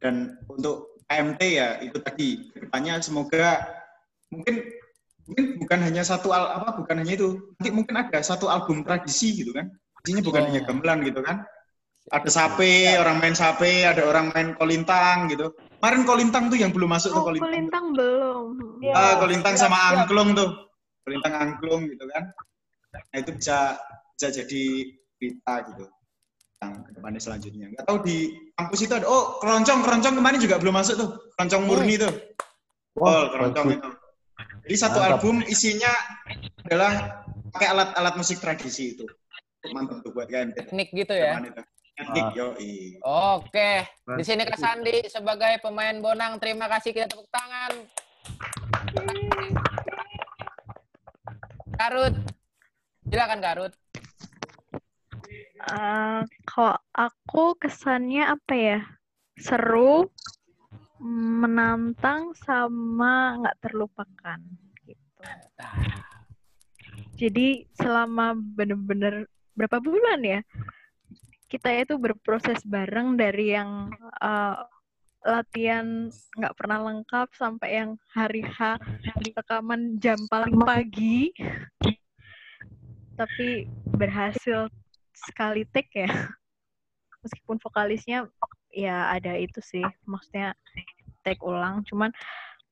[0.01, 2.29] Dan untuk KMT ya itu tadi.
[2.51, 3.61] Ke depannya semoga
[4.33, 4.65] mungkin
[5.29, 7.37] mungkin bukan hanya satu al apa bukan hanya itu.
[7.59, 9.69] Nanti mungkin ada satu album tradisi gitu kan.
[10.01, 10.47] Isinya bukan Oh.
[10.49, 11.45] hanya gamelan gitu kan.
[12.09, 15.53] Ada sape orang main sape ada orang main kolintang gitu.
[15.77, 17.49] Kemarin kolintang tuh yang belum masuk tuh Oh, kolintang.
[17.53, 18.45] kulintang belum.
[18.81, 18.93] Iya.
[18.97, 20.49] ah kolintang sama angklung tuh.
[21.05, 22.25] Kolintang angklung gitu kan
[23.11, 23.75] nah itu bisa
[24.15, 24.63] bisa jadi
[25.19, 25.85] berita gitu
[26.61, 27.65] yang ke depannya selanjutnya.
[27.73, 28.17] Nggak tahu di
[28.53, 31.09] kampus itu ada oh keroncong keroncong kemarin juga belum masuk tuh.
[31.35, 32.13] Keroncong murni tuh.
[33.01, 33.89] Oh keroncong itu.
[34.69, 35.11] Jadi satu Mantap.
[35.17, 35.89] album isinya
[36.63, 39.05] adalah pakai alat-alat musik tradisi itu.
[39.73, 41.41] Mantap tuh buat kalian Teknik gitu ya.
[41.97, 42.33] Teknik, Ah.
[42.33, 42.97] yoi.
[43.03, 43.85] Oke,
[44.17, 46.97] di sini Kak Sandi sebagai pemain Bonang, terima kasih.
[46.97, 47.71] Kita tepuk tangan.
[51.77, 52.13] Karut,
[53.11, 53.73] silakan Karut.
[55.61, 58.79] Eh, kalau aku kesannya apa ya?
[59.35, 60.07] Seru,
[61.03, 64.39] menantang, sama nggak terlupakan.
[64.87, 65.19] Gitu.
[67.19, 69.27] Jadi selama bener-bener
[69.59, 70.39] berapa bulan ya?
[71.51, 73.91] Kita itu berproses bareng dari yang
[74.23, 74.57] eh,
[75.21, 76.09] latihan
[76.39, 78.81] nggak pernah lengkap sampai yang hari H
[79.37, 81.29] rekaman jam paling pagi
[83.21, 84.65] tapi berhasil
[85.13, 86.09] sekali take ya.
[87.21, 88.25] Meskipun vokalisnya
[88.73, 89.85] ya ada itu sih.
[90.09, 90.57] Maksudnya
[91.21, 91.85] take ulang.
[91.85, 92.09] Cuman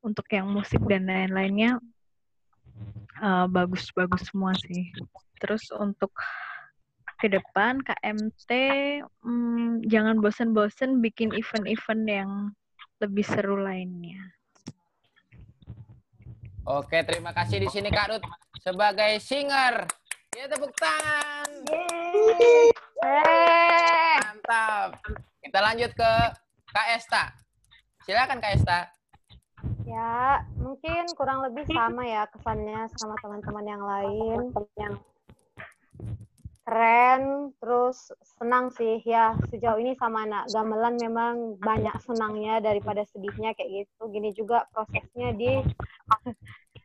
[0.02, 1.78] untuk yang musik dan lain-lainnya
[3.22, 4.90] eh, bagus-bagus semua sih.
[5.38, 6.18] Terus untuk
[7.20, 8.52] ke depan KMT
[9.22, 12.32] hmm, jangan bosen-bosen bikin event-event yang
[13.04, 14.34] lebih seru lainnya.
[16.70, 18.24] Oke, terima kasih di sini Kak Rut.
[18.62, 19.90] Sebagai singer.
[20.38, 21.50] Ya tepuk tangan.
[24.22, 24.90] Mantap.
[25.42, 26.12] Kita lanjut ke
[26.70, 27.34] Kak Esta.
[28.06, 28.80] Silakan Kak Esta.
[29.90, 34.40] Ya, mungkin kurang lebih sama ya kesannya sama teman-teman yang lain.
[34.78, 35.02] Yang
[36.62, 43.58] keren, terus senang sih ya sejauh ini sama anak gamelan memang banyak senangnya daripada sedihnya
[43.58, 44.14] kayak gitu.
[44.14, 45.66] Gini juga prosesnya di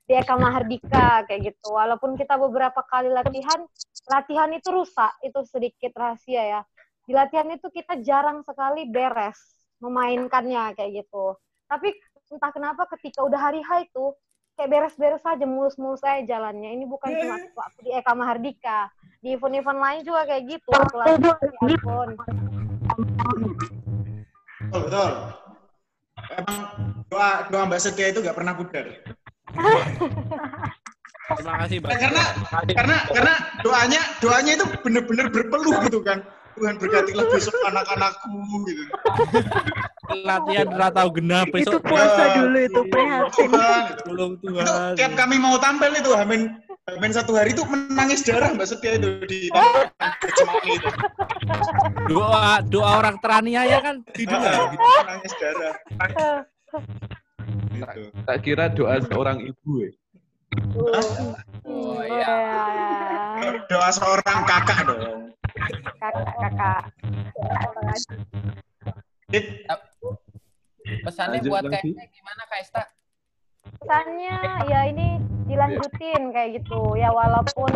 [0.04, 1.72] di Eka Mahardika kayak gitu.
[1.72, 3.64] Walaupun kita beberapa kali latihan,
[4.12, 6.60] latihan itu rusak, itu sedikit rahasia ya.
[7.04, 9.36] Di latihan itu kita jarang sekali beres
[9.80, 11.36] memainkannya kayak gitu.
[11.68, 11.92] Tapi
[12.32, 14.16] entah kenapa ketika udah hari H itu
[14.56, 16.76] kayak beres-beres aja mulus-mulus aja jalannya.
[16.80, 18.88] Ini bukan cuma waktu di Eka Mahardika.
[19.24, 20.68] Di event-event lain juga kayak gitu.
[20.68, 20.96] Waktu
[21.64, 22.08] ampun.
[24.68, 25.12] Betul, betul.
[26.24, 26.60] Emang
[27.08, 28.86] doa doa Mbak Setia itu nggak pernah pudar.
[31.24, 31.88] Terima kasih, Mbak.
[31.88, 32.24] Nah, karena
[32.76, 36.20] karena karena doanya doanya itu bener-bener berpeluh gitu kan.
[36.54, 38.30] Tuhan berkatilah besok anak-anakku
[38.70, 38.82] gitu.
[40.22, 41.82] Latihan ratau genap itu besok.
[41.82, 43.82] puasa Ya, dulu itu prihatin Tuhan.
[44.06, 44.94] Tolong Itu Tuhan.
[44.94, 46.54] tiap kami mau tampil itu Hamin
[46.86, 49.50] Hamin satu hari itu menangis darah Mbak Setia itu di
[50.38, 50.88] Cemani itu.
[52.06, 54.70] Doa doa orang teraniaya kan didengar.
[54.70, 54.84] gitu.
[55.02, 55.74] Menangis darah.
[57.74, 58.02] Gitu.
[58.22, 59.90] Tak kira doa seorang ibu ya.
[61.66, 62.36] Oh iya.
[63.66, 65.34] Doa seorang kakak dong.
[65.98, 66.82] Kakak-kakak.
[70.84, 72.82] Pesannya Lanjut buat kayaknya gimana Kak Esta?
[73.64, 74.36] Pesannya
[74.68, 75.18] ya ini
[75.48, 77.72] dilanjutin kayak gitu ya walaupun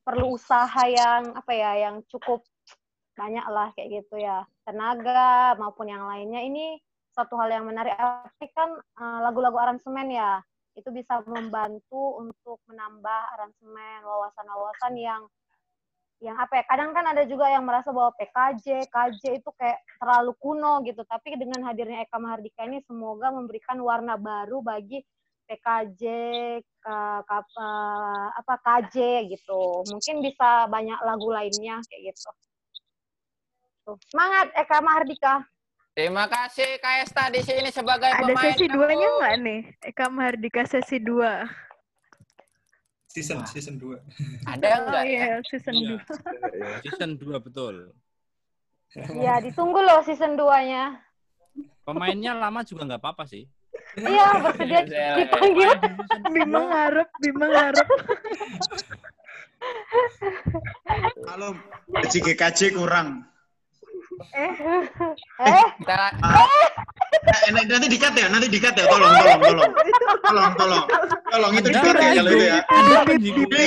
[0.00, 2.42] perlu usaha yang apa ya yang cukup
[3.18, 6.80] banyak lah kayak gitu ya tenaga maupun yang lainnya ini
[7.12, 7.94] satu hal yang menarik.
[7.94, 10.40] Tapi kan eh, lagu-lagu aransemen ya
[10.72, 15.22] itu bisa membantu untuk menambah aransemen wawasan-wawasan yang
[16.22, 20.32] yang apa ya kadang kan ada juga yang merasa bahwa PKJ KJ itu kayak terlalu
[20.38, 21.02] kuno gitu.
[21.02, 25.02] Tapi dengan hadirnya Eka Mahardika ini semoga memberikan warna baru bagi
[25.50, 26.02] PKJ
[26.62, 28.96] ke, ke- eh, apa KJ
[29.34, 29.82] gitu.
[29.90, 32.30] Mungkin bisa banyak lagu lainnya kayak gitu.
[33.82, 33.98] Tuh.
[34.14, 35.42] semangat Eka Mahardika
[35.92, 38.40] Terima kasih Kak Esta di sini sebagai ada pemain.
[38.48, 41.44] sesi duanya nggak nih Eka Mahardika sesi dua
[43.04, 44.48] Season season 2.
[44.48, 45.12] Ada oh enggak ya?
[45.12, 46.00] iya season Iya.
[46.00, 47.74] dua Season 2 betul.
[49.24, 50.96] ya ditunggu loh season 2-nya
[51.84, 53.44] Pemainnya lama juga nggak apa-apa sih.
[53.98, 54.80] iya bersedia
[55.18, 55.70] dipanggil
[56.30, 57.88] Bima ngarep Bima ngarep
[61.22, 61.50] Kalau
[62.02, 63.28] GKJ kurang.
[64.40, 64.52] eh
[65.40, 66.00] eh Kita
[67.22, 68.84] Eh, nanti dikat ya, nanti dikat ya.
[68.88, 69.70] Tolong, tolong, tolong.
[70.26, 70.84] Tolong, tolong.
[71.30, 72.56] Tolong itu dikat ya kalau itu ya.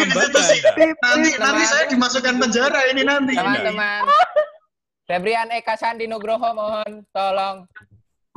[0.03, 0.59] Itu sih.
[0.99, 3.33] Nanti nanti saya dimasukkan penjara ini nanti.
[3.37, 4.03] Teman-teman.
[5.05, 7.69] Febrian Eka Sandi Nugroho mohon tolong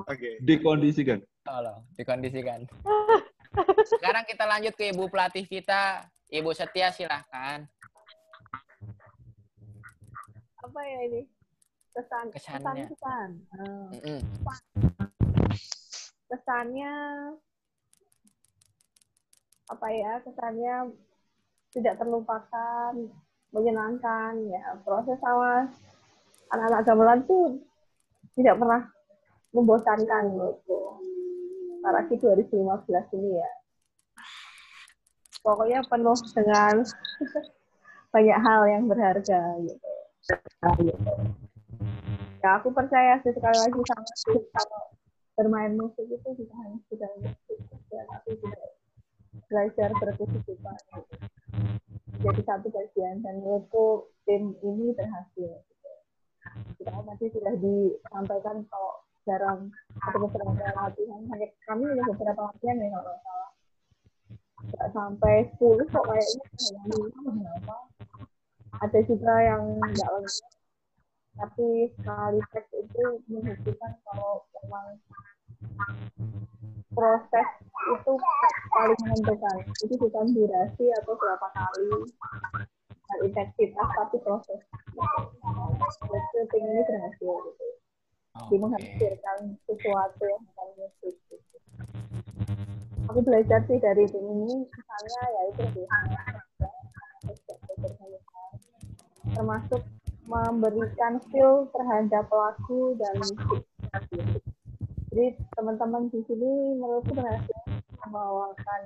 [0.04, 0.36] Oke.
[0.44, 1.18] Dikondisikan.
[1.42, 2.68] tolong dikondisikan.
[3.88, 7.64] Sekarang kita lanjut ke Ibu pelatih kita, Ibu Setia silahkan.
[10.60, 11.22] Apa ya ini?
[11.98, 12.86] Kesan, kesan, Kesannya.
[12.94, 13.28] kesan.
[13.58, 14.20] Eh, Mm-mm.
[16.30, 16.92] kesannya
[19.66, 20.12] apa ya?
[20.22, 20.74] Kesannya
[21.74, 22.94] tidak terlupakan,
[23.50, 24.78] menyenangkan ya.
[24.86, 25.66] Proses sama
[26.54, 27.58] anak-anak gamelan tuh
[28.38, 28.86] tidak pernah
[29.50, 31.02] membosankan menurutku.
[31.82, 33.50] Apalagi 2015 ini ya.
[35.42, 36.74] Pokoknya penuh dengan
[38.14, 39.90] banyak hal yang berharga gitu.
[42.38, 44.10] Ya aku percaya sih sekali lagi sama
[44.54, 44.82] kalau
[45.38, 47.58] bermain musik itu tidak hanya sekedar musik
[47.90, 48.62] ya, tapi juga
[49.48, 50.78] belajar berkehidupan.
[52.18, 55.50] Jadi satu bagian dan menurutku tim ini berhasil.
[55.62, 55.90] Gitu.
[56.82, 58.92] Kita tadi sudah disampaikan kalau
[59.28, 59.60] jarang
[60.00, 63.50] atau beberapa latihan hanya kami ada beberapa latihan ya kalau salah
[64.58, 66.44] nggak sampai 10 kok kayaknya
[68.80, 70.57] ada juga yang nggak lengkap
[71.38, 74.86] tapi sekali tes itu menunjukkan kalau memang
[76.92, 77.48] proses
[77.94, 78.12] itu
[78.74, 79.56] paling menentukan
[79.86, 81.90] itu bukan durasi atau berapa kali
[83.08, 84.60] dan intensitas tapi proses.
[86.10, 87.66] Itu ini berhasil gitu.
[88.38, 88.54] Oke.
[88.54, 91.56] dia menghasilkan sesuatu yang bukan musik gitu.
[93.10, 95.86] aku belajar sih dari ini misalnya yaitu lebih
[99.34, 99.82] termasuk
[100.28, 103.16] memberikan feel terhadap pelaku dan
[105.08, 105.26] jadi
[105.56, 107.58] teman-teman di sini menurutku berhasil
[108.04, 108.82] membawakan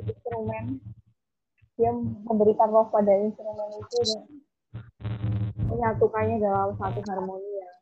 [0.00, 0.80] instrumen
[1.80, 1.92] dia
[2.28, 4.20] memberikan roh pada instrumen itu dan
[5.64, 7.76] menyatukannya dalam satu harmoni yang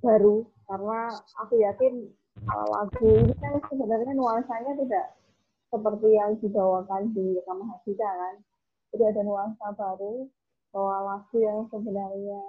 [0.00, 0.48] baru.
[0.64, 2.08] Karena aku yakin
[2.48, 5.06] uh, lagu ini kan sebenarnya nuansanya tidak
[5.68, 8.34] seperti yang dibawakan di rekaman Hadida kan.
[8.96, 10.32] Jadi ada nuansa baru
[10.72, 12.40] bahwa lagu yang sebenarnya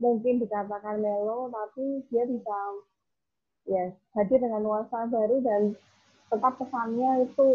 [0.00, 2.58] mungkin dikatakan melo tapi dia bisa
[3.64, 3.84] ya
[4.18, 5.62] hadir dengan nuansa baru dan
[6.32, 7.46] tetap pesannya itu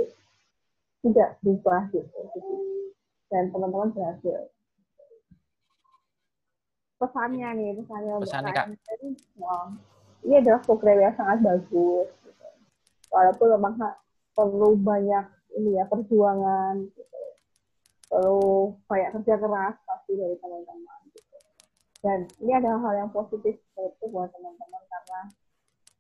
[1.03, 2.19] tidak berubah gitu
[3.29, 4.49] dan teman-teman berhasil
[6.99, 8.67] pesannya nih pesannya Pesannya, Kak.
[9.39, 9.71] wah,
[10.27, 12.47] ini adalah program yang sangat bagus gitu.
[13.09, 13.73] walaupun memang
[14.35, 15.25] perlu banyak
[15.55, 17.19] ini ya perjuangan gitu.
[18.10, 21.38] Perlu banyak kerja keras pasti dari teman-teman gitu.
[22.02, 25.22] dan ini adalah hal yang positif itu buat teman-teman karena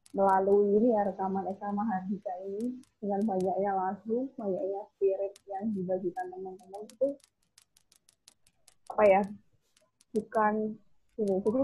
[0.09, 6.81] melalui ini ya rekaman Eka Mahardika ini dengan banyaknya lagu, banyaknya spirit yang dibagikan teman-teman
[6.89, 7.07] itu
[8.89, 9.21] apa ya
[10.17, 10.53] bukan
[11.21, 11.61] ini jadi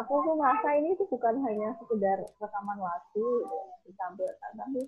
[0.00, 4.80] aku tuh merasa ini tuh bukan hanya sekedar rekaman lagu yang ditampilkan tapi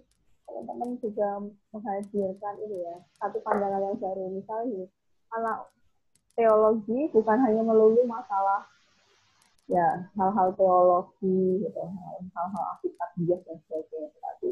[0.48, 1.28] teman-teman juga
[1.76, 4.24] menghadirkan ini ya satu pandangan yang baru.
[4.32, 4.88] Misalnya
[5.36, 5.68] anak
[6.32, 8.64] teologi bukan hanya melulu masalah
[9.68, 11.82] ya hal-hal teologi gitu
[12.32, 14.08] hal-hal akibat bias dan sebagainya.
[14.16, 14.48] Tapi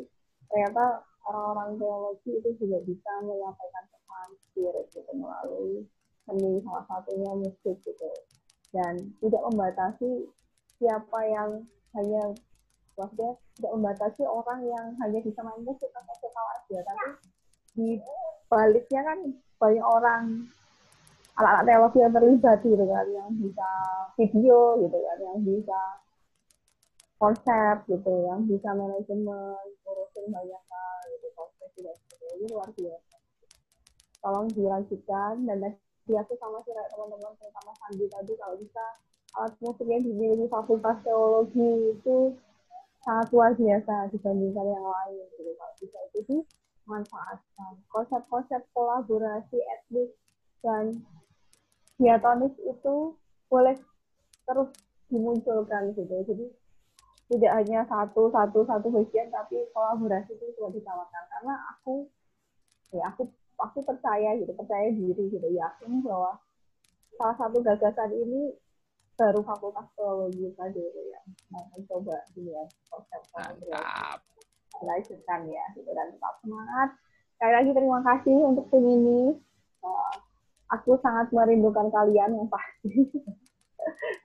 [0.52, 0.85] ternyata
[1.24, 5.89] orang-orang teologi itu juga bisa menyampaikan pesan spirit gitu melalui
[6.28, 8.10] seni salah satunya musik gitu.
[8.74, 10.28] Dan tidak membatasi
[10.77, 11.64] siapa yang
[11.97, 12.36] hanya
[12.97, 16.78] maksudnya tidak membatasi orang yang hanya bisa main musik atau vokal aja.
[16.82, 17.09] Tapi
[17.77, 17.89] di
[18.48, 19.18] baliknya kan
[19.60, 20.24] banyak orang
[21.36, 23.68] anak-anak teologi yang terlibat gitu kan yang bisa
[24.16, 25.81] video gitu kan yang bisa
[27.20, 32.35] konsep gitu yang bisa manajemen ngurusin banyak hal gitu konsep dan sebagainya.
[32.36, 33.16] Ini luar biasa.
[34.24, 35.59] Tolong dilanjutkan dan
[36.06, 38.85] aku sama kayak teman-teman sama Sandi tadi kalau bisa
[39.36, 42.32] alat musik yang dimiliki fakultas teologi itu
[43.06, 45.54] sangat luar biasa dibandingkan yang lain gitu.
[45.54, 46.20] Kalau bisa itu
[46.82, 50.10] dimanfaatkan konsep-konsep kolaborasi etnis
[50.58, 51.06] dan
[52.02, 53.14] diatonis itu
[53.46, 53.78] boleh
[54.42, 54.74] terus
[55.06, 56.18] dimunculkan gitu.
[56.26, 56.46] Jadi
[57.30, 61.24] tidak hanya satu satu satu bagian tapi kolaborasi itu juga ditawarkan.
[61.30, 62.10] Karena aku
[62.90, 63.30] ya aku
[63.62, 64.50] aku percaya gitu.
[64.50, 65.46] Percaya diri gitu.
[65.46, 66.42] Yakin bahwa
[67.14, 68.50] salah satu gagasan ini
[69.16, 71.20] baru fakultas teologi tadi gitu ya.
[71.52, 72.62] Mau mencoba dia
[72.93, 74.20] konsep Mantap.
[74.84, 75.90] lanjutkan ya gitu.
[75.90, 76.88] Dan tetap semangat.
[77.36, 79.20] Sekali lagi terima kasih untuk tim ini.
[79.80, 80.14] Uh,
[80.72, 83.09] aku sangat merindukan kalian yang pasti.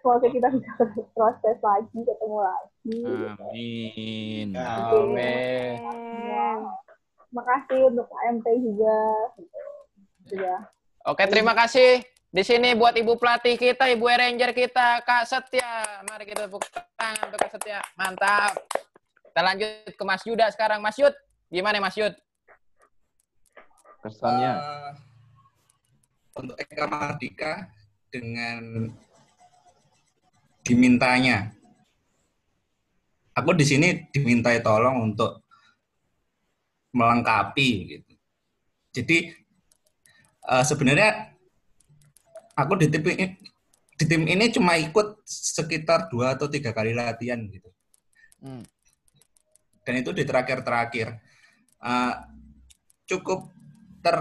[0.01, 0.71] Semoga kita bisa
[1.13, 2.97] proses lagi ketemu lagi
[3.37, 4.47] Amin.
[4.57, 5.77] Amin.
[7.31, 8.97] makasih untuk AMT juga
[9.37, 10.57] gitu ya
[11.01, 12.10] Oke, terima kasih.
[12.31, 15.99] Di sini buat Ibu pelatih kita, Ibu Ranger kita, Kak Setia.
[16.07, 16.63] Mari kita tepuk
[16.95, 17.83] tangan untuk Kak Setia.
[17.99, 18.55] Mantap.
[19.27, 20.79] Kita lanjut ke Mas Yuda sekarang.
[20.79, 21.11] Mas Yud,
[21.51, 22.15] gimana Mas Yud?
[23.99, 24.51] Kesannya.
[24.55, 24.91] Eh,
[26.39, 27.67] untuk Eka Mardika
[28.07, 28.87] dengan
[30.63, 31.51] dimintanya.
[33.35, 35.43] Aku di sini dimintai tolong untuk
[36.95, 38.11] melengkapi gitu.
[38.95, 39.35] Jadi
[40.47, 41.30] eh, sebenarnya
[42.55, 43.25] aku di tim ini
[43.95, 47.69] di tim ini cuma ikut sekitar dua atau tiga kali latihan gitu.
[48.41, 48.63] Hmm.
[49.81, 51.17] Dan itu di terakhir-terakhir.
[51.81, 52.15] Eh,
[53.09, 53.49] cukup
[54.01, 54.17] ter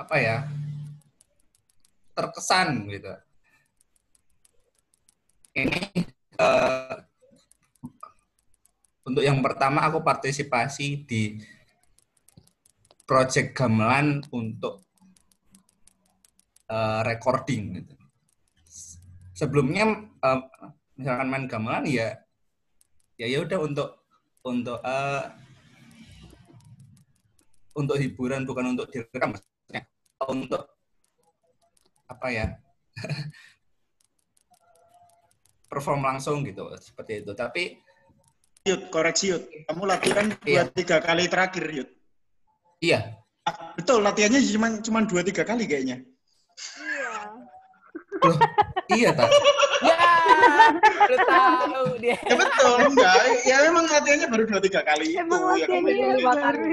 [0.00, 0.48] apa ya
[2.16, 3.12] terkesan gitu
[5.56, 5.80] ini
[6.40, 6.94] eh,
[9.04, 11.40] untuk yang pertama aku partisipasi di
[13.08, 14.86] project gamelan untuk
[16.70, 17.94] eh, recording gitu.
[19.34, 20.40] sebelumnya eh,
[20.94, 22.14] misalkan main gamelan ya
[23.18, 23.88] ya ya udah untuk
[24.46, 25.24] untuk eh,
[27.74, 29.82] untuk hiburan bukan untuk direkam maksudnya
[30.30, 30.62] untuk
[32.10, 32.46] apa ya
[35.70, 37.78] perform langsung gitu seperti itu tapi
[38.60, 39.48] Yud, koreksi Yud.
[39.64, 41.88] Kamu latihan dua tiga kali terakhir Yud.
[42.84, 43.16] iya
[43.74, 46.04] Betul, latihannya cuma cuma dua tiga kali kayaknya.
[48.90, 49.28] Iya tak
[49.80, 49.96] Ya,
[51.00, 52.12] baru tahu dia.
[52.20, 53.16] Ya betul, enggak.
[53.42, 55.16] Ya memang latihannya baru dua tiga kali itu.
[55.18, 56.72] emang ya, latihannya kali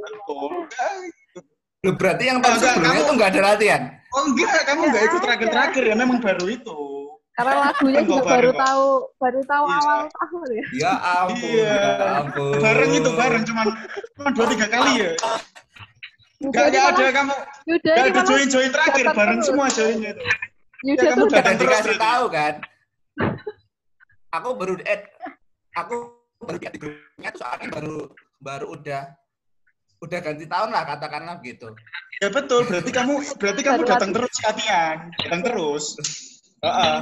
[0.00, 0.50] Betul.
[1.80, 5.02] Loh, berarti yang tahun Enggak, sebelumnya kamu- itu nggak ada latihan Oh enggak, kamu enggak
[5.04, 6.78] ikut terakhir-terakhir ya, memang baru itu.
[7.30, 9.78] karena lagunya juga baru tahu baru tahu Iya.
[9.80, 11.72] awal tahun ya ya ampun Iya.
[11.72, 13.62] ya ampun Bareng itu bareng, cuma
[14.12, 15.10] cuma dua tiga kali ya.
[16.40, 17.34] Enggak ada kamu.
[17.68, 19.48] Yuda ini ada join-join terakhir, bareng terus.
[19.52, 20.22] semua joinnya itu.
[20.80, 21.60] Yuda Ya, kamu tuh terus.
[21.60, 22.54] dikasih tahu kan?
[24.32, 25.00] Aku baru eh
[25.76, 25.94] aku
[26.40, 27.96] baru di grupnya tuh soalnya baru
[28.40, 29.02] baru udah
[30.00, 31.76] udah ganti tahun lah katakanlah gitu.
[32.24, 35.84] Ya betul, berarti kamu berarti kamu datang terus latihan, datang terus.
[36.64, 36.96] Heeh.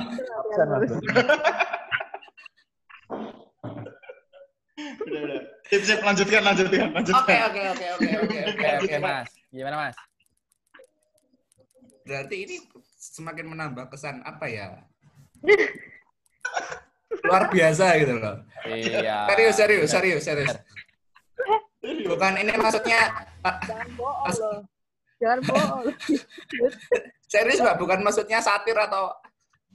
[4.78, 5.40] Udah, udah.
[5.66, 7.18] Sip, sip, lanjutkan, lanjutkan, oke lanjutkan.
[7.20, 9.28] oke oke oke oke Oke, oke, Mas.
[9.50, 9.96] Gimana, Mas?
[12.02, 12.56] berarti ini
[12.96, 14.80] semakin menambah kesan apa ya
[17.28, 19.28] luar biasa gitu loh Iya.
[19.28, 20.52] serius serius serius serius
[22.08, 23.12] bukan ini maksudnya
[23.44, 24.58] jangan bohong loh
[25.20, 25.80] jangan bohong
[27.28, 29.12] serius mbak bukan maksudnya satir atau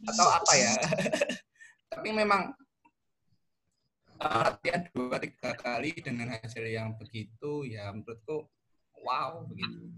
[0.10, 0.74] atau apa ya
[1.94, 2.50] tapi memang
[4.19, 8.48] latihan dua tiga kali dengan hasil yang begitu ya menurutku
[9.03, 9.90] wow begitu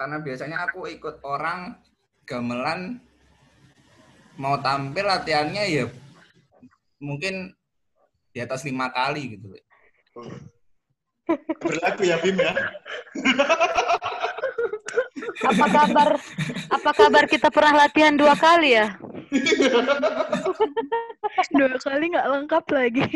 [0.00, 1.76] karena biasanya aku ikut orang
[2.24, 3.02] gamelan
[4.40, 5.84] mau tampil latihannya ya
[7.02, 7.52] mungkin
[8.32, 9.52] di atas lima kali gitu
[11.62, 12.50] Berlaku ya, Bim ya.
[15.40, 16.08] Apa kabar?
[16.68, 18.96] Apa kabar kita pernah latihan dua kali ya?
[21.50, 23.06] Dua kali nggak lengkap lagi.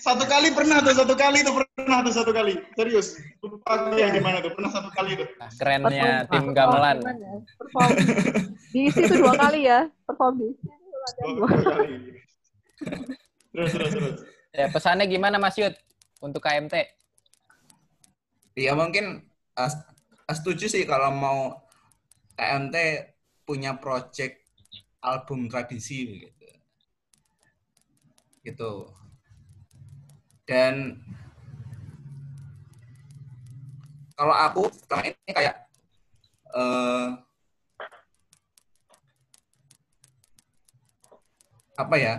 [0.00, 2.56] Satu kali pernah tuh, satu kali tuh pernah tuh satu kali.
[2.72, 3.20] Serius.
[3.38, 5.28] Lupa yang gimana tuh, pernah satu kali tuh.
[5.36, 5.90] Nah, kerennya
[6.24, 6.96] Perform- tim perform gamelan.
[6.98, 7.34] gimana ya?
[7.54, 7.90] perform
[8.72, 10.48] di situ dua kali ya perform di
[11.20, 11.94] Oh, dua dua kali.
[13.52, 14.14] Terus, terus, terus.
[14.50, 15.76] Ya, pesannya gimana, Mas Yud?
[16.18, 16.74] Untuk KMT?
[18.54, 19.20] Ya mungkin
[19.54, 19.72] uh,
[20.36, 21.40] setuju sih kalau mau
[22.36, 22.76] KMT
[23.44, 24.40] punya project
[25.02, 26.48] album tradisi gitu.
[28.42, 28.72] Gitu.
[30.46, 30.98] Dan
[34.18, 35.56] kalau aku selama ini kayak
[36.52, 37.06] eh
[41.78, 42.14] apa ya?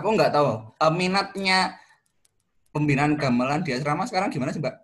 [0.00, 0.48] Aku nggak tahu
[0.80, 1.76] eh, minatnya
[2.70, 4.76] pembinaan gamelan di asrama sekarang gimana sih, Mbak?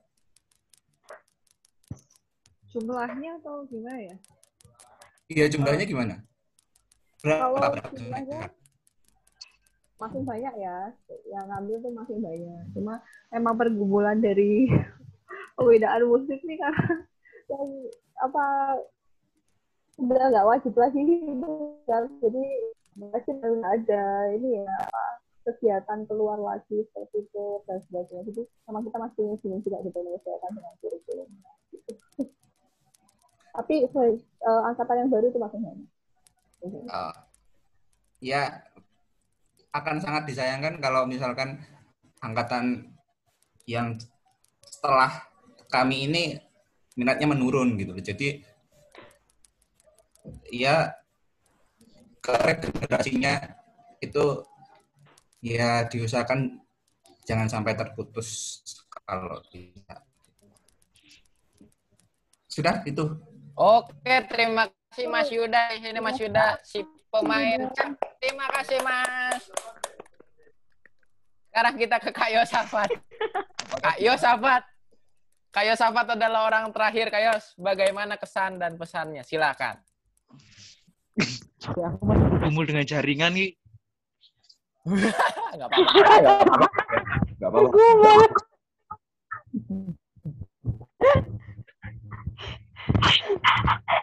[2.76, 4.16] jumlahnya atau gimana ya
[5.26, 6.14] Iya, jumlahnya gimana?
[7.24, 7.56] Berapa?
[7.56, 7.96] kalau berapa?
[7.96, 8.40] jumlahnya
[9.96, 10.92] makin banyak ya
[11.32, 13.00] yang ngambil tuh makin banyak cuma
[13.32, 14.68] emang pergumulan dari
[15.56, 16.94] pembedaan musik nih karena
[17.48, 17.68] yang
[18.20, 18.44] apa
[19.96, 22.44] udah nggak wajib lagi gitu kan jadi
[23.00, 23.34] masih
[23.64, 24.04] ada
[24.36, 24.76] ini ya
[25.46, 28.22] kegiatan keluar lagi seperti itu dan sebagainya.
[28.34, 31.28] Jadi sama kita masih bingung juga gitu menyesuaikan dengan kurikulum.
[31.70, 31.92] Gitu.
[33.54, 35.84] Tapi uh, angkatan yang baru itu masih sama.
[36.66, 37.14] Uh,
[38.18, 38.66] ya
[39.70, 41.62] akan sangat disayangkan kalau misalkan
[42.18, 42.90] angkatan
[43.70, 43.94] yang
[44.66, 45.30] setelah
[45.70, 46.42] kami ini
[46.98, 47.94] minatnya menurun gitu.
[48.02, 48.42] Jadi
[50.50, 50.90] ya
[52.18, 53.54] keregenerasinya
[54.02, 54.42] itu
[55.46, 56.58] ya diusahakan
[57.22, 58.58] jangan sampai terputus
[59.06, 60.02] kalau bisa.
[62.50, 63.14] Sudah itu.
[63.54, 65.70] Oke, terima kasih Mas Yuda.
[65.70, 67.70] Di sini Mas Yuda si pemain.
[68.18, 69.42] Terima kasih Mas.
[71.52, 72.90] Sekarang kita ke Kak Yosafat.
[73.80, 74.62] Kak Yosafat.
[75.54, 77.08] Kak Yosafat adalah orang terakhir.
[77.08, 79.24] Kak Yos, bagaimana kesan dan pesannya?
[79.24, 79.80] Silakan.
[81.80, 83.56] Ya, aku masih bergumul dengan jaringan nih.
[84.86, 86.66] Gak apa-apa.
[87.42, 88.40] Gak apa-apa.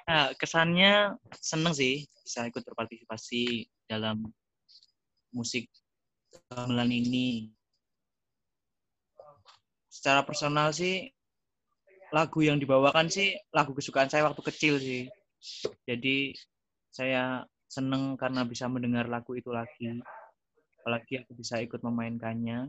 [0.03, 4.27] Nah, kesannya seneng sih bisa ikut berpartisipasi dalam
[5.31, 5.72] musik
[6.51, 7.49] gamelan ini.
[9.88, 11.07] Secara personal sih
[12.14, 15.07] lagu yang dibawakan sih lagu kesukaan saya waktu kecil sih.
[15.88, 16.35] Jadi
[16.91, 19.97] saya seneng karena bisa mendengar lagu itu lagi.
[20.84, 22.68] Apalagi aku bisa ikut memainkannya.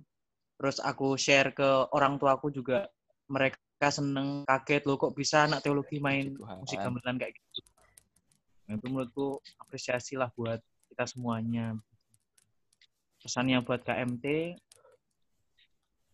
[0.55, 2.87] Terus aku share ke orang tuaku juga
[3.27, 6.31] mereka seneng kaget loh kok bisa anak teologi main
[6.63, 7.61] musik gamelan kayak gitu.
[8.71, 10.63] Nah, itu menurutku apresiasi lah buat
[10.95, 11.75] kita semuanya.
[13.19, 14.55] Pesannya buat KMT,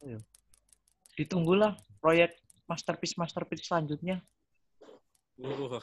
[0.09, 0.18] ayo,
[1.20, 4.24] ditunggulah proyek masterpiece masterpiece selanjutnya.
[5.36, 5.82] Uh.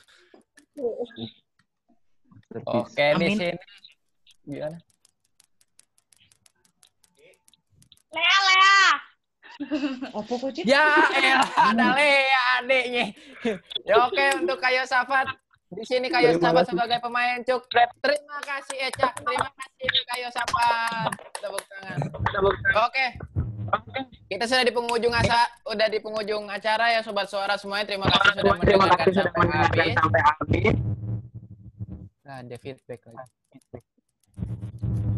[2.64, 3.49] Oke, di sini
[4.48, 4.80] gimana?
[8.13, 8.85] Lea, Lea.
[10.17, 10.63] Apa kok, Cid?
[10.69, 10.85] Ya,
[11.17, 13.05] elah, ada Lea adiknya.
[13.84, 15.27] ya oke, untuk Kayo Safat.
[15.67, 17.67] Di sini Kayo Safat sebagai pemain cuk.
[17.99, 19.11] Terima kasih Eca.
[19.17, 21.11] Terima kasih Kayo Safat.
[21.41, 21.97] Tepuk tangan.
[22.88, 23.05] Oke.
[24.31, 27.84] Kita sudah di penghujung asa, udah di penghujung acara ya sobat suara semuanya.
[27.84, 29.07] Terima kasih sudah mendengarkan
[29.91, 30.75] sampai habis.
[32.23, 33.35] Nah, ada feedback lagi.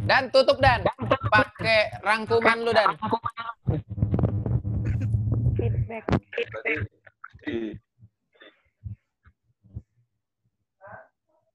[0.10, 0.82] Dan tutup dan
[1.30, 2.98] pakai rangkuman lu dan.
[5.54, 6.04] Feedback.
[7.46, 7.78] Di,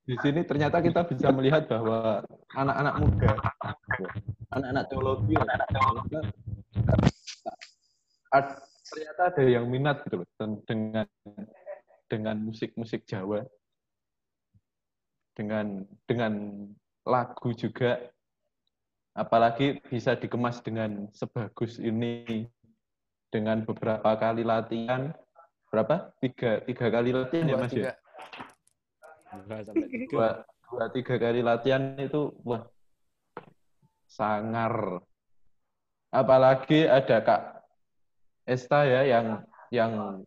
[0.07, 2.23] di sini ternyata kita bisa melihat bahwa
[2.55, 3.33] anak-anak muda,
[4.55, 6.19] anak-anak teologi, anak-anak teologi,
[8.87, 10.29] ternyata ada yang minat gitu loh
[10.63, 11.07] dengan
[12.07, 13.43] dengan musik-musik Jawa
[15.35, 16.33] dengan dengan
[17.03, 18.14] lagu juga
[19.15, 22.51] apalagi bisa dikemas dengan sebagus ini
[23.31, 25.15] dengan beberapa kali latihan.
[25.71, 26.15] Berapa?
[26.23, 27.95] Tiga tiga kali latihan ya mas ya?
[30.11, 32.67] dua, dua tiga kali latihan itu wah
[34.07, 35.03] sangar.
[36.15, 37.43] Apalagi ada kak
[38.45, 39.41] Esta ya yang
[39.73, 40.23] yang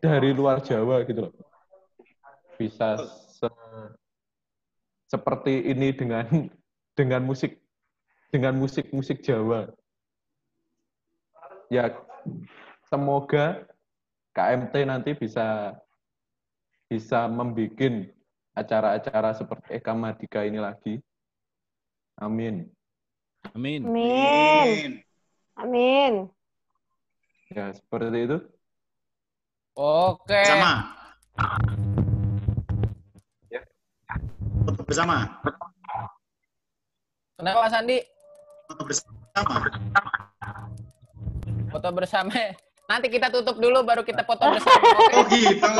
[0.00, 1.34] dari luar Jawa gitu loh.
[2.56, 2.98] Bisa
[3.30, 3.46] se,
[5.06, 6.26] seperti ini dengan
[6.98, 7.63] dengan musik
[8.34, 9.70] dengan musik musik Jawa.
[11.70, 11.94] Ya
[12.90, 13.62] semoga
[14.34, 15.78] KMT nanti bisa
[16.90, 18.10] bisa membuat
[18.58, 20.98] acara-acara seperti Eka Madika ini lagi.
[22.18, 22.66] Amin.
[23.54, 23.86] Amin.
[23.86, 24.90] Amin.
[25.54, 26.12] Amin.
[27.54, 28.38] Ya, seperti itu.
[29.78, 30.42] Oke.
[30.42, 30.90] Sama.
[34.66, 35.38] Foto bersama.
[37.38, 38.13] Kenapa Mas Andi?
[38.74, 39.14] Foto bersama.
[41.70, 42.34] Foto bersama.
[42.84, 44.82] Nanti kita tutup dulu baru kita foto bersama.
[44.82, 45.14] Oke.
[45.14, 45.70] Oh gitu.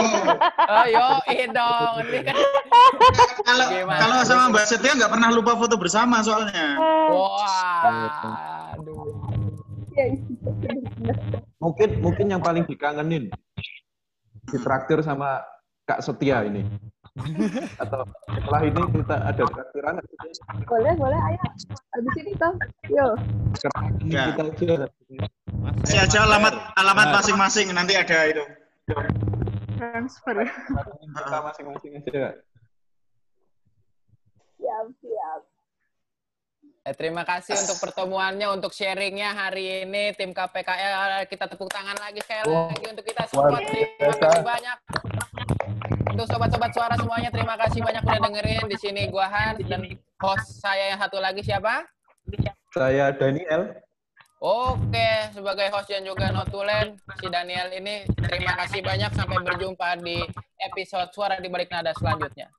[0.62, 1.06] Oh yo,
[1.50, 1.94] dong.
[2.06, 2.36] Ini kan
[3.44, 3.98] Kalau Gimana?
[3.98, 6.78] kalau sama Mbak Setia nggak pernah lupa foto bersama soalnya.
[7.10, 8.78] Wah.
[8.78, 9.26] Aduh.
[11.58, 13.26] Mungkin mungkin yang paling dikangenin
[14.54, 15.42] ditraktir sama
[15.84, 16.64] Kak Setia ini.
[17.82, 19.62] Atau setelah ini kita ada sih?
[20.66, 21.40] Boleh, boleh, ayo.
[21.94, 22.52] Habis ini toh.
[22.90, 23.06] Yo.
[24.08, 24.34] Ya.
[24.34, 24.88] kita aja
[25.84, 28.44] Kasih aja alamat alamat masing-masing nanti ada itu.
[29.78, 30.36] Transfer.
[30.42, 32.34] kita masing-masing aja.
[34.58, 34.86] Siap,
[36.84, 42.20] Eh, terima kasih untuk pertemuannya, untuk sharingnya hari ini tim KPKL kita tepuk tangan lagi
[42.20, 43.56] sekali Wah, lagi untuk kita semua.
[43.56, 44.78] Terima kasih banyak.
[46.12, 50.60] Untuk sobat-sobat suara semuanya terima kasih banyak udah dengerin di sini gua Han dan host
[50.60, 51.88] saya yang satu lagi siapa?
[52.76, 53.80] Saya Daniel.
[54.44, 60.20] Oke, sebagai host dan juga notulen, si Daniel ini terima kasih banyak sampai berjumpa di
[60.68, 62.52] episode Suara di Balik Nada selanjutnya.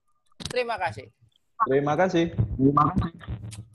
[0.50, 1.14] Terima kasih.
[1.70, 2.34] Terima kasih.
[2.34, 3.75] Terima kasih.